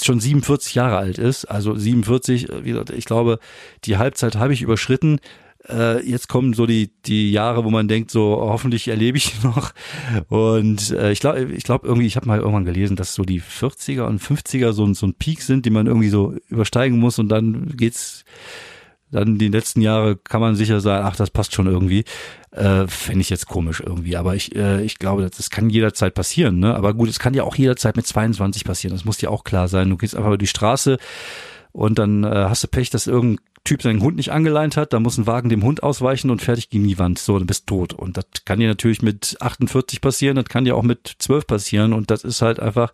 schon 0.00 0.20
47 0.20 0.74
Jahre 0.74 0.96
alt 0.96 1.18
ist. 1.18 1.46
Also 1.46 1.74
47, 1.74 2.48
wie 2.62 2.70
gesagt, 2.70 2.90
ich 2.90 3.04
glaube, 3.04 3.38
die 3.84 3.96
Halbzeit 3.96 4.36
habe 4.36 4.52
ich 4.52 4.62
überschritten 4.62 5.18
äh, 5.68 6.04
jetzt 6.04 6.28
kommen 6.28 6.54
so 6.54 6.66
die 6.66 6.90
die 7.06 7.30
Jahre, 7.30 7.64
wo 7.64 7.70
man 7.70 7.88
denkt, 7.88 8.10
so 8.10 8.36
hoffentlich 8.40 8.88
erlebe 8.88 9.18
ich 9.18 9.42
noch. 9.42 9.72
Und 10.28 10.90
äh, 10.90 11.12
ich 11.12 11.20
glaube, 11.20 11.44
ich 11.44 11.64
glaube 11.64 11.86
irgendwie, 11.86 12.06
ich 12.06 12.16
habe 12.16 12.26
mal 12.26 12.38
irgendwann 12.38 12.64
gelesen, 12.64 12.96
dass 12.96 13.14
so 13.14 13.24
die 13.24 13.40
40er 13.40 14.02
und 14.02 14.20
50er 14.20 14.72
so, 14.72 14.92
so 14.94 15.06
ein 15.06 15.14
Peak 15.14 15.42
sind, 15.42 15.66
die 15.66 15.70
man 15.70 15.86
irgendwie 15.86 16.08
so 16.08 16.34
übersteigen 16.48 16.98
muss 16.98 17.18
und 17.18 17.28
dann 17.28 17.76
geht's 17.76 18.24
dann 19.12 19.36
die 19.36 19.48
letzten 19.48 19.82
Jahre 19.82 20.16
kann 20.16 20.40
man 20.40 20.56
sicher 20.56 20.80
sagen, 20.80 21.06
ach, 21.06 21.16
das 21.16 21.30
passt 21.30 21.54
schon 21.54 21.66
irgendwie. 21.66 22.04
Äh, 22.50 22.86
Fände 22.86 23.20
ich 23.20 23.28
jetzt 23.28 23.46
komisch 23.46 23.82
irgendwie. 23.84 24.16
Aber 24.16 24.34
ich, 24.34 24.56
äh, 24.56 24.82
ich 24.82 24.98
glaube, 24.98 25.20
das, 25.20 25.32
das 25.32 25.50
kann 25.50 25.68
jederzeit 25.68 26.14
passieren. 26.14 26.58
Ne? 26.58 26.74
Aber 26.74 26.94
gut, 26.94 27.10
es 27.10 27.18
kann 27.18 27.34
ja 27.34 27.44
auch 27.44 27.54
jederzeit 27.54 27.94
mit 27.94 28.06
22 28.06 28.64
passieren. 28.64 28.96
Das 28.96 29.04
muss 29.04 29.18
dir 29.18 29.30
auch 29.30 29.44
klar 29.44 29.68
sein. 29.68 29.90
Du 29.90 29.98
gehst 29.98 30.16
einfach 30.16 30.28
über 30.28 30.38
die 30.38 30.46
Straße 30.46 30.96
und 31.72 31.98
dann 31.98 32.24
äh, 32.24 32.46
hast 32.48 32.64
du 32.64 32.68
Pech, 32.68 32.88
dass 32.88 33.06
irgendein 33.06 33.44
Typ 33.64 33.82
seinen 33.82 34.02
Hund 34.02 34.16
nicht 34.16 34.32
angeleint 34.32 34.76
hat, 34.76 34.92
da 34.92 34.98
muss 34.98 35.18
ein 35.18 35.26
Wagen 35.28 35.48
dem 35.48 35.62
Hund 35.62 35.84
ausweichen 35.84 36.30
und 36.30 36.42
fertig 36.42 36.68
gegen 36.68 36.86
die 36.86 36.98
Wand. 36.98 37.18
So, 37.20 37.38
du 37.38 37.44
bist 37.44 37.68
tot. 37.68 37.92
Und 37.92 38.16
das 38.16 38.24
kann 38.44 38.58
dir 38.58 38.66
natürlich 38.66 39.02
mit 39.02 39.36
48 39.40 40.00
passieren, 40.00 40.34
das 40.34 40.46
kann 40.46 40.64
dir 40.64 40.76
auch 40.76 40.82
mit 40.82 41.14
12 41.18 41.46
passieren. 41.46 41.92
Und 41.92 42.10
das 42.10 42.24
ist 42.24 42.42
halt 42.42 42.58
einfach, 42.58 42.92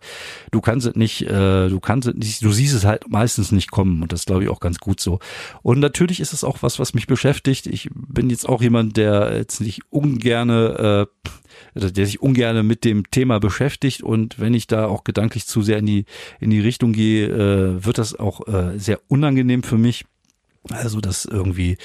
du 0.51 0.61
kannst 0.61 0.85
es 0.85 0.95
nicht, 0.95 1.23
äh, 1.23 1.69
du 1.69 1.79
kannst 1.79 2.07
es 2.07 2.13
nicht, 2.13 2.43
du 2.43 2.51
siehst 2.51 2.75
es 2.75 2.85
halt 2.85 3.09
meistens 3.09 3.51
nicht 3.51 3.71
kommen. 3.71 4.03
Und 4.03 4.13
das 4.13 4.25
glaube 4.25 4.43
ich 4.43 4.49
auch 4.49 4.59
ganz 4.59 4.79
gut 4.79 4.99
so. 4.99 5.19
Und 5.63 5.79
natürlich 5.79 6.19
ist 6.19 6.33
es 6.33 6.43
auch 6.43 6.61
was, 6.61 6.77
was 6.77 6.93
mich 6.93 7.07
beschäftigt. 7.07 7.65
Ich 7.65 7.89
bin 7.93 8.29
jetzt 8.29 8.47
auch 8.47 8.61
jemand, 8.61 8.95
der 8.95 9.35
jetzt 9.35 9.61
nicht 9.61 9.81
ungerne, 9.89 11.07
äh, 11.75 11.89
der 11.91 12.05
sich 12.05 12.21
ungern 12.21 12.65
mit 12.65 12.85
dem 12.85 13.09
Thema 13.09 13.39
beschäftigt 13.39 14.03
und 14.03 14.39
wenn 14.39 14.53
ich 14.53 14.67
da 14.67 14.87
auch 14.87 15.03
gedanklich 15.03 15.45
zu 15.45 15.61
sehr 15.61 15.79
in 15.79 15.85
die 15.85 16.05
in 16.39 16.49
die 16.49 16.59
Richtung 16.59 16.93
gehe, 16.93 17.27
äh, 17.27 17.85
wird 17.85 17.97
das 17.97 18.17
auch 18.17 18.47
äh, 18.47 18.77
sehr 18.77 18.99
unangenehm 19.07 19.63
für 19.63 19.77
mich. 19.77 20.05
Also 20.69 20.99
das 21.01 21.25
irgendwie 21.25 21.77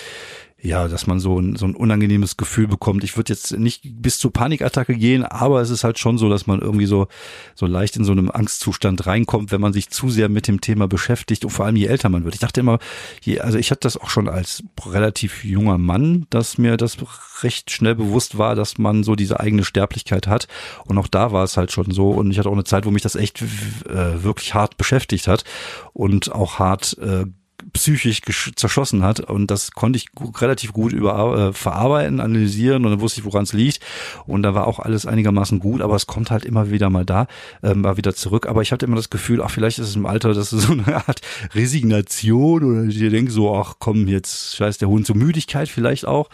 ja, 0.64 0.88
dass 0.88 1.06
man 1.06 1.20
so 1.20 1.38
ein, 1.38 1.56
so 1.56 1.66
ein 1.66 1.76
unangenehmes 1.76 2.38
Gefühl 2.38 2.66
bekommt. 2.66 3.04
Ich 3.04 3.18
würde 3.18 3.34
jetzt 3.34 3.52
nicht 3.58 3.82
bis 3.84 4.18
zur 4.18 4.32
Panikattacke 4.32 4.94
gehen, 4.94 5.22
aber 5.22 5.60
es 5.60 5.68
ist 5.68 5.84
halt 5.84 5.98
schon 5.98 6.16
so, 6.16 6.30
dass 6.30 6.46
man 6.46 6.60
irgendwie 6.60 6.86
so, 6.86 7.06
so 7.54 7.66
leicht 7.66 7.96
in 7.96 8.04
so 8.04 8.12
einem 8.12 8.30
Angstzustand 8.30 9.06
reinkommt, 9.06 9.52
wenn 9.52 9.60
man 9.60 9.74
sich 9.74 9.90
zu 9.90 10.08
sehr 10.08 10.30
mit 10.30 10.48
dem 10.48 10.62
Thema 10.62 10.88
beschäftigt 10.88 11.44
und 11.44 11.50
vor 11.50 11.66
allem 11.66 11.76
je 11.76 11.84
älter 11.84 12.08
man 12.08 12.24
wird. 12.24 12.34
Ich 12.34 12.40
dachte 12.40 12.60
immer, 12.60 12.78
je, 13.20 13.40
also 13.40 13.58
ich 13.58 13.70
hatte 13.70 13.80
das 13.80 13.98
auch 13.98 14.08
schon 14.08 14.26
als 14.26 14.62
relativ 14.86 15.44
junger 15.44 15.76
Mann, 15.76 16.26
dass 16.30 16.56
mir 16.56 16.78
das 16.78 16.96
recht 17.42 17.70
schnell 17.70 17.94
bewusst 17.94 18.38
war, 18.38 18.54
dass 18.54 18.78
man 18.78 19.04
so 19.04 19.16
diese 19.16 19.40
eigene 19.40 19.64
Sterblichkeit 19.64 20.26
hat. 20.28 20.48
Und 20.86 20.96
auch 20.96 21.08
da 21.08 21.30
war 21.30 21.44
es 21.44 21.58
halt 21.58 21.72
schon 21.72 21.90
so. 21.90 22.08
Und 22.12 22.30
ich 22.30 22.38
hatte 22.38 22.48
auch 22.48 22.54
eine 22.54 22.64
Zeit, 22.64 22.86
wo 22.86 22.90
mich 22.90 23.02
das 23.02 23.16
echt 23.16 23.42
äh, 23.42 24.22
wirklich 24.22 24.54
hart 24.54 24.78
beschäftigt 24.78 25.28
hat 25.28 25.44
und 25.92 26.32
auch 26.32 26.58
hart 26.58 26.96
äh, 27.02 27.26
psychisch 27.74 28.22
zerschossen 28.56 29.02
hat. 29.02 29.20
Und 29.20 29.50
das 29.50 29.72
konnte 29.72 29.98
ich 29.98 30.06
relativ 30.40 30.72
gut 30.72 30.92
über 30.92 31.48
äh, 31.48 31.52
verarbeiten, 31.52 32.20
analysieren. 32.20 32.84
Und 32.84 32.92
dann 32.92 33.00
wusste 33.00 33.20
ich, 33.20 33.26
woran 33.26 33.44
es 33.44 33.52
liegt. 33.52 33.80
Und 34.26 34.42
da 34.42 34.54
war 34.54 34.66
auch 34.66 34.78
alles 34.78 35.04
einigermaßen 35.06 35.60
gut, 35.60 35.82
aber 35.82 35.94
es 35.96 36.06
kommt 36.06 36.30
halt 36.30 36.44
immer 36.44 36.70
wieder 36.70 36.90
mal 36.90 37.04
da, 37.04 37.26
ähm, 37.62 37.82
mal 37.82 37.96
wieder 37.96 38.14
zurück, 38.14 38.46
aber 38.46 38.62
ich 38.62 38.72
hatte 38.72 38.86
immer 38.86 38.96
das 38.96 39.10
Gefühl, 39.10 39.42
ach 39.42 39.50
vielleicht 39.50 39.78
ist 39.78 39.88
es 39.88 39.96
im 39.96 40.06
Alter, 40.06 40.34
das 40.34 40.52
ist 40.52 40.62
so 40.62 40.72
eine 40.72 40.96
Art 40.96 41.20
Resignation 41.54 42.64
oder 42.64 42.84
ich 42.84 42.98
denke 42.98 43.30
so, 43.30 43.54
ach 43.54 43.74
komm, 43.78 44.08
jetzt 44.08 44.56
scheiß 44.56 44.78
der 44.78 44.88
Hund 44.88 45.06
zur 45.06 45.16
Müdigkeit 45.16 45.68
vielleicht 45.68 46.06
auch, 46.06 46.30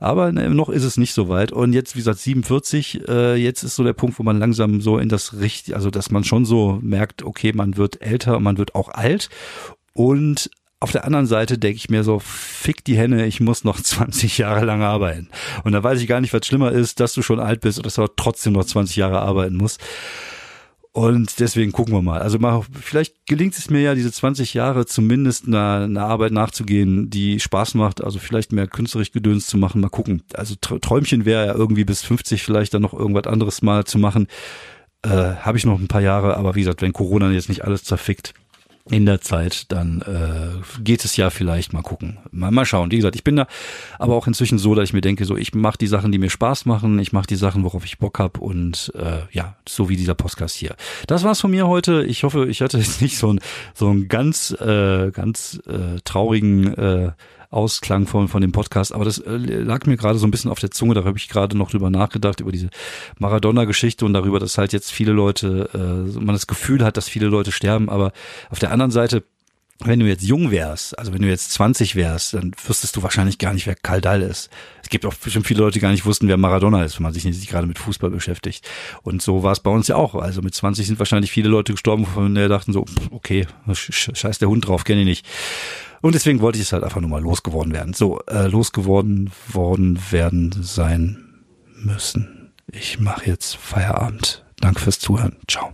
aber 0.00 0.32
ne, 0.32 0.50
noch 0.50 0.68
ist 0.68 0.84
es 0.84 0.96
nicht 0.96 1.14
so 1.14 1.28
weit. 1.28 1.52
Und 1.52 1.72
jetzt, 1.72 1.94
wie 1.94 2.00
gesagt, 2.00 2.18
47, 2.18 3.08
äh, 3.08 3.34
jetzt 3.36 3.62
ist 3.62 3.76
so 3.76 3.84
der 3.84 3.92
Punkt, 3.92 4.18
wo 4.18 4.22
man 4.22 4.38
langsam 4.38 4.80
so 4.80 4.98
in 4.98 5.08
das 5.08 5.38
Richt, 5.38 5.72
also 5.74 5.90
dass 5.90 6.10
man 6.10 6.24
schon 6.24 6.44
so 6.44 6.78
merkt, 6.82 7.22
okay, 7.22 7.52
man 7.52 7.76
wird 7.76 8.02
älter, 8.02 8.40
man 8.40 8.58
wird 8.58 8.74
auch 8.74 8.88
alt. 8.88 9.28
Und 9.94 10.50
auf 10.82 10.90
der 10.92 11.04
anderen 11.04 11.26
Seite 11.26 11.58
denke 11.58 11.76
ich 11.76 11.90
mir 11.90 12.02
so, 12.02 12.18
fick 12.18 12.84
die 12.84 12.96
Henne, 12.96 13.26
ich 13.26 13.40
muss 13.40 13.64
noch 13.64 13.80
20 13.82 14.38
Jahre 14.38 14.64
lang 14.64 14.82
arbeiten. 14.82 15.28
Und 15.64 15.72
da 15.72 15.82
weiß 15.82 16.00
ich 16.00 16.08
gar 16.08 16.20
nicht, 16.20 16.32
was 16.32 16.46
schlimmer 16.46 16.72
ist, 16.72 17.00
dass 17.00 17.14
du 17.14 17.22
schon 17.22 17.40
alt 17.40 17.60
bist 17.60 17.78
oder 17.78 17.84
dass 17.84 17.94
du 17.94 18.06
trotzdem 18.08 18.52
noch 18.54 18.64
20 18.64 18.96
Jahre 18.96 19.20
arbeiten 19.20 19.56
musst. 19.56 19.80
Und 20.94 21.40
deswegen 21.40 21.72
gucken 21.72 21.94
wir 21.94 22.02
mal. 22.02 22.20
Also 22.20 22.38
mal, 22.38 22.62
vielleicht 22.78 23.26
gelingt 23.26 23.56
es 23.56 23.70
mir 23.70 23.80
ja, 23.80 23.94
diese 23.94 24.12
20 24.12 24.52
Jahre 24.52 24.84
zumindest 24.84 25.46
einer, 25.46 25.84
einer 25.84 26.04
Arbeit 26.04 26.32
nachzugehen, 26.32 27.08
die 27.08 27.40
Spaß 27.40 27.74
macht. 27.74 28.04
Also 28.04 28.18
vielleicht 28.18 28.52
mehr 28.52 28.66
künstlerisch 28.66 29.10
Gedöns 29.10 29.46
zu 29.46 29.56
machen. 29.56 29.80
Mal 29.80 29.88
gucken. 29.88 30.22
Also 30.34 30.54
Träumchen 30.56 31.24
wäre 31.24 31.46
ja 31.46 31.54
irgendwie 31.54 31.84
bis 31.84 32.02
50 32.02 32.42
vielleicht 32.42 32.74
dann 32.74 32.82
noch 32.82 32.92
irgendwas 32.92 33.32
anderes 33.32 33.62
mal 33.62 33.84
zu 33.84 33.98
machen. 33.98 34.26
Äh, 35.00 35.08
Habe 35.08 35.56
ich 35.56 35.64
noch 35.64 35.80
ein 35.80 35.88
paar 35.88 36.02
Jahre. 36.02 36.36
Aber 36.36 36.56
wie 36.56 36.60
gesagt, 36.60 36.82
wenn 36.82 36.92
Corona 36.92 37.30
jetzt 37.30 37.48
nicht 37.48 37.64
alles 37.64 37.84
zerfickt, 37.84 38.34
in 38.90 39.06
der 39.06 39.20
Zeit, 39.20 39.70
dann 39.70 40.02
äh, 40.02 40.82
geht 40.82 41.04
es 41.04 41.16
ja 41.16 41.30
vielleicht 41.30 41.72
mal 41.72 41.82
gucken. 41.82 42.18
Mal, 42.32 42.50
mal 42.50 42.64
schauen. 42.64 42.90
Wie 42.90 42.96
gesagt, 42.96 43.14
ich 43.14 43.22
bin 43.22 43.36
da 43.36 43.46
aber 43.98 44.16
auch 44.16 44.26
inzwischen 44.26 44.58
so, 44.58 44.74
dass 44.74 44.88
ich 44.88 44.92
mir 44.92 45.00
denke, 45.00 45.24
so 45.24 45.36
ich 45.36 45.54
mache 45.54 45.78
die 45.78 45.86
Sachen, 45.86 46.10
die 46.10 46.18
mir 46.18 46.30
Spaß 46.30 46.66
machen, 46.66 46.98
ich 46.98 47.12
mache 47.12 47.26
die 47.26 47.36
Sachen, 47.36 47.62
worauf 47.62 47.84
ich 47.84 47.98
Bock 47.98 48.18
hab 48.18 48.38
und 48.38 48.92
äh, 48.96 49.20
ja, 49.30 49.56
so 49.68 49.88
wie 49.88 49.96
dieser 49.96 50.14
Podcast 50.14 50.56
hier. 50.56 50.74
Das 51.06 51.22
war's 51.22 51.40
von 51.40 51.52
mir 51.52 51.68
heute. 51.68 52.04
Ich 52.04 52.24
hoffe, 52.24 52.48
ich 52.48 52.60
hatte 52.60 52.78
jetzt 52.78 53.00
nicht 53.02 53.18
so 53.18 53.32
ein 53.32 53.40
so 53.74 53.88
ein 53.88 54.08
ganz 54.08 54.50
äh, 54.50 55.10
ganz 55.12 55.60
äh, 55.66 56.00
traurigen 56.04 56.74
äh, 56.74 57.12
Ausklang 57.52 58.06
von, 58.06 58.28
von 58.28 58.40
dem 58.40 58.52
Podcast. 58.52 58.92
Aber 58.92 59.04
das 59.04 59.18
äh, 59.18 59.36
lag 59.36 59.86
mir 59.86 59.96
gerade 59.96 60.18
so 60.18 60.26
ein 60.26 60.30
bisschen 60.30 60.50
auf 60.50 60.58
der 60.58 60.70
Zunge. 60.70 60.94
Da 60.94 61.04
habe 61.04 61.18
ich 61.18 61.28
gerade 61.28 61.56
noch 61.56 61.70
drüber 61.70 61.90
nachgedacht, 61.90 62.40
über 62.40 62.52
diese 62.52 62.70
Maradona-Geschichte 63.18 64.04
und 64.04 64.12
darüber, 64.12 64.38
dass 64.38 64.58
halt 64.58 64.72
jetzt 64.72 64.90
viele 64.90 65.12
Leute, 65.12 65.68
äh, 65.74 66.18
man 66.18 66.34
das 66.34 66.46
Gefühl 66.46 66.84
hat, 66.84 66.96
dass 66.96 67.08
viele 67.08 67.26
Leute 67.26 67.52
sterben. 67.52 67.88
Aber 67.90 68.12
auf 68.50 68.58
der 68.58 68.72
anderen 68.72 68.90
Seite, 68.90 69.24
wenn 69.84 70.00
du 70.00 70.06
jetzt 70.06 70.22
jung 70.22 70.50
wärst, 70.50 70.98
also 70.98 71.12
wenn 71.12 71.22
du 71.22 71.28
jetzt 71.28 71.50
20 71.52 71.96
wärst, 71.96 72.34
dann 72.34 72.52
wüsstest 72.66 72.96
du 72.96 73.02
wahrscheinlich 73.02 73.38
gar 73.38 73.52
nicht, 73.52 73.66
wer 73.66 73.74
Kaldal 73.74 74.22
ist. 74.22 74.50
Es 74.82 74.88
gibt 74.88 75.04
auch 75.06 75.14
bestimmt 75.14 75.46
viele 75.46 75.60
Leute, 75.60 75.74
die 75.74 75.80
gar 75.80 75.90
nicht 75.90 76.06
wussten, 76.06 76.28
wer 76.28 76.36
Maradona 76.36 76.84
ist, 76.84 76.96
wenn 76.98 77.02
man 77.02 77.12
sich 77.12 77.24
nicht 77.24 77.48
gerade 77.48 77.66
mit 77.66 77.78
Fußball 77.78 78.10
beschäftigt. 78.10 78.66
Und 79.02 79.22
so 79.22 79.42
war 79.42 79.52
es 79.52 79.60
bei 79.60 79.70
uns 79.70 79.88
ja 79.88 79.96
auch. 79.96 80.14
Also 80.14 80.42
mit 80.42 80.54
20 80.54 80.86
sind 80.86 80.98
wahrscheinlich 80.98 81.32
viele 81.32 81.48
Leute 81.48 81.72
gestorben, 81.72 82.06
von 82.06 82.34
der 82.34 82.48
dachten 82.48 82.72
so, 82.72 82.84
okay, 83.10 83.46
scheiß 83.72 84.38
der 84.38 84.48
Hund 84.48 84.66
drauf, 84.66 84.84
kenne 84.84 85.00
ich 85.00 85.06
nicht. 85.06 85.26
Und 86.02 86.14
deswegen 86.14 86.40
wollte 86.40 86.58
ich 86.58 86.64
es 86.64 86.72
halt 86.72 86.84
einfach 86.84 87.00
nur 87.00 87.08
mal 87.08 87.22
losgeworden 87.22 87.72
werden. 87.72 87.94
So, 87.94 88.20
äh, 88.26 88.48
losgeworden 88.48 89.30
worden 89.48 89.98
werden 90.10 90.52
sein 90.60 91.24
müssen. 91.76 92.52
Ich 92.70 93.00
mache 93.00 93.26
jetzt 93.26 93.56
Feierabend. 93.56 94.44
Danke 94.60 94.80
fürs 94.80 94.98
Zuhören. 94.98 95.36
Ciao. 95.48 95.72